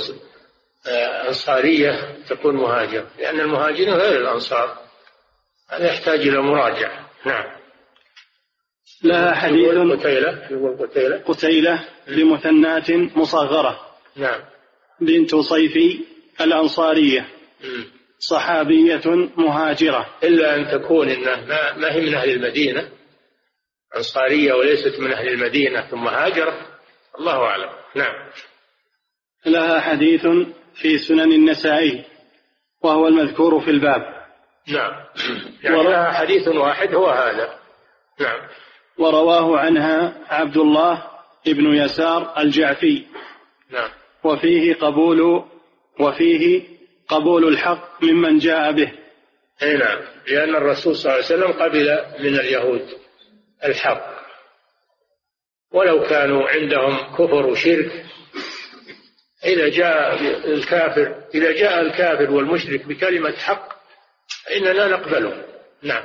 أنصارية 1.27 2.17
تكون 2.29 2.55
مهاجر 2.55 3.07
لأن 3.19 3.39
المهاجرين 3.39 3.93
غير 3.93 4.21
الأنصار. 4.21 4.77
هذا 5.69 5.87
يحتاج 5.87 6.19
إلى 6.19 6.41
مراجعة. 6.41 7.09
نعم. 7.25 7.55
لها 9.03 9.35
حديث. 9.35 9.69
قتيلة. 9.69 10.47
يقول 10.51 10.77
قتيلة. 10.87 11.17
قتيلة 11.17 11.85
بمثنات 12.07 12.91
مصغرة. 12.91 13.79
نعم. 14.15 14.41
بنت 15.01 15.35
صيفي 15.35 16.05
الأنصارية. 16.41 17.27
صحابية 18.29 19.29
مهاجرة. 19.37 20.09
إلا 20.23 20.55
أن 20.55 20.81
تكون 20.81 21.09
إنه 21.09 21.45
ما, 21.45 21.77
ما 21.77 21.93
هي 21.93 22.01
من 22.01 22.15
أهل 22.15 22.29
المدينة 22.29 22.89
أنصارية 23.97 24.53
وليست 24.53 24.99
من 24.99 25.11
أهل 25.11 25.27
المدينة 25.27 25.81
ثم 25.81 26.07
هاجرت 26.07 26.75
الله 27.19 27.43
أعلم. 27.43 27.69
نعم. 27.95 28.29
لها 29.45 29.79
حديث 29.79 30.27
في 30.73 30.97
سنن 30.97 31.31
النسائي 31.31 32.05
وهو 32.81 33.07
المذكور 33.07 33.59
في 33.59 33.71
الباب. 33.71 34.01
نعم. 34.67 35.05
يعني 35.63 35.83
لها 35.83 36.11
حديث 36.11 36.47
واحد 36.47 36.95
هو 36.95 37.09
هذا. 37.09 37.59
نعم. 38.19 38.47
ورواه 38.97 39.59
عنها 39.59 40.25
عبد 40.27 40.57
الله 40.57 41.07
ابن 41.47 41.75
يسار 41.75 42.33
الجعفي. 42.37 43.05
نعم. 43.71 43.89
وفيه 44.23 44.73
قبول 44.73 45.45
وفيه 45.99 46.74
قبول 47.07 47.47
الحق 47.47 48.03
ممن 48.03 48.37
جاء 48.37 48.71
به. 48.71 48.91
أي 49.63 49.77
نعم. 49.77 49.99
لأن 50.27 50.55
الرسول 50.55 50.95
صلى 50.95 51.13
الله 51.13 51.25
عليه 51.25 51.35
وسلم 51.35 51.51
قبل 51.51 52.05
من 52.19 52.39
اليهود 52.39 52.87
الحق. 53.63 54.15
ولو 55.71 56.03
كانوا 56.03 56.49
عندهم 56.49 57.15
كفر 57.15 57.45
وشرك 57.45 58.05
إذا 59.45 59.69
جاء 59.69 60.15
الكافر 60.53 61.23
إذا 61.35 61.51
جاء 61.51 61.81
الكافر 61.81 62.31
والمشرك 62.31 62.85
بكلمة 62.85 63.35
حق 63.37 63.69
فإننا 64.45 64.87
نقبله. 64.87 65.45
نعم. 65.83 66.03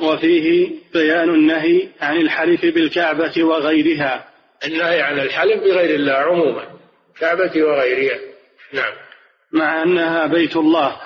وفيه 0.00 0.70
بيان 0.92 1.28
النهي 1.28 1.88
عن 2.00 2.16
الحلف 2.16 2.60
بالكعبة 2.60 3.44
وغيرها. 3.44 4.28
النهي 4.66 5.02
عن 5.02 5.18
الحلف 5.18 5.60
بغير 5.60 5.94
الله 5.94 6.12
عموما. 6.12 6.78
كعبة 7.20 7.62
وغيرها. 7.62 8.18
نعم. 8.72 9.11
مع 9.52 9.82
أنها 9.82 10.26
بيت 10.26 10.56
الله. 10.56 11.00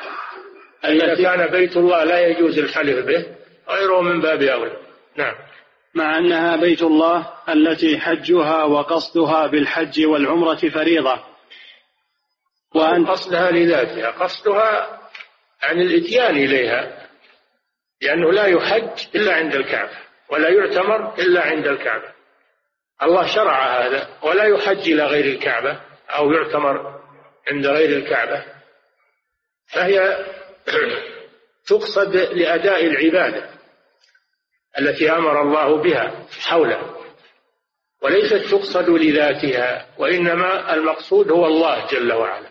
إذا 0.84 1.14
كان 1.14 1.51
بيت 1.51 1.76
الله 1.76 2.05
لا 2.05 2.26
يجوز 2.26 2.59
الحلف 2.59 3.07
به 3.07 3.26
غيره 3.68 4.01
من 4.01 4.20
باب 4.20 4.42
أولى. 4.42 4.76
نعم. 5.16 5.34
مع 5.94 6.18
أنها 6.18 6.57
بيت 6.57 6.82
الله 6.82 7.32
التي 7.49 7.99
حجها 7.99 8.64
وقصدها 8.64 9.47
بالحج 9.47 10.05
والعمرة 10.05 10.68
فريضة. 10.68 11.20
وأن 12.74 13.07
قصدها 13.07 13.51
لذاتها 13.51 14.11
قصدها 14.11 15.01
عن 15.62 15.80
الإتيان 15.80 16.36
إليها 16.36 17.09
لأنه 18.03 18.32
لا 18.32 18.47
يحج 18.47 19.07
إلا 19.14 19.34
عند 19.34 19.55
الكعبة 19.55 19.99
ولا 20.30 20.49
يعتمر 20.49 21.14
إلا 21.18 21.42
عند 21.42 21.66
الكعبة. 21.66 22.16
الله 23.03 23.34
شرع 23.34 23.82
هذا 23.82 24.09
ولا 24.22 24.44
يحج 24.44 24.90
إلى 24.90 25.05
غير 25.05 25.24
الكعبة 25.24 25.80
أو 26.11 26.32
يعتمر 26.32 27.05
عند 27.49 27.66
غير 27.66 27.99
الكعبة 27.99 28.44
فهي 29.66 30.26
تقصد 31.66 32.16
لأداء 32.16 32.86
العبادة 32.86 33.51
التي 34.78 35.11
أمر 35.11 35.42
الله 35.42 35.76
بها 35.76 36.26
حوله 36.40 36.97
وليست 38.03 38.51
تقصد 38.51 38.90
لذاتها 38.90 39.86
وإنما 39.99 40.74
المقصود 40.74 41.30
هو 41.30 41.47
الله 41.47 41.86
جل 41.86 42.12
وعلا 42.12 42.51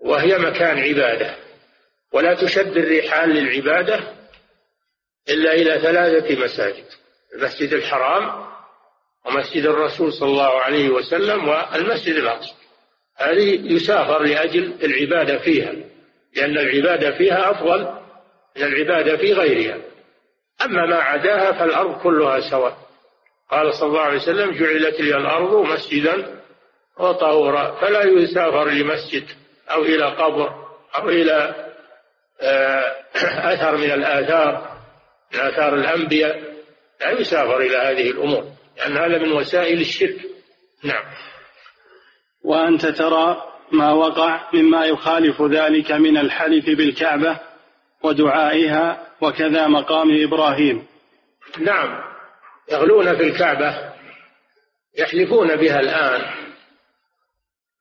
وهي 0.00 0.38
مكان 0.38 0.78
عبادة 0.78 1.36
ولا 2.12 2.34
تشد 2.34 2.76
الرحال 2.76 3.30
للعبادة 3.30 4.14
إلا 5.28 5.52
إلى 5.52 5.80
ثلاثة 5.80 6.44
مساجد 6.44 6.84
المسجد 7.34 7.72
الحرام 7.72 8.54
ومسجد 9.24 9.66
الرسول 9.66 10.12
صلى 10.12 10.28
الله 10.28 10.60
عليه 10.60 10.88
وسلم 10.88 11.48
والمسجد 11.48 12.16
الأقصى. 12.16 12.54
هذه 13.16 13.72
يسافر 13.74 14.22
لأجل 14.22 14.74
العبادة 14.82 15.38
فيها 15.38 15.74
لأن 16.36 16.58
العبادة 16.58 17.18
فيها 17.18 17.50
أفضل 17.50 18.04
من 18.56 18.62
العبادة 18.62 19.16
في 19.16 19.32
غيرها. 19.32 19.78
أما 20.64 20.86
ما 20.86 20.96
عداها 20.96 21.52
فالأرض 21.52 22.02
كلها 22.02 22.40
سواء. 22.50 22.76
قال 23.50 23.74
صلى 23.74 23.88
الله 23.88 24.00
عليه 24.00 24.16
وسلم 24.16 24.50
جعلت 24.50 25.00
لي 25.00 25.16
الأرض 25.16 25.66
مسجدا 25.66 26.40
وطهورا. 26.98 27.80
فلا 27.80 28.04
يسافر 28.04 28.68
لمسجد 28.68 29.24
أو 29.70 29.82
إلى 29.82 30.04
قبر 30.04 30.54
أو 30.98 31.08
إلى 31.08 31.54
آه، 32.40 32.96
أثر 33.54 33.76
من 33.76 33.90
الآثار 33.90 34.78
من 35.34 35.40
آثار 35.40 35.74
الأنبياء. 35.74 36.54
لا 37.00 37.10
يسافر 37.10 37.56
إلى 37.56 37.76
هذه 37.76 38.10
الأمور 38.10 38.44
لأن 38.76 38.96
هذا 38.96 39.18
من 39.18 39.32
وسائل 39.32 39.80
الشرك. 39.80 40.16
نعم. 40.84 41.04
وأنت 42.44 42.86
ترى 42.86 43.44
ما 43.72 43.92
وقع 43.92 44.40
مما 44.52 44.86
يخالف 44.86 45.42
ذلك 45.42 45.92
من 45.92 46.16
الحلف 46.16 46.66
بالكعبة 46.66 47.36
ودعائها 48.02 49.06
وكذا 49.20 49.66
مقام 49.66 50.22
إبراهيم. 50.22 50.86
نعم 51.58 52.00
يغلون 52.72 53.16
في 53.16 53.22
الكعبة 53.22 53.92
يحلفون 54.98 55.56
بها 55.56 55.80
الآن 55.80 56.22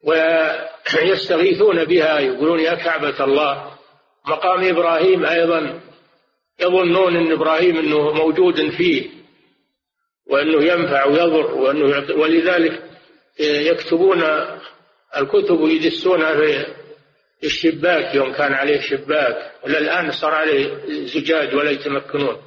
ويستغيثون 0.04 1.86
بها 1.86 2.20
يقولون 2.20 2.60
يا 2.60 2.76
كعبة 2.76 3.24
الله 3.24 3.72
مقام 4.28 4.64
إبراهيم 4.64 5.26
أيضا 5.26 5.80
يظنون 6.60 7.16
أن 7.16 7.32
إبراهيم 7.32 7.78
أنه 7.78 8.14
موجود 8.14 8.70
فيه 8.70 9.10
وأنه 10.28 10.64
ينفع 10.64 11.06
ويضر 11.06 11.56
وأنه 11.56 12.06
ولذلك 12.16 12.93
يكتبون 13.40 14.24
الكتب 15.18 15.60
ويدسونها 15.60 16.36
في 16.36 16.66
الشباك 17.44 18.16
يوم 18.16 18.34
كان 18.34 18.54
عليه 18.54 18.80
شباك 18.80 19.52
ولا 19.64 19.80
الآن 19.80 20.12
صار 20.12 20.34
عليه 20.34 20.80
زجاج 21.06 21.56
ولا 21.56 21.72
يتمكنون. 21.72 22.38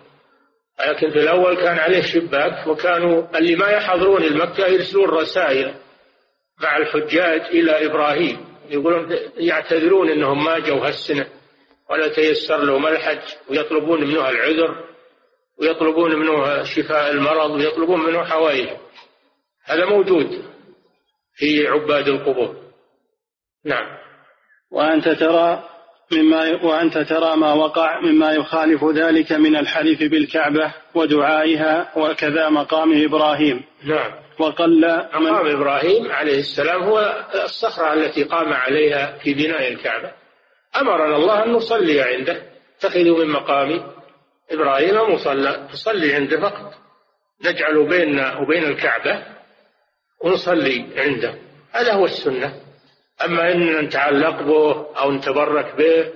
لكن 0.89 1.11
في 1.11 1.19
الأول 1.19 1.57
كان 1.57 1.79
عليه 1.79 2.01
شباك 2.01 2.67
وكانوا 2.67 3.39
اللي 3.39 3.57
ما 3.57 3.69
يحضرون 3.69 4.23
المكة 4.23 4.67
يرسلون 4.67 5.09
رسائل 5.09 5.75
مع 6.63 6.77
الحجاج 6.77 7.41
إلى 7.41 7.87
إبراهيم. 7.87 8.47
يقولون 8.71 9.17
يعتذرون 9.37 10.11
أنهم 10.11 10.45
ما 10.45 10.59
جوا 10.59 10.89
هالسنة 10.89 11.27
ولا 11.91 12.09
تيسر 12.09 12.65
لهم 12.65 12.87
الحج 12.87 13.35
ويطلبون 13.51 14.01
منه 14.05 14.29
العذر 14.29 14.85
ويطلبون 15.59 16.17
منه 16.17 16.63
شفاء 16.63 17.11
المرض 17.11 17.51
ويطلبون 17.51 18.01
منه 18.01 18.25
حوائج. 18.25 18.69
هذا 19.65 19.85
موجود. 19.85 20.56
في 21.37 21.67
عباد 21.67 22.09
القبور. 22.09 22.57
نعم. 23.65 23.99
وأنت 24.71 25.09
ترى 25.09 25.69
مما 26.13 26.65
وأنت 26.65 26.99
ترى 26.99 27.37
ما 27.37 27.53
وقع 27.53 28.01
مما 28.01 28.33
يخالف 28.33 28.85
ذلك 28.85 29.33
من 29.33 29.57
الحلف 29.57 30.03
بالكعبة 30.03 30.75
ودعائها 30.95 31.99
وكذا 31.99 32.49
مقام 32.49 33.05
إبراهيم. 33.05 33.65
نعم. 33.85 34.13
وقل 34.39 34.81
مقام 35.15 35.47
إبراهيم 35.47 36.13
عليه 36.13 36.39
السلام 36.39 36.83
هو 36.83 37.27
الصخرة 37.45 37.93
التي 37.93 38.25
قام 38.25 38.53
عليها 38.53 39.19
في 39.19 39.35
بناء 39.35 39.73
الكعبة. 39.73 40.13
أمرنا 40.81 41.17
الله 41.17 41.45
أن 41.45 41.53
نصلي 41.53 42.03
عنده. 42.03 42.43
اتخذوا 42.79 43.25
من 43.25 43.31
مقام 43.33 43.91
إبراهيم 44.51 45.15
مصلى. 45.15 45.69
نصلي 45.73 46.15
عنده 46.15 46.41
فقط. 46.41 46.75
نجعل 47.45 47.89
بيننا 47.89 48.39
وبين 48.39 48.65
الكعبة 48.65 49.36
ونصلي 50.21 50.87
عنده. 50.97 51.35
هذا 51.73 51.93
هو 51.93 52.05
السنة. 52.05 52.55
أما 53.25 53.53
أن 53.53 53.85
نتعلق 53.85 54.43
به 54.43 54.87
أو 55.01 55.13
نتبرك 55.13 55.75
به 55.79 56.13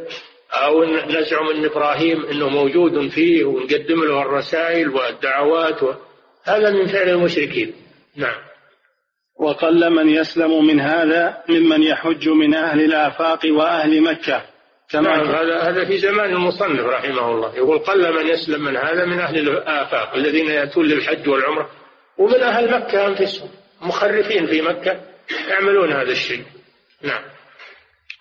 أو 0.53 0.85
نزعم 0.85 1.49
أن 1.49 1.65
إبراهيم 1.65 2.25
أنه 2.27 2.49
موجود 2.49 3.09
فيه 3.09 3.45
ونقدم 3.45 4.05
له 4.05 4.23
الرسائل 4.23 4.89
والدعوات 4.89 5.83
و... 5.83 5.93
هذا 6.45 6.71
من 6.71 6.87
فعل 6.87 7.09
المشركين. 7.09 7.73
نعم. 8.17 8.39
وقل 9.41 9.91
من 9.91 10.09
يسلم 10.09 10.67
من 10.67 10.81
هذا 10.81 11.43
ممن 11.49 11.83
يحج 11.83 12.29
من 12.29 12.55
أهل 12.55 12.81
الآفاق 12.81 13.41
وأهل 13.51 14.03
مكة. 14.03 14.43
كما 14.91 15.17
نعم 15.17 15.27
هذا 15.27 15.59
هذا 15.59 15.85
في 15.85 15.99
زمان 15.99 16.33
المصنف 16.33 16.87
رحمه 16.87 17.31
الله. 17.31 17.57
يقول 17.57 17.79
قل 17.79 18.15
من 18.15 18.27
يسلم 18.29 18.65
من 18.65 18.77
هذا 18.77 19.05
من 19.05 19.19
أهل 19.21 19.49
الآفاق 19.49 20.15
الذين 20.15 20.47
يأتون 20.47 20.87
للحج 20.87 21.29
والعمرة 21.29 21.71
ومن 22.19 22.43
أهل 22.43 22.71
مكة 22.75 23.07
أنفسهم. 23.07 23.49
مخرفين 23.81 24.47
في 24.47 24.63
مكة 24.63 25.01
يعملون 25.49 25.93
هذا 25.93 26.11
الشيء. 26.13 26.45
نعم. 27.03 27.23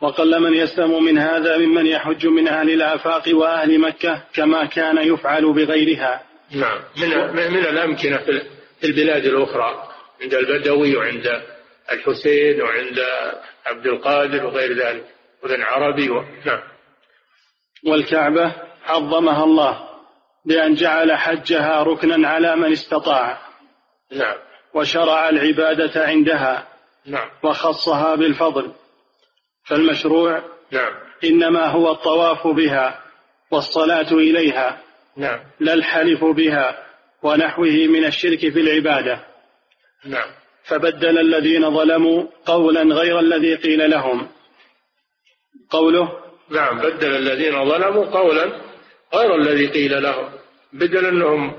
وقل 0.02 0.40
من 0.40 0.54
يسلم 0.54 1.04
من 1.04 1.18
هذا 1.18 1.58
ممن 1.58 1.86
يحج 1.86 2.28
من 2.28 2.48
أهل 2.48 2.70
الآفاق 2.70 3.24
وأهل 3.34 3.80
مكة 3.80 4.24
كما 4.34 4.66
كان 4.66 4.98
يفعل 4.98 5.54
بغيرها. 5.54 6.24
نعم. 6.52 6.82
من, 6.98 7.10
من 7.52 7.66
الأمكنة 7.66 8.18
في 8.80 8.88
البلاد 8.88 9.26
الأخرى 9.26 9.90
عند 10.22 10.34
البدوي 10.34 10.96
وعند 10.96 11.42
الحسين 11.92 12.62
وعند 12.62 13.00
عبد 13.66 13.88
القادر 13.88 14.46
وغير 14.46 14.74
ذلك 14.74 15.06
وابن 15.44 15.62
عربي 15.62 16.10
و... 16.10 16.24
نعم. 16.46 16.62
والكعبة 17.88 18.56
عظمها 18.86 19.44
الله 19.44 19.90
بأن 20.46 20.74
جعل 20.74 21.12
حجها 21.12 21.84
ركنا 21.84 22.28
على 22.28 22.56
من 22.56 22.72
استطاع. 22.72 23.42
نعم. 24.12 24.49
وشرع 24.74 25.30
العبادة 25.30 26.06
عندها 26.06 26.68
نعم. 27.06 27.30
وخصها 27.44 28.16
بالفضل. 28.16 28.72
فالمشروع 29.64 30.44
نعم. 30.72 30.94
إنما 31.24 31.66
هو 31.66 31.92
الطواف 31.92 32.48
بها 32.48 33.04
والصلاة 33.52 34.12
إليها 34.12 34.82
نعم. 35.18 35.40
لا 35.60 35.74
الحلف 35.74 36.24
بها 36.24 36.86
ونحوه 37.24 37.88
من 37.90 38.06
الشرك 38.06 38.40
في 38.40 38.60
العبادة. 38.60 39.26
نعم. 40.06 40.32
فبدل 40.64 41.20
الذين 41.20 41.76
ظلموا 41.76 42.28
قولا 42.46 42.82
غير 42.82 43.20
الذي 43.20 43.56
قيل 43.56 43.92
لهم. 43.92 44.28
قوله؟ 45.70 46.10
نعم. 46.50 46.80
بدل 46.80 47.16
الذين 47.16 47.70
ظلموا 47.70 48.06
قولا 48.06 48.62
غير 49.14 49.36
الذي 49.36 49.68
قيل 49.68 50.04
لهم. 50.04 50.30
بدل 50.74 51.06
انهم 51.06 51.54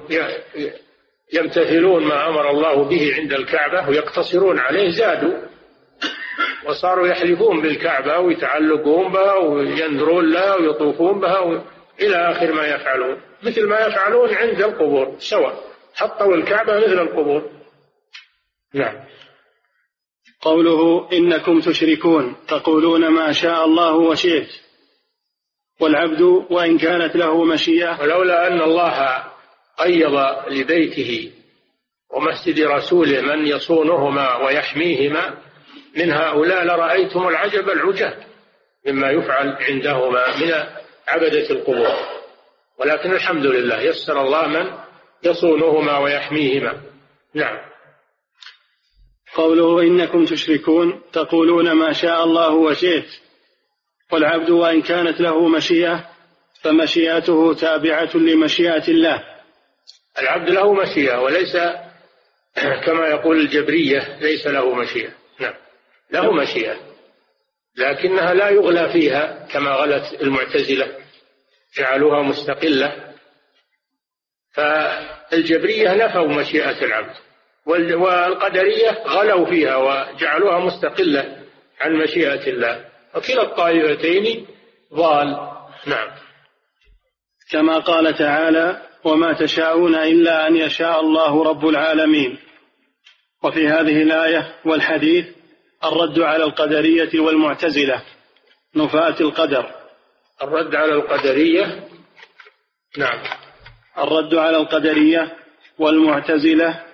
يمتثلون 1.32 2.04
ما 2.04 2.28
أمر 2.28 2.50
الله 2.50 2.84
به 2.84 3.14
عند 3.14 3.32
الكعبة 3.32 3.88
ويقتصرون 3.88 4.58
عليه 4.58 4.90
زادوا. 4.90 5.50
وصاروا 6.66 7.08
يحلفون 7.08 7.60
بالكعبة 7.60 8.18
ويتعلقون 8.18 9.12
بها 9.12 9.34
وينذرون 9.34 10.32
لها 10.32 10.54
ويطوفون 10.54 11.20
بها 11.20 11.64
إلى 12.00 12.16
آخر 12.16 12.52
ما 12.52 12.66
يفعلون. 12.66 13.20
مثل 13.42 13.66
ما 13.66 13.86
يفعلون 13.86 14.34
عند 14.34 14.62
القبور 14.62 15.16
سواء 15.18 15.64
حطوا 15.94 16.34
الكعبة 16.34 16.76
مثل 16.76 16.98
القبور. 16.98 17.50
نعم. 18.74 19.04
قوله 20.40 21.08
إنكم 21.12 21.60
تشركون 21.60 22.36
تقولون 22.48 23.08
ما 23.08 23.32
شاء 23.32 23.64
الله 23.64 23.96
وشئت 23.96 24.48
والعبد 25.80 26.20
وإن 26.50 26.78
كانت 26.78 27.16
له 27.16 27.44
مشيئة. 27.44 28.02
ولولا 28.02 28.46
أن 28.46 28.60
الله 28.60 29.29
قيض 29.80 30.14
لبيته 30.48 31.32
ومسجد 32.10 32.60
رسوله 32.60 33.20
من 33.20 33.46
يصونهما 33.46 34.36
ويحميهما 34.36 35.38
من 35.96 36.12
هؤلاء 36.12 36.64
لرأيتم 36.64 37.28
العجب 37.28 37.70
العجاب 37.70 38.24
مما 38.86 39.10
يفعل 39.10 39.56
عندهما 39.60 40.36
من 40.36 40.52
عبدة 41.08 41.50
القبور. 41.50 41.96
ولكن 42.78 43.12
الحمد 43.12 43.46
لله 43.46 43.80
يسر 43.80 44.20
الله 44.20 44.46
من 44.46 44.78
يصونهما 45.24 45.98
ويحميهما. 45.98 46.80
نعم. 47.34 47.58
قوله 49.34 49.80
إنكم 49.82 50.24
تشركون 50.24 51.02
تقولون 51.12 51.72
ما 51.72 51.92
شاء 51.92 52.24
الله 52.24 52.54
وشئت 52.54 53.08
والعبد 54.12 54.50
وإن 54.50 54.82
كانت 54.82 55.20
له 55.20 55.48
مشيئة 55.48 56.10
فمشيئته 56.62 57.54
تابعة 57.54 58.10
لمشيئة 58.16 58.88
الله. 58.88 59.39
العبد 60.20 60.50
له 60.50 60.72
مشيئة 60.72 61.18
وليس 61.18 61.56
كما 62.86 63.08
يقول 63.08 63.40
الجبرية 63.40 64.18
ليس 64.20 64.46
له 64.46 64.74
مشيئة. 64.74 65.10
نعم 65.38 65.54
له 66.10 66.32
مشيئة 66.32 66.76
لكنها 67.76 68.34
لا 68.34 68.48
يغلى 68.48 68.92
فيها 68.92 69.46
كما 69.52 69.70
غلت 69.70 70.22
المعتزلة. 70.22 70.96
جعلوها 71.76 72.22
مستقلة. 72.22 73.14
فالجبرية 74.52 75.94
نفوا 75.94 76.28
مشيئة 76.28 76.84
العبد 76.84 77.14
والقدرية 77.66 78.90
غلوا 78.90 79.46
فيها 79.46 79.76
وجعلوها 79.76 80.58
مستقلة 80.58 81.46
عن 81.80 81.92
مشيئة 81.92 82.46
الله. 82.46 82.84
وكلا 83.14 83.42
الطائفتين 83.42 84.46
ضال. 84.94 85.26
نعم. 85.86 86.10
كما 87.50 87.78
قال 87.78 88.14
تعالى 88.18 88.89
وما 89.04 89.32
تشاءون 89.32 89.94
إلا 89.94 90.46
أن 90.46 90.56
يشاء 90.56 91.00
الله 91.00 91.44
رب 91.44 91.68
العالمين. 91.68 92.38
وفي 93.42 93.68
هذه 93.68 94.02
الآية 94.02 94.54
والحديث 94.64 95.26
الرد 95.84 96.20
على 96.20 96.44
القدرية 96.44 97.20
والمعتزلة. 97.20 98.02
نفاة 98.76 99.16
القدر. 99.20 99.70
الرد 100.42 100.74
على 100.74 100.92
القدرية؟ 100.92 101.88
نعم. 102.98 103.22
الرد 103.98 104.34
على 104.34 104.56
القدرية 104.56 105.36
والمعتزلة 105.78 106.84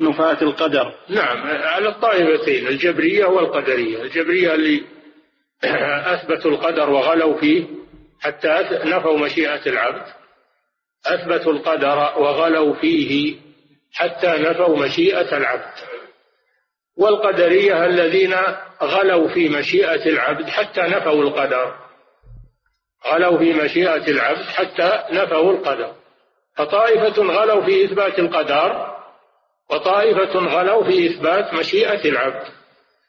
نفاة 0.00 0.42
القدر. 0.42 0.94
نعم 1.08 1.38
على 1.46 1.88
الطائفتين 1.88 2.66
الجبرية 2.66 3.24
والقدرية. 3.24 4.02
الجبرية 4.02 4.54
اللي 4.54 4.84
أثبتوا 6.14 6.50
القدر 6.50 6.90
وغلوا 6.90 7.40
فيه 7.40 7.64
حتى 8.20 8.68
نفوا 8.84 9.18
مشيئة 9.18 9.66
العبد. 9.66 10.21
أثبتوا 11.06 11.52
القدر 11.52 12.20
وغلوا 12.20 12.74
فيه 12.74 13.36
حتى 13.92 14.26
نفوا 14.26 14.76
مشيئة 14.76 15.36
العبد. 15.36 15.72
والقدرية 16.96 17.86
الذين 17.86 18.34
غلوا 18.82 19.28
في 19.28 19.48
مشيئة 19.48 20.08
العبد 20.08 20.48
حتى 20.48 20.80
نفوا 20.80 21.22
القدر. 21.22 21.74
غلوا 23.06 23.38
في 23.38 23.52
مشيئة 23.52 24.08
العبد 24.08 24.44
حتى 24.44 25.02
نفوا 25.12 25.52
القدر. 25.52 25.94
فطائفة 26.56 27.22
غلوا 27.22 27.64
في 27.64 27.84
إثبات 27.84 28.18
القدر 28.18 28.96
وطائفة 29.70 30.38
غلوا 30.38 30.84
في 30.84 31.06
إثبات 31.06 31.54
مشيئة 31.54 32.08
العبد. 32.08 32.46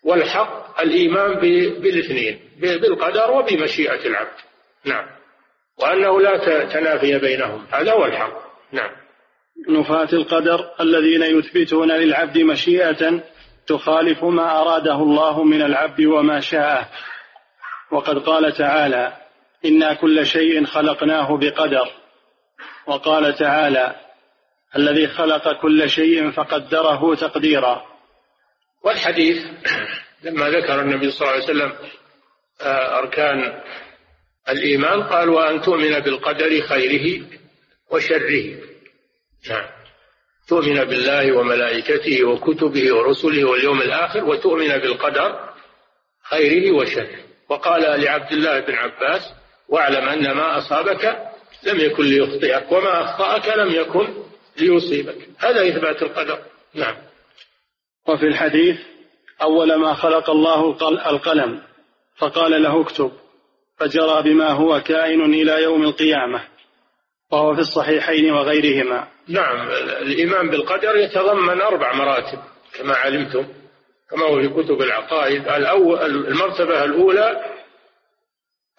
والحق 0.04 0.82
الإيمان 0.82 1.34
بالإثنين 1.80 2.40
بالقدر 2.60 3.32
وبمشيئة 3.32 4.06
العبد. 4.08 4.38
نعم. 4.86 5.23
وأنه 5.78 6.22
لا 6.22 6.38
تنافي 6.66 7.20
بينهم. 7.20 7.66
هذا 7.72 7.92
هو 7.92 8.06
الحق. 8.06 8.34
نعم. 8.72 8.92
نفاة 9.70 10.10
القدر 10.14 10.70
الذين 10.82 11.24
يثبتون 11.24 11.92
للعبد 11.92 12.38
مشيئة 12.38 13.24
تخالف 13.68 14.24
ما 14.24 14.62
أراده 14.62 14.96
الله 14.96 15.44
من 15.44 15.62
العبد 15.62 16.02
وما 16.06 16.40
شاءه. 16.40 16.90
وقد 17.92 18.18
قال 18.18 18.54
تعالى 18.54 19.14
إنا 19.66 19.94
كل 19.94 20.26
شيء 20.26 20.66
خلقناه 20.66 21.38
بقدر 21.38 21.90
وقال 22.88 23.36
تعالى 23.36 23.96
الذي 24.76 25.08
خلق 25.08 25.62
كل 25.62 25.90
شيء 25.90 26.32
فقدره 26.32 27.16
تقديرا 27.16 27.86
والحديث 28.84 29.38
لما 30.24 30.50
ذكر 30.50 30.82
النبي 30.82 31.12
صلى 31.12 31.22
الله 31.22 31.34
عليه 31.34 31.44
وسلم 31.44 31.74
آه، 32.62 33.00
أركان 33.00 33.62
الإيمان 34.50 35.04
قال 35.04 35.30
وأن 35.30 35.62
تؤمن 35.62 36.00
بالقدر 36.00 36.62
خيره 36.62 37.26
وشره. 37.92 38.60
نعم. 39.50 39.66
تؤمن 40.48 40.84
بالله 40.84 41.38
وملائكته 41.38 42.24
وكتبه 42.24 42.96
ورسله 42.96 43.46
واليوم 43.46 43.82
الآخر 43.82 44.24
وتؤمن 44.24 44.78
بالقدر 44.78 45.50
خيره 46.30 46.72
وشره. 46.72 47.18
وقال 47.50 48.02
لعبد 48.02 48.32
الله 48.32 48.60
بن 48.60 48.74
عباس 48.74 49.22
واعلم 49.70 50.10
أن 50.10 50.32
ما 50.32 50.58
أصابك 50.58 51.18
لم 51.64 51.80
يكن 51.80 52.04
ليخطئك 52.04 52.72
وما 52.72 53.04
أخطأك 53.04 53.58
لم 53.58 53.72
يكن 53.72 54.08
ليصيبك. 54.58 55.30
هذا 55.38 55.68
إثبات 55.68 56.02
القدر. 56.02 56.40
نعم. 56.74 56.96
وفي 58.08 58.26
الحديث 58.26 58.80
أول 59.42 59.76
ما 59.76 59.94
خلق 59.94 60.30
الله 60.30 60.78
القلم 61.10 61.62
فقال 62.18 62.64
له 62.64 62.82
اكتب. 62.82 63.12
فجرى 63.78 64.22
بما 64.24 64.50
هو 64.50 64.82
كائن 64.82 65.22
إلى 65.34 65.64
يوم 65.64 65.84
القيامة 65.84 66.44
وهو 67.32 67.54
في 67.54 67.60
الصحيحين 67.60 68.32
وغيرهما. 68.32 69.08
نعم 69.28 69.70
الإيمان 70.02 70.50
بالقدر 70.50 70.96
يتضمن 70.96 71.62
أربع 71.62 71.94
مراتب 71.94 72.40
كما 72.74 72.96
علمتم 72.96 73.48
كما 74.10 74.26
هو 74.26 74.42
في 74.42 74.48
كتب 74.48 74.82
العقائد. 74.82 75.48
الأول 75.48 76.28
المرتبة 76.28 76.84
الأولى 76.84 77.42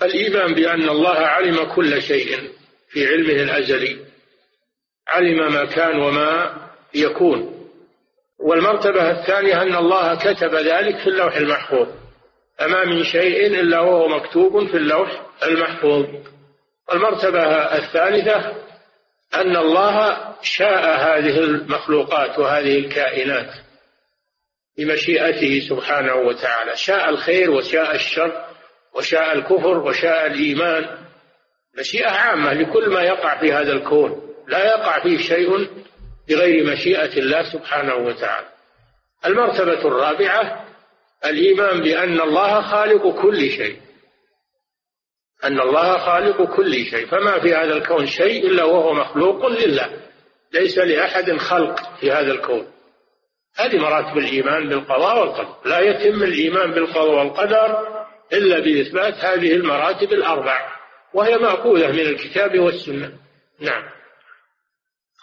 الإيمان 0.03 0.55
بأن 0.55 0.89
الله 0.89 1.19
علم 1.19 1.75
كل 1.75 2.03
شيء 2.03 2.51
في 2.89 3.07
علمه 3.07 3.43
الأزلي 3.43 3.99
علم 5.09 5.53
ما 5.53 5.65
كان 5.65 6.01
وما 6.01 6.57
يكون. 6.95 7.69
والمرتبة 8.41 9.11
الثانية 9.11 9.63
أن 9.63 9.75
الله 9.75 10.15
كتب 10.15 10.55
ذلك 10.55 10.99
في 10.99 11.07
اللوح 11.07 11.37
المحفوظ. 11.37 11.89
فما 12.59 12.85
من 12.85 13.05
شيء 13.05 13.47
إلا 13.47 13.81
وهو 13.81 14.09
مكتوب 14.09 14.67
في 14.67 14.77
اللوح 14.77 15.27
المحفوظ. 15.43 16.07
المرتبة 16.93 17.43
الثالثة 17.53 18.53
أن 19.35 19.57
الله 19.57 20.19
شاء 20.43 20.97
هذه 20.97 21.39
المخلوقات 21.39 22.39
وهذه 22.39 22.79
الكائنات 22.79 23.51
بمشيئته 24.79 25.69
سبحانه 25.69 26.15
وتعالى. 26.15 26.77
شاء 26.77 27.09
الخير 27.09 27.51
وشاء 27.51 27.95
الشر 27.95 28.45
وشاء 28.95 29.33
الكفر 29.33 29.79
وشاء 29.79 30.27
الإيمان. 30.27 30.99
مشيئة 31.79 32.11
عامة 32.11 32.53
لكل 32.53 32.89
ما 32.89 33.03
يقع 33.03 33.41
في 33.41 33.53
هذا 33.53 33.73
الكون. 33.73 34.35
لا 34.49 34.65
يقع 34.67 35.03
فيه 35.03 35.19
شيء 35.19 35.69
بغير 36.29 36.73
مشيئة 36.73 37.19
الله 37.19 37.53
سبحانه 37.53 37.95
وتعالى. 37.95 38.47
المرتبة 39.27 39.89
الرابعة 39.89 40.64
الإيمان 41.27 41.81
بأن 41.81 42.21
الله 42.21 42.61
خالق 42.63 43.23
كل 43.23 43.51
شيء. 43.51 43.77
أن 45.45 45.61
الله 45.61 45.99
خالق 45.99 46.57
كل 46.57 46.85
شيء. 46.85 47.07
فما 47.07 47.41
في 47.41 47.55
هذا 47.55 47.77
الكون 47.77 48.07
شيء 48.07 48.47
إلا 48.47 48.65
وهو 48.65 48.95
مخلوق 48.95 49.47
لله. 49.47 49.91
ليس 50.53 50.79
لأحد 50.79 51.37
خلق 51.37 51.99
في 52.01 52.13
هذا 52.13 52.33
الكون. 52.33 52.67
هذه 53.57 53.79
مراتب 53.79 54.19
الإيمان 54.19 54.69
بالقضاء 54.69 55.21
والقدر. 55.21 55.57
لا 55.65 55.81
يتم 55.81 56.23
الإيمان 56.23 56.71
بالقضاء 56.71 57.11
والقدر 57.11 57.87
إلا 58.33 58.59
بإثبات 58.59 59.15
هذه 59.15 59.53
المراتب 59.53 60.13
الأربع. 60.13 60.75
وهي 61.15 61.39
مأخوذة 61.39 61.87
من 61.87 62.01
الكتاب 62.01 62.59
والسنة. 62.59 63.13
نعم. 63.61 63.83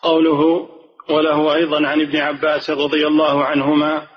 قوله 0.04 0.70
وله 1.10 1.56
أيضا 1.56 1.88
عن 1.88 2.02
ابن 2.02 2.18
عباس 2.18 2.70
رضي 2.70 3.08
الله 3.08 3.46
عنهما 3.46 4.08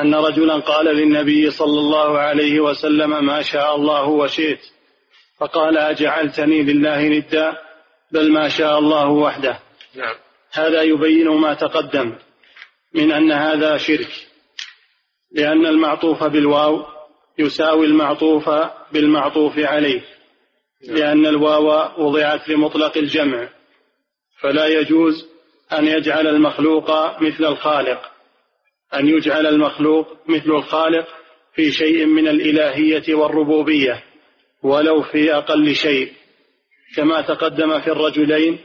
أن 0.00 0.14
رجلا 0.14 0.54
قال 0.54 0.86
للنبي 0.86 1.50
صلى 1.50 1.78
الله 1.80 2.18
عليه 2.18 2.60
وسلم 2.60 3.24
ما 3.26 3.42
شاء 3.42 3.76
الله 3.76 4.04
وشئت. 4.04 4.60
فقال 5.38 5.78
أجعلتني 5.78 6.62
لله 6.62 7.08
ندا 7.08 7.56
بل 8.12 8.32
ما 8.32 8.48
شاء 8.48 8.78
الله 8.78 9.08
وحده. 9.08 9.58
نعم. 9.94 10.14
هذا 10.52 10.82
يبين 10.82 11.28
ما 11.28 11.54
تقدم 11.54 12.12
من 12.94 13.12
أن 13.12 13.32
هذا 13.32 13.76
شرك. 13.76 14.10
لأن 15.32 15.66
المعطوف 15.66 16.24
بالواو 16.24 16.86
يساوي 17.38 17.86
المعطوف 17.86 18.50
بالمعطوف 18.92 19.58
عليه. 19.58 20.04
لأن 20.88 21.26
الواو 21.26 21.90
وضعت 22.06 22.48
لمطلق 22.48 22.96
الجمع. 22.96 23.48
فلا 24.40 24.66
يجوز 24.66 25.28
أن 25.72 25.86
يجعل 25.86 26.26
المخلوق 26.26 27.20
مثل 27.22 27.44
الخالق. 27.44 28.15
أن 28.94 29.08
يجعل 29.08 29.46
المخلوق 29.46 30.06
مثل 30.28 30.50
الخالق 30.50 31.06
في 31.54 31.70
شيء 31.70 32.06
من 32.06 32.28
الإلهية 32.28 33.14
والربوبية 33.14 34.02
ولو 34.62 35.02
في 35.02 35.34
أقل 35.34 35.74
شيء. 35.74 36.12
كما 36.96 37.20
تقدم 37.20 37.80
في 37.80 37.86
الرجلين 37.90 38.58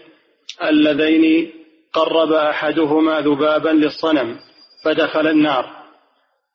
اللذين 0.63 1.51
قرب 1.93 2.31
أحدهما 2.31 3.21
ذبابا 3.21 3.69
للصنم 3.69 4.39
فدخل 4.85 5.27
النار. 5.27 5.81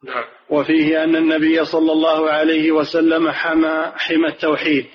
نعم. 0.05 0.25
وفيه 0.51 1.05
أن 1.05 1.17
النبي 1.17 1.65
صلى 1.65 1.93
الله 1.93 2.31
عليه 2.31 2.73
وسلم 2.73 3.31
حمى 3.31 3.93
حمى 3.97 4.29
التوحيد 4.29 4.87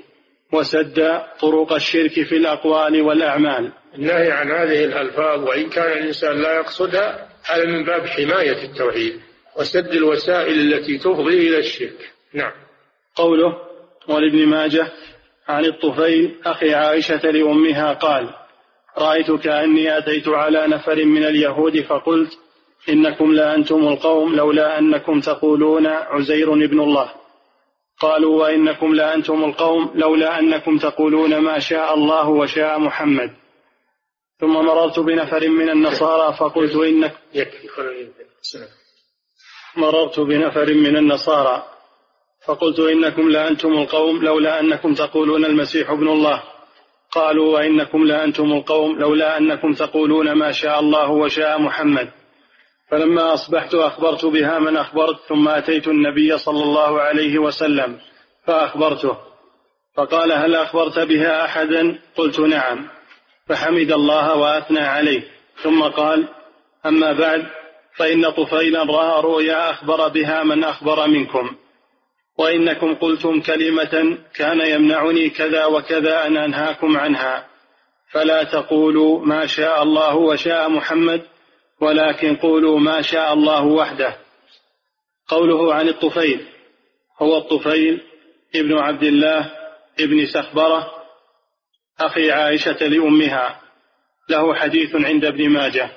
وسد 0.53 1.22
طرق 1.39 1.74
الشرك 1.74 2.24
في 2.24 2.36
الأقوال 2.38 3.01
والأعمال. 3.01 3.72
النهي 3.95 4.32
عن 4.32 4.51
هذه 4.51 4.86
الألفاظ 4.86 5.43
وإن 5.43 5.69
كان 5.69 5.91
الإنسان 5.91 6.41
لا 6.41 6.55
يقصدها 6.55 7.31
هذا 7.46 7.66
من 7.66 7.84
باب 7.84 8.06
حماية 8.06 8.64
التوحيد 8.64 9.22
وسد 9.60 9.88
الوسائل 9.88 10.74
التي 10.74 10.98
تفضي 10.98 11.48
إلى 11.48 11.58
الشرك. 11.58 12.12
نعم. 12.34 12.52
قوله 13.16 13.58
ولابن 14.08 14.48
ماجه 14.48 14.88
عن 15.48 15.66
الطفيل 15.66 16.36
أخي 16.46 16.74
عائشة 16.74 17.32
لأمها 17.32 17.94
قال 17.94 18.30
رأيت 18.98 19.32
كأني 19.32 19.98
أتيت 19.98 20.28
على 20.28 20.68
نفر 20.68 21.06
من 21.06 21.24
اليهود 21.24 21.82
فقلت 21.82 22.32
إنكم 22.89 23.34
لأنتم 23.34 23.88
القوم 23.88 24.36
لولا 24.36 24.80
أنكم 24.80 25.20
تقولون 25.20 25.88
عزير 25.88 26.54
ابن 26.54 26.80
الله. 26.80 27.12
قالوا 28.00 28.42
وإنكم 28.42 28.96
لأنتم 28.96 29.44
القوم 29.44 29.92
لولا 29.96 30.39
أنكم 30.39 30.78
تقولون 30.78 31.38
ما 31.38 31.60
شاء 31.60 31.94
الله 31.94 32.30
وشاء 32.30 32.80
محمد. 32.80 33.41
ثم 34.42 34.54
مررت 34.54 35.00
بنفر 35.00 35.50
من 35.50 35.70
النصارى 35.70 36.38
فقلت 36.38 36.76
إنك 36.76 37.14
يكفي 37.34 37.68
مررت 39.78 40.20
بنفر 40.20 40.74
من 40.74 40.98
النصارى 40.98 41.64
فقلت 42.46 42.80
إنكم 42.80 43.30
لأنتم 43.30 43.74
القوم 43.74 44.24
لولا 44.24 44.60
أنكم 44.60 44.94
تقولون 44.94 45.46
المسيح 45.46 45.89
ابن 45.89 46.08
الله. 46.08 46.44
قالوا 47.12 47.54
وإنكم 47.54 48.04
لأنتم 48.04 48.54
القوم 48.54 49.00
لولا 49.00 49.38
أنكم 49.38 49.74
تقولون 49.74 50.32
ما 50.32 50.52
شاء 50.52 50.80
الله 50.80 51.10
وشاء 51.12 51.62
محمد. 51.62 52.10
فلما 52.92 53.34
أصبحت 53.34 53.76
أخبرت 53.76 54.26
بها 54.26 54.60
من 54.60 54.78
أخبرت 54.78 55.20
ثم 55.30 55.48
أتيت 55.48 55.88
النبي 55.88 56.38
صلى 56.38 56.64
الله 56.64 57.02
عليه 57.02 57.39
وسلم 57.39 58.00
فأخبرته. 58.46 59.18
فقال 59.98 60.32
هل 60.32 60.56
أخبرت 60.56 61.00
بها 61.00 61.46
أحدا؟ 61.46 62.00
قلت 62.16 62.39
نعم. 62.39 63.01
فحمد 63.52 63.91
الله 63.91 64.38
وأثنى 64.38 64.80
عليه. 64.80 65.24
ثم 65.64 65.84
قال 65.84 66.28
أما 66.86 67.14
بعد 67.14 67.47
فإن 67.95 68.30
طفيلا 68.30 68.84
رأى 68.84 69.22
رؤيا 69.22 69.70
أخبر 69.70 70.08
بها 70.08 70.43
من 70.43 70.64
أخبر 70.64 71.08
منكم. 71.08 71.56
وإنكم 72.38 72.95
قلتم 72.95 73.41
كلمة 73.41 74.18
كان 74.36 74.62
يمنعني 74.62 75.30
كذا 75.30 75.66
وكذا 75.66 76.28
أن 76.28 76.38
أنهاكم 76.38 76.97
عنها. 76.97 77.47
فلا 78.12 78.43
تقولوا 78.43 79.26
ما 79.26 79.45
شاء 79.45 79.84
الله 79.84 80.16
وشاء 80.16 80.70
محمد 80.70 81.22
ولكن 81.82 82.36
قولوا 82.36 82.80
ما 82.80 83.02
شاء 83.02 83.34
الله 83.34 83.66
وحده. 83.66 84.16
قوله 85.28 85.74
عن 85.74 85.88
الطفيل 85.88 86.45
هو 87.22 87.38
الطفيل 87.38 88.02
ابن 88.56 88.78
عبد 88.78 89.04
الله 89.04 89.52
ابن 89.99 90.26
سخبرة 90.26 91.01
أخي 92.00 92.32
عائشة 92.32 92.88
لأمها 92.88 93.62
له 94.30 94.56
حديث 94.56 94.96
عند 94.96 95.26
ابن 95.26 95.50
ماجه 95.50 95.92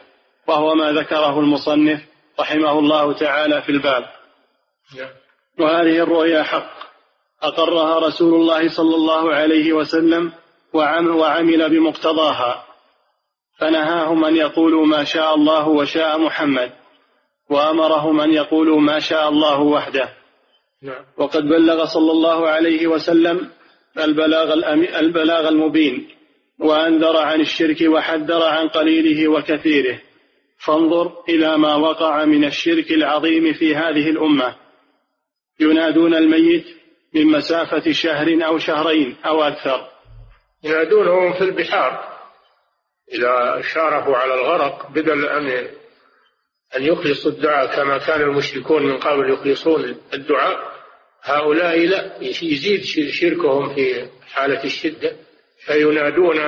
وهو 0.47 0.75
ما 0.75 0.93
ذكره 0.93 1.41
المصنف 1.41 2.01
رحمه 2.41 2.79
الله 2.79 3.13
تعالى 3.13 3.63
في 3.63 3.69
الباب. 3.73 4.05
وهذه 5.59 6.03
الرؤيا 6.03 6.43
حق 6.43 6.71
أقرها 7.43 7.99
رسول 7.99 8.35
الله 8.35 8.69
صلى 8.69 8.95
الله 8.95 9.35
عليه 9.35 9.73
وسلم 9.73 10.33
وعمل 10.73 11.71
بمقتضاها 11.71 12.65
فنهاهم 13.59 14.25
أن 14.25 14.37
يقولوا 14.37 14.87
ما 14.87 15.05
شاء 15.05 15.35
الله 15.35 15.69
وشاء 15.69 16.19
محمد 16.19 16.73
وأمرهم 17.51 18.21
أن 18.21 18.33
يقولوا 18.33 18.81
ما 18.81 18.99
شاء 18.99 19.29
الله 19.29 19.61
وحده 19.61 20.09
نعم. 20.83 21.05
وقد 21.17 21.43
بلغ 21.43 21.85
صلى 21.85 22.13
الله 22.13 22.49
عليه 22.49 22.87
وسلم 22.87 23.51
البلاغ, 23.99 24.53
البلاغ 24.99 25.49
المبين 25.49 26.09
وأنذر 26.59 27.17
عن 27.17 27.41
الشرك 27.41 27.77
وحذر 27.89 28.43
عن 28.43 28.69
قليله 28.69 29.29
وكثيره. 29.29 30.01
فانظر 30.59 31.25
إلى 31.29 31.59
ما 31.59 31.75
وقع 31.75 32.25
من 32.25 32.45
الشرك 32.45 32.91
العظيم 32.91 33.53
في 33.53 33.77
هذه 33.77 34.11
الأمة. 34.11 34.57
ينادون 35.61 36.15
الميت 36.15 36.65
من 37.15 37.27
مسافة 37.27 37.93
شهر 37.93 38.47
أو 38.47 38.59
شهرين 38.59 39.17
أو 39.27 39.43
أكثر. 39.43 39.89
ينادونهم 40.65 41.33
في 41.33 41.45
البحار. 41.45 42.15
إذا 43.13 43.63
شارفوا 43.75 44.17
على 44.17 44.35
الغرق 44.35 44.91
بدل 44.91 45.29
أن 45.29 45.47
أن 46.77 46.83
يخلصوا 46.83 47.31
الدعاء 47.31 47.77
كما 47.77 47.99
كان 47.99 48.21
المشركون 48.21 48.83
من 48.83 48.97
قبل 48.97 49.31
يخلصون 49.31 49.97
الدعاء. 50.15 50.74
هؤلاء 51.25 51.87
لا 51.87 52.13
يزيد 52.21 52.83
شركهم 53.11 53.75
في 53.75 54.09
حالة 54.33 54.65
الشدة 54.65 55.17
فينادون 55.67 56.41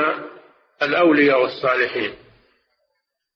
الأولياء 0.82 1.42
والصالحين 1.42 2.12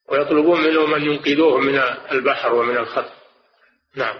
ويطلبون 0.09 0.61
منهم 0.61 0.93
أن 0.93 1.01
ينقذوهم 1.01 1.65
من 1.65 1.79
البحر 2.11 2.53
ومن 2.53 2.77
الخطر 2.77 3.13
نعم 3.95 4.15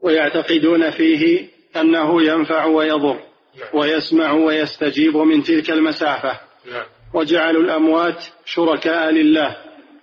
ويعتقدون 0.00 0.90
فيه 0.90 1.48
أنه 1.76 2.22
ينفع 2.22 2.64
ويضر 2.64 3.20
نعم. 3.58 3.68
ويسمع 3.74 4.32
ويستجيب 4.32 5.16
من 5.16 5.42
تلك 5.42 5.70
المسافة 5.70 6.40
نعم. 6.70 6.86
وجعلوا 7.14 7.62
الأموات 7.62 8.24
شركاء 8.44 9.10
لله 9.10 9.56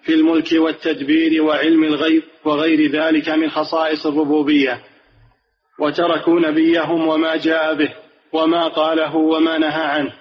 في 0.03 0.13
الملك 0.13 0.51
والتدبير 0.51 1.43
وعلم 1.43 1.83
الغيب 1.83 2.23
وغير 2.45 2.91
ذلك 2.91 3.29
من 3.29 3.49
خصائص 3.49 4.05
الربوبية 4.05 4.81
وتركوا 5.81 6.39
نبيهم 6.39 7.07
وما 7.07 7.35
جاء 7.35 7.73
به 7.73 7.95
وما 8.33 8.67
قاله 8.67 9.15
وما 9.15 9.57
نهى 9.57 9.83
عنه 9.83 10.13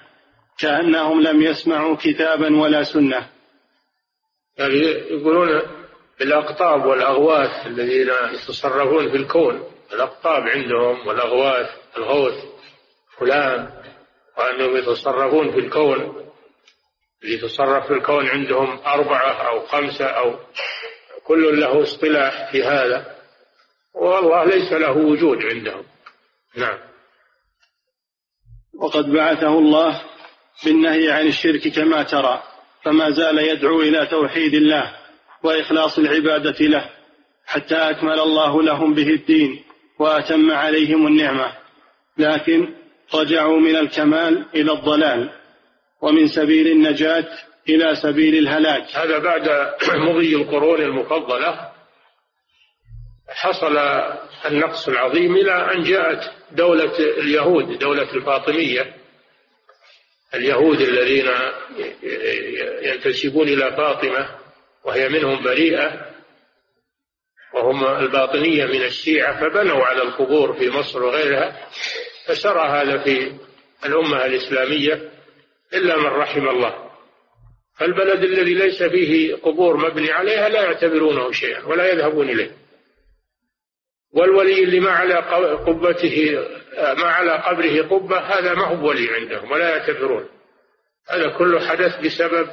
كأنهم 0.59 1.23
لم 1.23 1.43
يسمعوا 1.43 1.97
كتابا 1.97 2.61
ولا 2.61 2.83
سنة. 2.83 3.29
يعني 4.59 4.77
يقولون 5.11 5.63
الأقطاب 6.21 6.87
والأغواث 6.87 7.67
الذين 7.67 8.11
يتصرفون 8.33 9.11
في 9.11 9.17
الكون 9.17 9.63
الأقطاب 9.93 10.43
عندهم 10.49 11.07
والأغواث 11.07 11.71
الغوث 11.97 12.45
فلان 13.19 13.71
وأنهم 14.39 14.77
يتصرفون 14.77 15.53
في 15.53 15.59
الكون. 15.59 16.31
اللي 17.23 17.35
يتصرف 17.35 17.87
في 17.87 17.93
الكون 17.93 18.29
عندهم 18.29 18.81
أربعة 18.87 19.49
أو 19.49 19.67
خمسة 19.67 20.05
أو 20.05 20.39
كل 21.27 21.61
له 21.61 21.83
اصطلاح 21.83 22.53
في 22.53 22.63
هذا. 22.63 23.20
والله 23.95 24.45
ليس 24.45 24.73
له 24.73 24.97
وجود 24.97 25.45
عندهم. 25.45 25.85
نعم. 26.57 26.79
وقد 28.75 29.13
بعثه 29.13 29.59
الله 29.59 30.03
بالنهي 30.65 31.11
عن 31.11 31.27
الشرك 31.27 31.69
كما 31.69 32.03
ترى 32.03 32.43
فما 32.85 33.11
زال 33.11 33.39
يدعو 33.39 33.81
إلى 33.81 34.07
توحيد 34.07 34.55
الله 34.55 34.97
وإخلاص 35.43 35.99
العبادة 35.99 36.67
له 36.67 36.91
حتى 37.47 37.75
أكمل 37.75 38.21
الله 38.21 38.63
لهم 38.63 38.95
به 38.95 39.09
الدين 39.09 39.63
وأتم 39.99 40.51
عليهم 40.51 41.07
النعمة. 41.07 41.53
لكن 42.19 42.75
رجعوا 43.15 43.61
من 43.61 43.77
الكمال 43.77 44.47
إلى 44.55 44.73
الضلال 44.73 45.31
ومن 46.03 46.29
سبيل 46.29 46.67
النجاة 46.67 47.29
إلى 47.69 47.95
سبيل 48.03 48.39
الهلاك. 48.39 48.97
هذا 48.97 49.19
بعد 49.19 49.75
مضي 49.99 50.37
القرون 50.37 50.83
المفضلة 50.83 51.70
حصل 53.31 53.77
النقص 54.47 54.89
العظيم 54.89 55.37
إلى 55.37 55.53
أن 55.53 55.83
جاءت 55.83 56.33
دولة 56.53 56.99
اليهود 56.99 57.79
دولة 57.79 58.15
الفاطمية. 58.15 58.97
اليهود 60.35 60.81
الذين 60.81 61.31
ينتسبون 62.83 63.49
إلى 63.49 63.77
فاطمة 63.77 64.39
وهي 64.85 65.09
منهم 65.09 65.43
بريئة 65.45 66.11
وهم 67.55 67.87
الباطنية 67.87 68.65
من 68.65 68.83
الشيعة 68.83 69.41
فبنوا 69.41 69.85
على 69.85 70.03
القبور 70.03 70.53
في 70.53 70.71
مصر 70.71 71.03
وغيرها 71.03 71.69
فسرى 72.27 72.69
هذا 72.69 72.99
في 72.99 73.33
الأمة 73.87 74.25
الإسلامية 74.27 75.11
إلا 75.75 75.97
من 75.97 76.07
رحم 76.07 76.49
الله. 76.49 76.91
فالبلد 77.79 78.25
الذي 78.25 78.55
ليس 78.55 78.83
فيه 78.83 79.35
قبور 79.35 79.77
مبني 79.77 80.13
عليها 80.13 80.49
لا 80.49 80.63
يعتبرونه 80.63 81.33
شيئا 81.33 81.67
ولا 81.67 81.93
يذهبون 81.93 82.31
إليه. 82.31 82.51
والولي 84.13 84.65
اللي 84.65 84.81
ما 84.81 84.91
على 84.91 85.15
قبته 85.55 86.47
ما 86.99 87.07
على 87.07 87.33
قبره 87.33 87.83
قبة 87.83 88.19
هذا 88.19 88.55
ما 88.55 88.67
هو 88.67 88.89
ولي 88.89 89.15
عندهم 89.15 89.51
ولا 89.51 89.77
يعتبرون. 89.77 90.29
هذا 91.11 91.39
كله 91.39 91.69
حدث 91.69 92.01
بسبب 92.01 92.49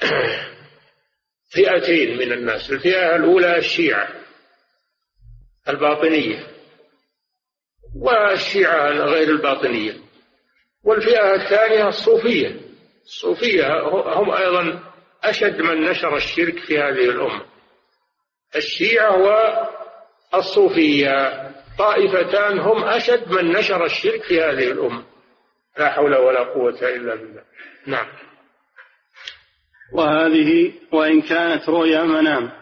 فئتين 1.54 2.18
من 2.18 2.32
الناس 2.32 2.70
الفئة 2.70 3.16
الأولى 3.16 3.58
الشيعة 3.58 4.08
الباطنية 5.68 6.46
والشيعة 7.96 8.90
غير 8.90 9.28
الباطنية 9.28 9.96
والفئة 10.84 11.34
الثانية 11.34 11.88
الصوفية. 11.88 12.60
الصوفية 13.04 13.80
هم 13.90 14.30
أيضا 14.30 14.92
أشد 15.24 15.60
من 15.60 15.80
نشر 15.80 16.16
الشرك 16.16 16.58
في 16.58 16.78
هذه 16.78 17.10
الأمة. 17.10 17.46
الشيعة 18.56 19.16
والصوفية 20.32 21.46
طائفتان 21.78 22.58
هم 22.58 22.84
أشد 22.84 23.28
من 23.32 23.52
نشر 23.52 23.84
الشرك 23.84 24.22
في 24.22 24.40
هذه 24.40 24.72
الأمة. 24.72 25.04
لا 25.78 25.90
حول 25.90 26.16
ولا 26.16 26.42
قوة 26.42 26.78
إلا 26.82 27.14
بالله. 27.14 27.42
نعم. 27.86 28.06
وهذه 29.92 30.72
وإن 30.92 31.22
كانت 31.22 31.68
رؤيا 31.68 32.02
منام. 32.02 32.52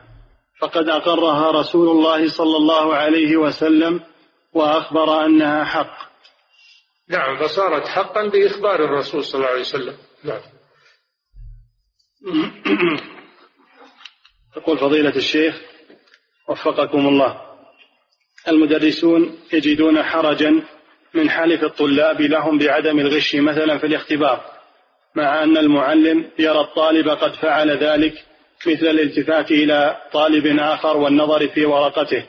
فقد 0.60 0.88
أقرها 0.88 1.50
رسول 1.50 1.88
الله 1.88 2.28
صلى 2.28 2.56
الله 2.56 2.94
عليه 2.94 3.36
وسلم 3.36 4.00
وأخبر 4.52 5.24
أنها 5.24 5.64
حق. 5.64 6.10
نعم 7.08 7.36
فصارت 7.36 7.86
حقا 7.86 8.28
بإخبار 8.28 8.84
الرسول 8.84 9.24
صلى 9.24 9.38
الله 9.38 9.50
عليه 9.50 9.60
وسلم. 9.60 9.96
نعم. 10.24 10.40
يقول 14.56 14.78
فضيلة 14.78 15.16
الشيخ 15.16 15.60
وفقكم 16.48 17.08
الله. 17.08 17.53
المدرسون 18.48 19.38
يجدون 19.52 20.02
حرجا 20.02 20.62
من 21.14 21.30
حلف 21.30 21.64
الطلاب 21.64 22.20
لهم 22.20 22.58
بعدم 22.58 22.98
الغش 23.00 23.34
مثلا 23.34 23.78
في 23.78 23.86
الاختبار 23.86 24.44
مع 25.14 25.42
أن 25.42 25.56
المعلم 25.56 26.30
يرى 26.38 26.60
الطالب 26.60 27.08
قد 27.08 27.34
فعل 27.34 27.70
ذلك 27.70 28.12
مثل 28.66 28.86
الالتفات 28.86 29.50
إلى 29.50 29.96
طالب 30.12 30.58
آخر 30.60 30.96
والنظر 30.96 31.48
في 31.48 31.64
ورقته. 31.64 32.24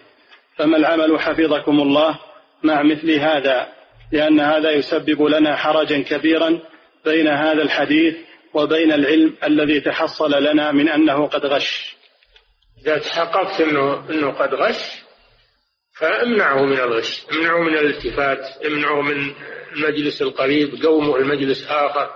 فما 0.57 0.77
العمل 0.77 1.19
حفظكم 1.19 1.79
الله 1.81 2.19
مع 2.63 2.83
مثل 2.83 3.11
هذا؟ 3.11 3.67
لأن 4.11 4.39
هذا 4.39 4.71
يسبب 4.71 5.23
لنا 5.23 5.55
حرجا 5.55 6.01
كبيرا 6.01 6.59
بين 7.05 7.27
هذا 7.27 7.61
الحديث 7.61 8.15
وبين 8.53 8.91
العلم 8.91 9.35
الذي 9.43 9.79
تحصل 9.79 10.43
لنا 10.43 10.71
من 10.71 10.89
أنه 10.89 11.27
قد 11.27 11.45
غش. 11.45 11.95
إذا 12.81 12.97
تحققت 12.97 13.61
أنه, 13.61 14.09
إنه 14.09 14.31
قد 14.31 14.53
غش 14.53 15.04
فامنعه 15.95 16.61
من 16.65 16.79
الغش 16.79 17.25
امنعه 17.31 17.59
من 17.59 17.77
الالتفات 17.77 18.65
امنعه 18.65 19.01
من 19.01 19.35
المجلس 19.71 20.21
القريب 20.21 20.85
قومه 20.85 21.15
المجلس 21.15 21.67
آخر. 21.67 22.11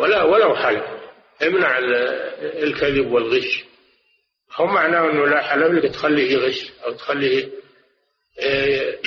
ولا 0.00 0.22
ولو 0.22 0.56
حلف. 0.56 0.84
امنع 1.42 1.78
الكذب 2.40 3.12
والغش. 3.12 3.64
هو 4.52 4.66
معناه 4.66 5.10
إنه 5.10 5.26
لا 5.26 5.42
حلف 5.42 5.72
لك 5.72 5.92
تخليه 5.92 6.32
يغش 6.32 6.72
أو 6.84 6.92
تخليه 6.92 7.50
إيه، 8.38 9.00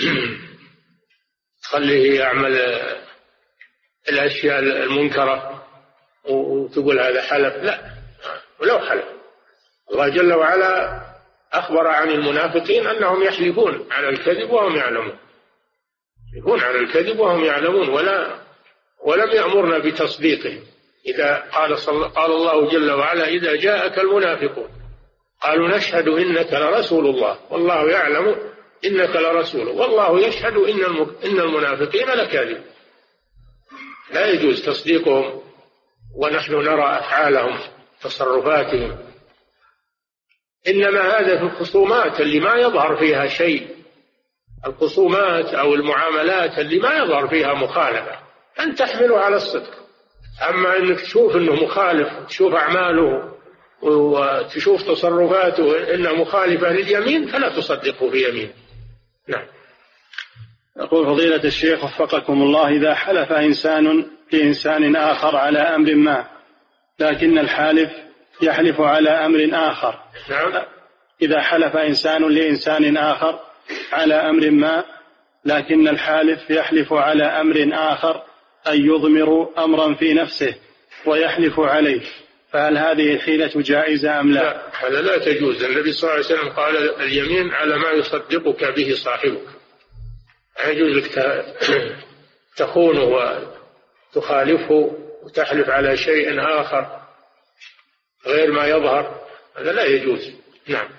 تخليه 1.63 2.19
يعمل 2.19 2.55
الأشياء 4.09 4.59
المنكرة 4.59 5.67
وتقول 6.25 6.99
هذا 6.99 7.21
حلف. 7.21 7.55
لا. 7.55 7.91
ولو 8.59 8.80
حلف. 8.80 9.05
الله 9.91 10.09
جل 10.09 10.34
وعلا 10.34 11.09
أخبر 11.54 11.88
عن 11.88 12.10
المنافقين 12.10 12.88
أنهم 12.88 13.24
يحلفون 13.24 13.88
على 13.91 14.10
الكذب 14.10 14.52
وهم 14.52 14.76
يعلمون. 14.76 15.18
يحلفون 16.34 16.60
على 16.60 16.80
الكذب 16.80 17.20
وهم 17.20 17.43
يعلمون 17.43 17.89
ولا 17.89 18.36
ولم 19.04 19.32
يأمرنا 19.32 19.78
بتصديقهم. 19.78 20.64
إذا 21.08 21.50
قال, 21.54 21.78
صل... 21.78 22.04
قال 22.04 22.32
الله 22.32 22.70
جل 22.70 22.91
وعلا 22.91 23.28
إذا 23.28 23.56
جاءك 23.56 24.00
المنافقون 24.00 24.70
قالوا 25.41 25.78
نشهد 25.78 26.08
إنك 26.08 26.54
لرسول 26.54 27.06
الله. 27.06 27.39
والله 27.50 27.89
يعلم 27.89 28.36
إنك 28.86 29.16
لرسول 29.16 29.68
والله 29.68 30.28
يشهد 30.28 30.58
إن, 30.58 30.84
الم... 30.86 31.16
إن 31.26 31.39
المنافقين 31.39 32.08
لكاذب 32.08 32.62
لا 34.12 34.28
يجوز 34.28 34.66
تصديقهم 34.66 35.41
ونحن 36.16 36.54
نرى 36.54 36.97
أفعالهم 36.97 37.60
تصرفاتهم 38.02 38.97
إنما 40.68 41.01
هذا 41.01 41.38
في 41.38 41.43
الخصومات 41.43 42.22
اللي 42.22 42.39
ما 42.39 42.55
يظهر 42.55 42.95
فيها 42.95 43.28
شيء. 43.28 43.68
الخصومات 44.68 45.45
أو 45.45 45.74
المعاملات 45.74 46.60
اللي 46.60 46.80
ما 46.80 46.93
يظهر 46.93 47.28
فيها 47.28 47.53
مخالفة. 47.53 48.20
أن 48.60 48.76
تحمله 48.76 49.20
على 49.20 49.36
الصدق. 49.36 49.74
أما 50.49 50.78
أنك 50.78 50.99
تشوف 50.99 51.36
أنه 51.36 51.53
مخالف 51.53 52.10
تشوف 52.28 52.53
أعماله 52.53 53.34
وتشوف 53.82 54.84
تصرفاته 54.84 55.93
إنها 55.93 56.14
مخالفة 56.14 56.72
لليمين 56.72 57.28
فلا 57.28 57.49
تصدقه 57.49 58.10
في 58.10 58.30
يمين. 58.30 58.51
نعم. 59.28 59.45
يقول 60.80 61.05
فضيلة 61.05 61.43
الشيخ 61.43 61.84
وفقكم 61.84 62.41
الله 62.41 62.68
إذا 62.68 62.95
حلف 62.95 63.32
إنسان 63.32 64.05
لإنسان 64.32 64.95
آخر 64.95 65.36
على 65.36 65.60
أمر 65.60 65.95
ما 65.95 66.28
لكن 66.99 67.38
الحالف 67.39 67.91
يحلف 68.42 68.82
على 68.82 69.10
أمر 69.10 69.49
آخر. 69.53 69.99
نعم. 70.30 70.64
إذا 71.22 71.41
حلف 71.41 71.76
إنسان 71.76 72.30
لإنسان 72.30 72.98
آخر 72.98 73.40
على 73.91 74.14
أمر 74.14 74.49
ما 74.49 74.84
لكن 75.45 75.88
الحالف 75.88 76.49
يحلف 76.49 76.94
على 76.94 77.24
أمر 77.24 77.70
آخر 77.74 78.24
أن 78.68 78.86
يضمر 78.86 79.49
أمرا 79.57 79.94
في 79.94 80.14
نفسه 80.14 80.56
ويحلف 81.06 81.60
عليه. 81.60 82.02
فهل 82.52 82.78
هذه 82.78 83.14
الحيلة 83.14 83.52
جائزة 83.56 84.20
أم 84.20 84.32
لا؟ 84.32 84.40
لا 84.40 84.88
هذا 84.88 85.02
لا 85.02 85.18
تجوز. 85.18 85.64
النبي 85.64 85.91
صلى 85.91 86.03
الله 86.03 86.26
عليه 86.26 86.26
وسلم 86.26 86.49
قال 86.49 87.02
اليمين 87.02 87.52
على 87.52 87.78
ما 87.78 87.91
يصدقك 87.91 88.76
به 88.76 88.94
صاحبك. 88.94 89.48
يجوز 90.68 90.98
لك 90.98 91.45
تخونه 92.56 93.22
وتخالفه 94.16 94.91
وتحلف 95.24 95.70
على 95.70 95.98
شيء 95.98 96.41
آخر. 96.41 96.98
غير 98.28 98.52
ما 98.52 98.68
يظهر 98.68 99.22
هذا 99.58 99.72
لا 99.72 99.86
يجوز. 99.86 100.32
نعم. 100.68 100.90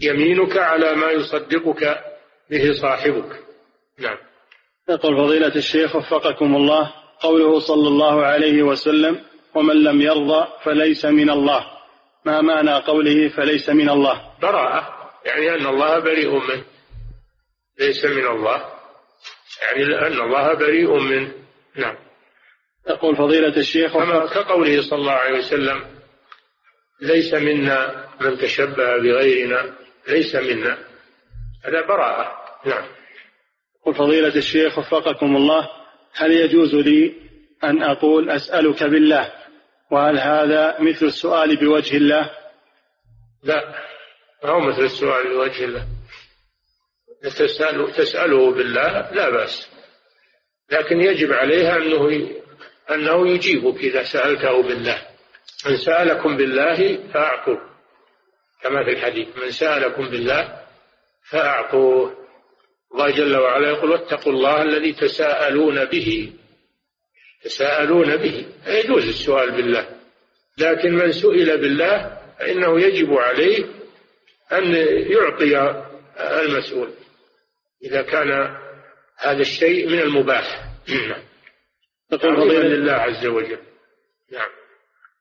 يمينك 0.00 0.56
على 0.56 0.94
ما 0.94 1.10
يصدقك 1.10 2.04
به 2.50 2.72
صاحبك. 2.72 3.44
نعم. 3.98 4.18
يقول 4.88 5.16
فضيلة 5.16 5.56
الشيخ 5.56 5.96
وفقكم 5.96 6.56
الله 6.56 6.92
قوله 7.20 7.58
صلى 7.58 7.88
الله 7.88 8.24
عليه 8.24 8.62
وسلم 8.62 9.20
ومن 9.54 9.82
لم 9.82 10.00
يرضى 10.00 10.46
فليس 10.62 11.04
من 11.04 11.30
الله. 11.30 11.66
ما 12.24 12.40
معنى 12.40 12.74
قوله 12.74 13.28
فليس 13.28 13.68
من 13.68 13.90
الله؟ 13.90 14.32
براءة 14.42 15.10
يعني 15.24 15.54
أن 15.54 15.66
الله 15.66 15.98
بريء 15.98 16.32
منه. 16.32 16.64
ليس 17.80 18.04
من 18.04 18.26
الله. 18.26 18.64
يعني 19.62 20.06
أن 20.06 20.20
الله 20.20 20.54
بريء 20.54 20.98
منه. 20.98 21.32
نعم. 21.76 21.96
يقول 22.88 23.16
فضيلة 23.16 23.56
الشيخ 23.56 23.92
كما 23.92 24.26
كقوله 24.26 24.82
صلى 24.82 24.98
الله 24.98 25.12
عليه 25.12 25.38
وسلم 25.38 25.99
ليس 27.00 27.34
منا 27.34 28.08
من 28.20 28.38
تشبه 28.38 28.96
بغيرنا 28.96 29.74
ليس 30.08 30.34
منا. 30.34 30.78
هذا 31.64 31.86
براءة. 31.86 32.40
نعم. 32.66 32.88
قل 33.86 33.94
فضيلة 33.94 34.36
الشيخ 34.36 34.78
وفقكم 34.78 35.36
الله 35.36 35.68
هل 36.14 36.32
يجوز 36.32 36.74
لي 36.74 37.14
أن 37.64 37.82
أقول 37.82 38.30
أسألك 38.30 38.82
بالله 38.82 39.32
وهل 39.90 40.18
هذا 40.18 40.80
مثل 40.80 41.06
السؤال 41.06 41.56
بوجه 41.56 41.96
الله؟ 41.96 42.30
لا 43.42 43.74
ما 44.44 44.50
هو 44.50 44.60
مثل 44.60 44.82
السؤال 44.82 45.28
بوجه 45.28 45.64
الله. 45.64 45.86
تسأل 47.22 47.92
تسأله 47.92 48.54
بالله 48.54 49.10
لا 49.12 49.30
بأس. 49.30 49.70
لكن 50.70 51.00
يجب 51.00 51.32
عليها 51.32 51.76
أنه 51.76 52.30
أنه 52.90 53.28
يجيبك 53.28 53.76
إذا 53.76 54.02
سألته 54.02 54.62
بالله. 54.62 55.09
من 55.66 55.76
سألكم 55.76 56.36
بالله 56.36 57.08
فأعطوه 57.12 57.70
كما 58.62 58.84
في 58.84 58.90
الحديث 58.90 59.28
من 59.36 59.50
سألكم 59.50 60.08
بالله 60.08 60.60
فأعطوه 61.30 62.20
الله 62.92 63.10
جل 63.10 63.36
وعلا 63.36 63.68
يقول 63.68 63.90
واتقوا 63.90 64.32
الله 64.32 64.62
الذي 64.62 64.92
تساءلون 64.92 65.84
به. 65.84 66.32
تساءلون 67.42 68.16
به. 68.16 68.46
يجوز 68.66 69.08
السؤال 69.08 69.50
بالله. 69.50 69.88
لكن 70.58 70.94
من 70.94 71.12
سئل 71.12 71.58
بالله 71.58 72.20
فإنه 72.38 72.80
يجب 72.80 73.12
عليه 73.12 73.64
أن 74.52 74.74
يعطي 75.10 75.82
المسؤول. 76.18 76.90
إذا 77.84 78.02
كان 78.02 78.56
هذا 79.18 79.40
الشيء 79.40 79.88
من 79.88 80.00
المباح. 80.00 80.64
نعم 81.08 81.22
تقول 82.10 82.36
فضيلة 82.36 82.68
لله 82.68 82.92
عز 82.92 83.26
وجل. 83.26 83.58
نعم. 84.32 84.59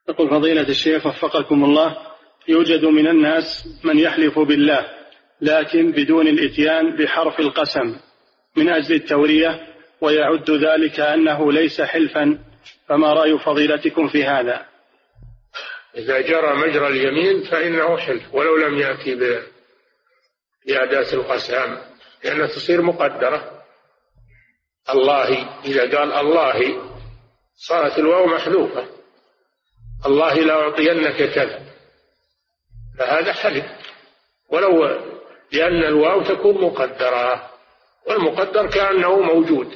تقول 0.09 0.29
فضيلة 0.29 0.69
الشيخ 0.69 1.05
وفقكم 1.05 1.63
الله. 1.63 1.97
يوجد 2.47 2.85
من 2.85 3.07
الناس 3.07 3.67
من 3.83 3.99
يحلف 3.99 4.39
بالله 4.39 4.85
لكن 5.41 5.91
بدون 5.91 6.27
الإتيان 6.27 6.95
بحرف 6.95 7.39
القسم. 7.39 7.99
من 8.55 8.69
أجل 8.69 8.95
التورية 8.95 9.67
ويعد 10.01 10.51
ذلك 10.51 10.99
أنه 10.99 11.51
ليس 11.51 11.81
حلفا. 11.81 12.39
فما 12.87 13.13
رأي 13.13 13.39
فضيلتكم 13.39 14.07
في 14.07 14.23
هذا؟ 14.23 14.65
إذا 15.97 16.21
جرى 16.21 16.55
مجرى 16.55 16.87
اليمين 16.87 17.43
فإنه 17.43 17.97
حلف 17.97 18.33
ولو 18.33 18.57
لم 18.57 18.77
يأتي 18.77 19.15
بأداة 20.67 21.13
القسام 21.13 21.77
لأنها 22.23 22.47
تصير 22.47 22.81
مقدرة. 22.81 23.63
الله 24.93 25.59
إذا 25.65 25.97
قال 25.97 26.13
الله 26.13 26.81
صارت 27.55 27.99
الواو 27.99 28.25
محذوفة. 28.25 28.98
الله 30.05 30.33
لأعطينك 30.33 31.15
كذا. 31.15 31.59
فهذا 32.99 33.33
حلف. 33.33 33.65
ولو 34.49 34.85
لأن 35.51 35.83
الواو 35.83 36.23
تكون 36.23 36.61
مقدرة 36.61 37.49
والمقدر 38.07 38.67
كأنه 38.67 39.19
موجود. 39.19 39.67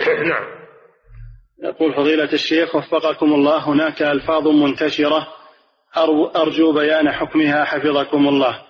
نعم. 0.30 0.64
يقول 1.62 1.94
فضيلة 1.94 2.32
الشيخ 2.32 2.74
وفقكم 2.74 3.34
الله 3.34 3.68
هناك 3.68 4.02
ألفاظ 4.02 4.48
منتشرة. 4.48 5.28
أرجو 6.36 6.72
بيان 6.72 7.12
حكمها 7.12 7.64
حفظكم 7.64 8.28
الله. 8.28 8.62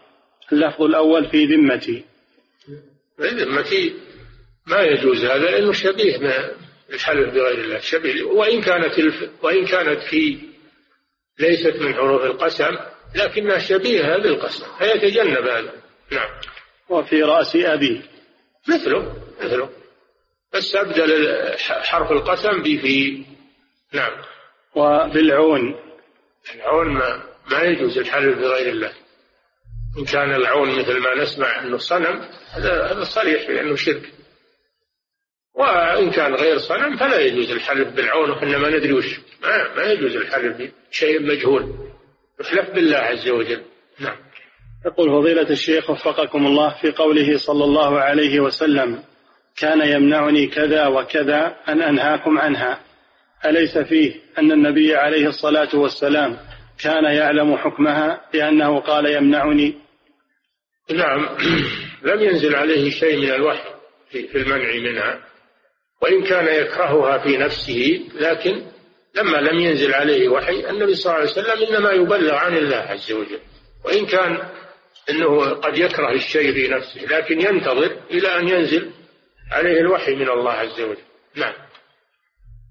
اللفظ 0.52 0.82
الأول 0.82 1.30
في 1.30 1.44
ذمتي. 1.44 2.04
في 3.16 3.28
ذمتي 3.28 3.94
ما 4.66 4.82
يجوز 4.82 5.24
هذا 5.24 5.50
لأنه 5.50 5.72
شبيه 5.72 6.16
الحلف 6.92 7.34
بغير 7.34 7.58
الله. 7.64 7.78
شبيه. 7.78 8.24
وإن 8.24 8.62
كانت 8.62 8.98
الف... 8.98 9.30
وإن 9.42 9.66
كانت 9.66 10.00
في 10.10 10.53
ليست 11.38 11.76
من 11.80 11.94
حروف 11.94 12.22
القسم 12.22 12.76
لكنها 13.14 13.58
شبيهة 13.58 14.18
بالقسم 14.18 14.66
فيتجنب 14.78 15.46
هذا. 15.46 15.72
نعم. 16.12 16.30
وفي 16.88 17.22
رأس 17.22 17.56
أبي. 17.56 18.02
مثله 18.68 19.16
مثله. 19.40 19.70
بس 20.54 20.76
أبدل 20.76 21.38
حرف 21.58 22.12
القسم 22.12 22.62
بفي 22.62 23.24
نعم. 23.92 24.22
وبالعون. 24.74 25.76
العون 26.54 26.88
ما, 26.88 27.22
ما 27.50 27.62
يجوز 27.62 27.98
الحلف 27.98 28.38
بغير 28.38 28.72
الله. 28.72 28.92
إن 29.98 30.04
كان 30.04 30.34
العون 30.34 30.78
مثل 30.78 30.98
ما 30.98 31.22
نسمع 31.22 31.62
أنه 31.62 31.78
صنم 31.78 32.28
هذا 32.50 32.86
هذا 32.86 33.04
صريح 33.04 33.48
بأنه 33.48 33.76
شرك. 33.76 34.12
وإن 35.54 36.10
كان 36.10 36.34
غير 36.34 36.58
صنم 36.58 36.96
فلا 36.96 37.20
يجوز 37.20 37.50
الحلف 37.50 37.88
بالعون 37.88 38.30
وإحنا 38.30 38.58
ما 38.58 38.70
ندري 38.70 38.92
وش 38.92 39.20
ما, 39.44 39.74
ما 39.76 39.92
يجوز 39.92 40.16
الحلف 40.16 40.72
بشيء 40.90 41.22
مجهول. 41.22 41.74
يحلف 42.40 42.70
بالله 42.70 42.96
عز 42.96 43.28
وجل. 43.28 43.62
نعم. 44.00 44.16
يقول 44.86 45.08
فضيلة 45.08 45.50
الشيخ 45.50 45.90
وفقكم 45.90 46.46
الله 46.46 46.74
في 46.80 46.90
قوله 46.90 47.36
صلى 47.36 47.64
الله 47.64 48.00
عليه 48.00 48.40
وسلم 48.40 49.02
كان 49.56 49.88
يمنعني 49.88 50.46
كذا 50.46 50.86
وكذا 50.86 51.56
أن 51.68 51.82
أنهاكم 51.82 52.38
عنها. 52.38 52.80
أليس 53.44 53.78
فيه 53.78 54.14
أن 54.38 54.52
النبي 54.52 54.96
عليه 54.96 55.26
الصلاة 55.28 55.68
والسلام 55.74 56.38
كان 56.82 57.04
يعلم 57.04 57.56
حكمها 57.56 58.20
لأنه 58.34 58.80
قال 58.80 59.06
يمنعني؟ 59.06 59.74
نعم. 60.90 61.36
لم 62.08 62.20
ينزل 62.20 62.54
عليه 62.54 62.90
شيء 62.90 63.16
من 63.16 63.30
الوحي 63.30 63.68
في 64.10 64.38
المنع 64.38 64.90
منها. 64.90 65.20
وإن 66.02 66.24
كان 66.24 66.64
يكرهها 66.64 67.18
في 67.18 67.36
نفسه 67.36 68.00
لكن 68.14 68.73
لما 69.14 69.36
لم 69.36 69.60
ينزل 69.60 69.94
عليه 69.94 70.28
وحي 70.28 70.70
النبي 70.70 70.94
صلى 70.94 71.12
الله 71.12 71.20
عليه 71.20 71.30
وسلم 71.30 71.74
إنما 71.74 71.90
يبلغ 71.90 72.34
عن 72.34 72.56
الله 72.56 72.76
عز 72.76 73.12
وجل. 73.12 73.40
وإن 73.84 74.06
كان 74.06 74.38
أنه 75.10 75.50
قد 75.50 75.78
يكره 75.78 76.12
الشيء 76.12 76.52
في 76.52 76.68
نفسه 76.68 77.16
لكن 77.16 77.40
ينتظر 77.40 77.96
إلى 78.10 78.38
أن 78.38 78.48
ينزل 78.48 78.90
عليه 79.52 79.80
الوحي 79.80 80.14
من 80.14 80.30
الله 80.30 80.52
عز 80.52 80.80
وجل. 80.80 81.02
نعم. 81.36 81.54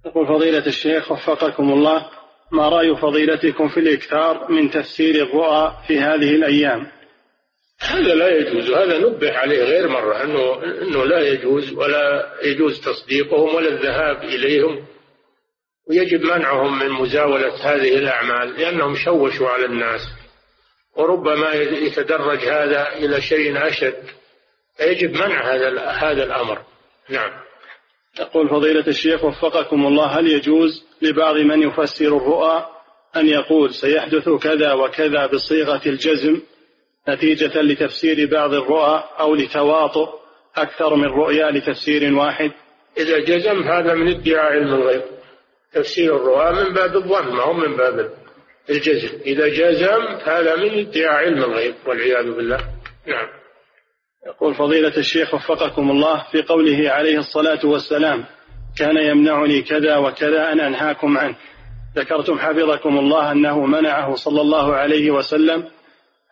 يقول 0.05 0.27
فضيلة 0.27 0.65
الشيخ 0.67 1.11
وفقكم 1.11 1.73
الله 1.73 2.09
ما 2.51 2.69
رأي 2.69 2.95
فضيلتكم 2.95 3.67
في 3.67 3.79
الإكثار 3.79 4.51
من 4.51 4.69
تفسير 4.69 5.15
الرؤى 5.15 5.77
في 5.87 5.99
هذه 5.99 6.35
الأيام؟ 6.35 6.91
هذا 7.81 8.15
لا 8.15 8.37
يجوز 8.37 8.71
هذا 8.71 8.97
نبه 8.97 9.37
عليه 9.37 9.63
غير 9.63 9.87
مرة 9.87 10.23
أنه, 10.23 10.63
أنه 10.63 11.05
لا 11.05 11.19
يجوز 11.19 11.73
ولا 11.73 12.33
يجوز 12.43 12.81
تصديقهم 12.81 13.55
ولا 13.55 13.67
الذهاب 13.67 14.23
إليهم 14.23 14.85
ويجب 15.89 16.21
منعهم 16.21 16.79
من 16.79 16.89
مزاولة 16.89 17.53
هذه 17.53 17.95
الأعمال 17.97 18.59
لأنهم 18.59 18.95
شوشوا 18.95 19.49
على 19.49 19.65
الناس. 19.65 20.01
وربما 20.95 21.53
يتدرج 21.53 22.39
هذا 22.39 22.95
إلى 22.95 23.21
شيء 23.21 23.67
أشد. 23.67 24.03
فيجب 24.77 25.11
منع 25.11 25.53
هذا 25.53 25.85
هذا 25.85 26.23
الأمر. 26.23 26.61
نعم. 27.09 27.31
يقول 28.19 28.49
فضيلة 28.49 28.87
الشيخ 28.87 29.23
وفقكم 29.23 29.85
الله 29.85 30.05
هل 30.05 30.27
يجوز 30.27 30.85
لبعض 31.01 31.35
من 31.35 31.61
يفسر 31.61 32.17
الرؤى 32.17 32.65
أن 33.15 33.27
يقول 33.27 33.73
سيحدث 33.73 34.29
كذا 34.29 34.73
وكذا 34.73 35.25
بصيغة 35.25 35.81
الجزم 35.85 36.41
نتيجة 37.09 37.61
لتفسير 37.61 38.29
بعض 38.31 38.53
الرؤى 38.53 39.03
أو 39.19 39.35
لتواطؤ 39.35 40.09
أكثر 40.55 40.95
من 40.95 41.05
رؤيا 41.05 41.51
لتفسير 41.51 42.13
واحد؟ 42.13 42.51
إذا 42.97 43.19
جزم 43.19 43.63
هذا 43.63 43.93
من 43.93 44.07
ادعاء 44.07 44.51
علم 44.51 44.73
الغيب 44.73 45.01
تفسير 45.73 46.15
الرؤى 46.15 46.63
من 46.63 46.73
باب 46.73 46.95
الظن 46.95 47.35
ما 47.35 47.43
هو 47.43 47.53
من 47.53 47.77
باب 47.77 48.09
الجزم. 48.69 49.19
إذا 49.25 49.47
جزم 49.47 50.03
هذا 50.23 50.55
من 50.55 50.79
ادعاء 50.79 51.25
علم 51.25 51.43
الغيب 51.43 51.75
والعياذ 51.87 52.31
بالله. 52.31 52.57
نعم. 53.07 53.27
يقول 54.27 54.55
فضيلة 54.55 54.97
الشيخ 54.97 55.33
وفقكم 55.33 55.91
الله 55.91 56.25
في 56.31 56.41
قوله 56.41 56.89
عليه 56.89 57.17
الصلاة 57.17 57.65
والسلام 57.65 58.25
كان 58.79 58.97
يمنعني 58.97 59.61
كذا 59.61 59.97
وكذا 59.97 60.51
أن 60.51 60.59
أنهاكم 60.59 61.17
عنه. 61.17 61.35
ذكرتم 61.95 62.39
حفظكم 62.39 62.97
الله 62.97 63.31
أنه 63.31 63.65
منعه 63.65 64.15
صلى 64.15 64.41
الله 64.41 64.75
عليه 64.75 65.11
وسلم 65.11 65.69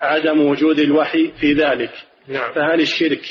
عدم 0.02 0.42
وجود 0.42 0.80
الوحي 0.80 1.32
في 1.40 1.54
ذلك. 1.54 1.92
نعم. 2.28 2.54
فهل 2.54 2.82
الشرك 2.82 3.22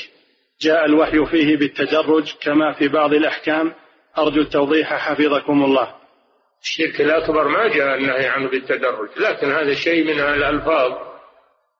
جاء 0.61 0.85
الوحي 0.85 1.25
فيه 1.25 1.57
بالتدرج 1.57 2.33
كما 2.41 2.73
في 2.73 2.87
بعض 2.87 3.13
الأحكام؟ 3.13 3.73
أرجو 4.17 4.41
التوضيح 4.41 4.93
حفظكم 4.93 5.63
الله. 5.63 6.00
الشرك 6.63 7.01
الأكبر 7.01 7.47
ما 7.47 7.67
جاء 7.67 7.97
النهي 7.97 8.27
عنه 8.27 8.49
بالتدرج 8.49 9.09
لكن 9.17 9.51
هذا 9.51 9.73
شيء 9.73 10.03
من 10.03 10.19
الألفاظ 10.19 10.91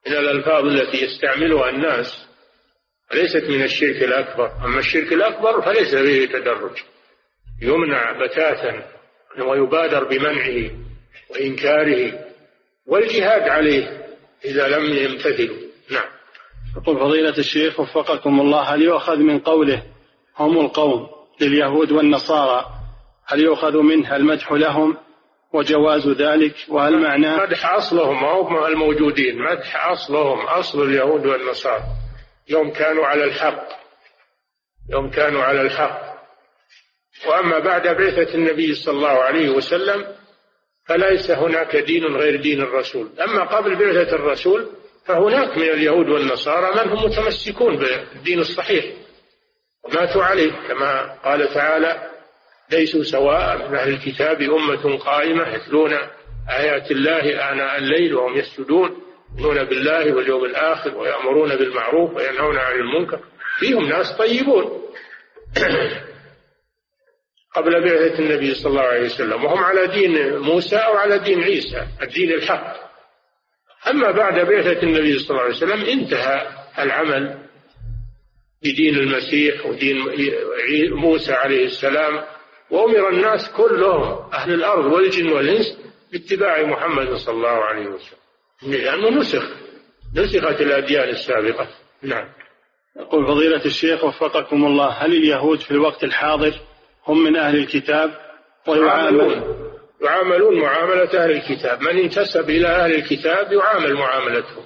من 0.07 0.13
الألفاظ 0.13 0.65
التي 0.65 1.05
يستعملها 1.05 1.69
الناس 1.69 2.27
ليست 3.13 3.49
من 3.49 3.63
الشرك 3.63 4.03
الأكبر 4.03 4.51
أما 4.65 4.79
الشرك 4.79 5.13
الأكبر 5.13 5.61
فليس 5.61 5.95
فيه 5.95 6.25
تدرج 6.25 6.77
يمنع 7.61 8.25
بتاتا 8.25 8.85
ويبادر 9.47 10.03
بمنعه 10.03 10.71
وإنكاره 11.29 12.25
والجهاد 12.87 13.41
عليه 13.41 14.01
إذا 14.45 14.67
لم 14.67 14.97
يمتثلوا. 14.97 15.57
نعم. 15.91 16.09
يقول 16.77 16.99
فضيلة 16.99 17.37
الشيخ 17.37 17.79
وفقكم 17.79 18.41
الله 18.41 18.61
هل 18.61 18.81
يؤخذ 18.81 19.17
من 19.17 19.39
قوله 19.39 19.83
هم 20.37 20.59
القوم 20.59 21.07
لليهود 21.41 21.91
والنصارى 21.91 22.80
هل 23.31 23.39
يؤخذ 23.39 23.77
منها 23.77 24.15
المدح 24.15 24.51
لهم 24.51 24.97
وجواز 25.53 26.07
ذلك؟ 26.07 26.55
وهل 26.69 26.97
معناه 26.97 27.45
مدح 27.45 27.73
أصلهم 27.73 28.23
هم 28.23 28.65
الموجودين. 28.65 29.41
مدح 29.41 29.85
أصلهم 29.85 30.39
أصل 30.39 30.83
اليهود 30.83 31.25
والنصارى. 31.25 31.83
يوم 32.49 32.71
كانوا 32.71 33.05
على 33.05 33.23
الحق. 33.23 33.67
يوم 34.89 35.09
كانوا 35.09 35.43
على 35.43 35.61
الحق. 35.61 36.01
وأما 37.27 37.59
بعد 37.59 37.87
بعثة 37.87 38.35
النبي 38.35 38.75
صلى 38.75 38.95
الله 38.95 39.23
عليه 39.23 39.49
وسلم 39.49 40.05
فليس 40.85 41.31
هناك 41.31 41.75
دين 41.75 42.05
غير 42.05 42.41
دين 42.41 42.61
الرسول. 42.61 43.09
أما 43.21 43.43
قبل 43.43 43.75
بعثة 43.75 44.15
الرسول 44.15 44.69
فهناك 45.05 45.57
من 45.57 45.69
اليهود 45.69 46.09
والنصارى 46.09 46.83
من 46.85 46.91
هم 46.91 47.05
متمسكون 47.05 47.77
بالدين 47.77 48.39
الصحيح. 48.39 48.85
وماتوا 49.83 50.23
عليه 50.23 50.51
كما 50.67 51.19
قال 51.23 51.53
تعالى 51.53 52.10
ليسوا 52.71 53.03
سواء 53.03 53.69
من 53.69 53.75
أهل 53.75 53.89
الكتاب 53.89 54.41
أمة 54.41 54.97
قائمة 54.97 55.47
يتلون 55.47 55.93
آيات 56.49 56.91
الله 56.91 57.51
آناء 57.51 57.77
الليل 57.77 58.15
وهم 58.15 58.37
يسجدون 58.37 59.01
يؤمنون 59.37 59.63
بالله 59.63 60.13
واليوم 60.13 60.45
الآخر 60.45 60.97
ويأمرون 60.97 61.55
بالمعروف 61.55 62.15
وينهون 62.15 62.57
عن 62.57 62.75
المنكر. 62.75 63.19
فيهم 63.59 63.89
ناس 63.89 64.11
طيبون. 64.11 64.81
قبل 67.55 67.81
بعثة 67.83 68.19
النبي 68.19 68.53
صلى 68.53 68.69
الله 68.69 68.81
عليه 68.81 69.05
وسلم 69.05 69.45
وهم 69.45 69.63
على 69.63 69.87
دين 69.87 70.37
موسى 70.37 70.75
أو 70.75 70.93
على 70.93 71.19
دين 71.19 71.43
عيسى 71.43 71.87
الدين 72.01 72.31
الحق. 72.31 72.75
أما 73.87 74.11
بعد 74.11 74.33
بعثة 74.33 74.83
النبي 74.83 75.19
صلى 75.19 75.29
الله 75.29 75.41
عليه 75.41 75.55
وسلم 75.55 75.81
انتهى 75.81 76.47
العمل 76.79 77.37
بدين 78.63 78.95
المسيح 78.95 79.65
ودين 79.65 79.97
موسى 80.93 81.33
عليه 81.33 81.65
السلام. 81.65 82.23
وأمر 82.71 83.09
الناس 83.09 83.49
كلهم 83.49 84.31
أهل 84.33 84.53
الأرض 84.53 84.85
والجن 84.85 85.31
والإنس 85.31 85.77
باتباع 86.11 86.63
محمد 86.63 87.13
صلى 87.13 87.35
الله 87.35 87.49
عليه 87.49 87.87
وسلم. 87.87 88.19
لأنه 88.61 89.09
نسخ 89.09 89.43
نسخت 90.15 90.61
الأديان 90.61 91.09
السابقة. 91.09 91.67
نعم. 92.01 92.27
يقول 92.99 93.27
فضيلة 93.27 93.65
الشيخ 93.65 94.03
وفقكم 94.03 94.65
الله 94.65 94.87
هل 94.89 95.13
اليهود 95.13 95.59
في 95.59 95.71
الوقت 95.71 96.03
الحاضر 96.03 96.53
هم 97.07 97.23
من 97.23 97.35
أهل 97.35 97.55
الكتاب؟ 97.55 98.11
ويعاملون. 98.67 99.71
يعاملون. 100.01 100.59
معاملة 100.59 101.23
أهل 101.23 101.31
الكتاب. 101.31 101.81
من 101.81 101.97
انتسب 101.99 102.49
إلى 102.49 102.67
أهل 102.67 102.95
الكتاب 102.95 103.51
يعامل 103.53 103.93
معاملتهم 103.93 104.63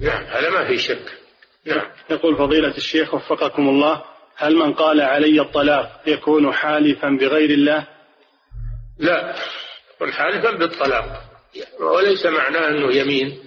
نعم 0.00 0.24
هذا 0.24 0.50
ما 0.50 0.66
في 0.66 0.78
شك. 0.78 1.18
نعم. 1.64 1.86
يقول 2.10 2.36
فضيلة 2.36 2.76
الشيخ 2.76 3.14
وفقكم 3.14 3.68
الله 3.68 4.02
هل 4.40 4.56
من 4.56 4.72
قال 4.72 5.00
علي 5.00 5.40
الطلاق 5.40 6.00
يكون 6.06 6.52
حالفا 6.52 7.08
بغير 7.08 7.50
الله؟ 7.50 7.86
لا 8.98 9.34
يكون 9.94 10.12
حالفا 10.12 10.50
بالطلاق. 10.50 11.22
وليس 11.80 12.26
معناه 12.26 12.68
أنه 12.68 12.96
يمين 12.96 13.38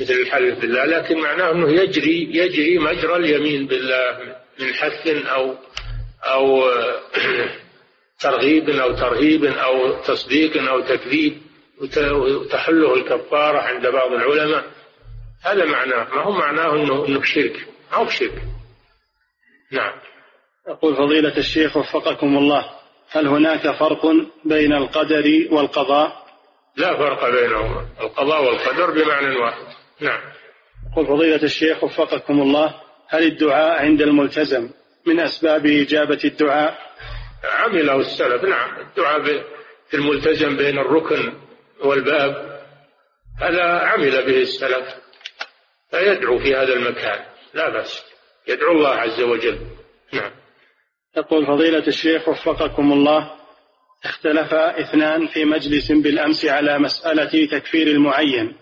مثل 0.00 0.12
الحلف 0.12 0.58
بالله 0.58 0.84
لكن 0.84 1.18
معناه 1.18 1.50
أنه 1.50 1.70
يجري 1.70 2.28
يجري 2.36 2.78
مجرى 2.78 3.16
اليمين 3.16 3.66
بالله 3.66 4.36
من 4.60 4.74
حث 4.74 5.06
أو 5.06 5.54
أو 6.24 6.70
ترغيب 8.24 8.70
أو 8.70 8.92
ترهيب 8.92 9.44
أو 9.44 10.02
تصديق 10.02 10.70
أو 10.70 10.80
تكذيب 10.80 11.42
وتحله 11.80 12.94
الكفارة 12.94 13.58
عند 13.58 13.86
بعض 13.86 14.12
العلماء. 14.12 14.64
هذا 15.42 15.64
معناه 15.64 16.14
ما 16.14 16.22
هو 16.22 16.32
معناه 16.32 16.74
أنه 16.74 17.06
أنه 17.06 17.22
شرك. 17.22 17.66
ما 17.92 17.98
هو 17.98 18.08
شرك. 18.08 18.53
نعم. 19.74 19.92
يقول 20.68 20.96
فضيلة 20.96 21.36
الشيخ 21.36 21.76
وفقكم 21.76 22.38
الله 22.38 22.70
هل 23.10 23.26
هناك 23.26 23.70
فرق 23.70 24.06
بين 24.44 24.72
القدر 24.72 25.48
والقضاء؟ 25.50 26.24
لا 26.76 26.96
فرق 26.96 27.30
بينهما. 27.30 27.86
القضاء 28.00 28.44
والقدر 28.44 28.90
بمعنى 28.90 29.36
واحد. 29.36 29.66
نعم. 30.00 30.20
يقول 30.92 31.06
فضيلة 31.06 31.42
الشيخ 31.42 31.84
وفقكم 31.84 32.42
الله 32.42 32.74
هل 33.08 33.22
الدعاء 33.22 33.82
عند 33.82 34.02
الملتزم 34.02 34.70
من 35.06 35.20
أسباب 35.20 35.66
إجابة 35.66 36.20
الدعاء؟ 36.24 36.78
عمله 37.44 37.96
السلف 37.96 38.44
نعم. 38.44 38.80
الدعاء 38.80 39.22
في 39.88 39.94
الملتزم 39.94 40.56
بين 40.56 40.78
الركن 40.78 41.32
والباب 41.80 42.60
هذا 43.40 43.62
عمل 43.62 44.10
به 44.10 44.40
السلف 44.40 44.94
فيدعو 45.90 46.38
في 46.38 46.54
هذا 46.54 46.72
المكان 46.72 47.24
لا 47.54 47.68
بأس. 47.68 48.13
يدعو 48.48 48.72
الله 48.72 48.88
عز 48.88 49.20
وجل. 49.20 49.58
نعم. 50.12 50.30
يقول 51.16 51.46
فضيلة 51.46 51.86
الشيخ 51.86 52.28
وفقكم 52.28 52.92
الله 52.92 53.30
اختلف 54.04 54.54
اثنان 54.54 55.26
في 55.26 55.44
مجلس 55.44 55.92
بالأمس 55.92 56.44
على 56.44 56.78
مسألة 56.78 57.46
تكفير 57.46 57.86
المعين. 57.86 58.56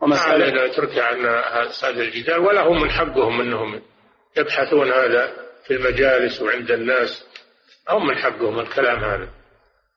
ومسألة 0.00 0.66
نترك 0.66 0.98
عن 0.98 1.26
هذا 1.82 2.02
الجدال 2.02 2.38
ولا 2.38 2.68
هم 2.68 2.82
من 2.82 2.90
حقهم 2.90 3.40
أنهم 3.40 3.82
يبحثون 4.36 4.92
هذا 4.92 5.32
في 5.66 5.74
المجالس 5.74 6.42
وعند 6.42 6.70
الناس. 6.70 7.26
هم 7.90 8.06
من 8.06 8.16
حقهم 8.16 8.60
الكلام 8.60 8.98
هذا. 8.98 9.28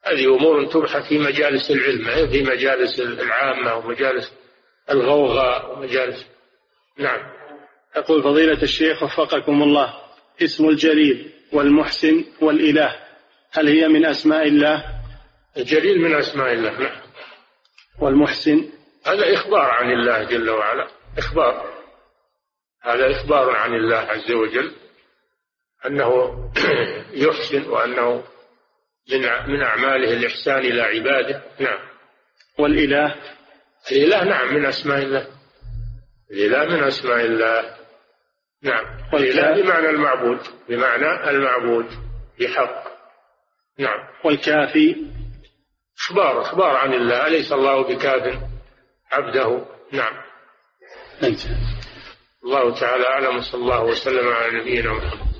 هذه 0.03 0.35
أمور 0.35 0.65
تبحث 0.65 1.07
في 1.09 1.19
مجالس 1.19 1.71
العلم 1.71 2.29
في 2.31 2.43
مجالس 2.43 2.99
العامة 2.99 3.75
ومجالس 3.75 4.33
الغوغاء 4.89 5.73
ومجالس 5.73 6.25
نعم. 6.97 7.40
يقول 7.97 8.23
فضيلة 8.23 8.63
الشيخ 8.63 9.03
وفقكم 9.03 9.63
الله 9.63 9.93
اسم 10.41 10.69
الجليل 10.69 11.31
والمحسن 11.53 12.25
والإله 12.41 12.95
هل 13.51 13.67
هي 13.67 13.87
من 13.87 14.05
أسماء 14.05 14.47
الله؟ 14.47 14.83
الجليل 15.57 16.01
من 16.01 16.15
أسماء 16.15 16.53
الله 16.53 16.79
نعم 16.79 17.01
والمحسن؟ 17.99 18.69
هذا 19.05 19.33
إخبار 19.33 19.69
عن 19.71 19.91
الله 19.91 20.23
جل 20.23 20.49
وعلا 20.49 20.87
إخبار. 21.17 21.81
هذا 22.81 23.11
إخبار 23.11 23.49
عن 23.49 23.73
الله 23.73 23.97
عز 23.97 24.31
وجل 24.31 24.71
أنه 25.85 26.33
يحسن 27.25 27.69
وأنه 27.69 28.23
من 29.11 29.21
من 29.47 29.61
أعماله 29.61 30.13
الإحسان 30.13 30.59
إلى 30.59 30.81
عباده. 30.81 31.43
نعم. 31.59 31.79
والإله؟ 32.59 33.15
الإله 33.91 34.23
نعم 34.23 34.53
من 34.53 34.65
أسماء 34.65 34.97
الله. 34.97 35.27
الإله 36.31 36.65
من 36.65 36.83
أسماء 36.83 37.25
الله. 37.25 37.80
نعم. 38.63 38.85
الإله 39.13 39.63
بمعنى 39.63 39.89
المعبود. 39.89 40.39
بمعنى 40.69 41.29
المعبود 41.29 41.85
بحق. 42.39 42.83
نعم. 43.79 43.99
والكافي؟ 44.23 44.95
إخبار 45.99 46.41
إخبار 46.41 46.75
عن 46.75 46.93
الله. 46.93 47.27
أليس 47.27 47.51
الله 47.51 47.81
بكاف 47.83 48.39
عبده؟ 49.11 49.65
نعم. 49.91 50.13
أنت 51.23 51.39
الله 52.43 52.79
تعالى 52.79 53.03
أعلم 53.07 53.41
صلى 53.41 53.61
الله 53.61 53.83
وسلم 53.83 54.27
على 54.27 54.59
نبينا 54.59 54.93
محمد. 54.93 55.30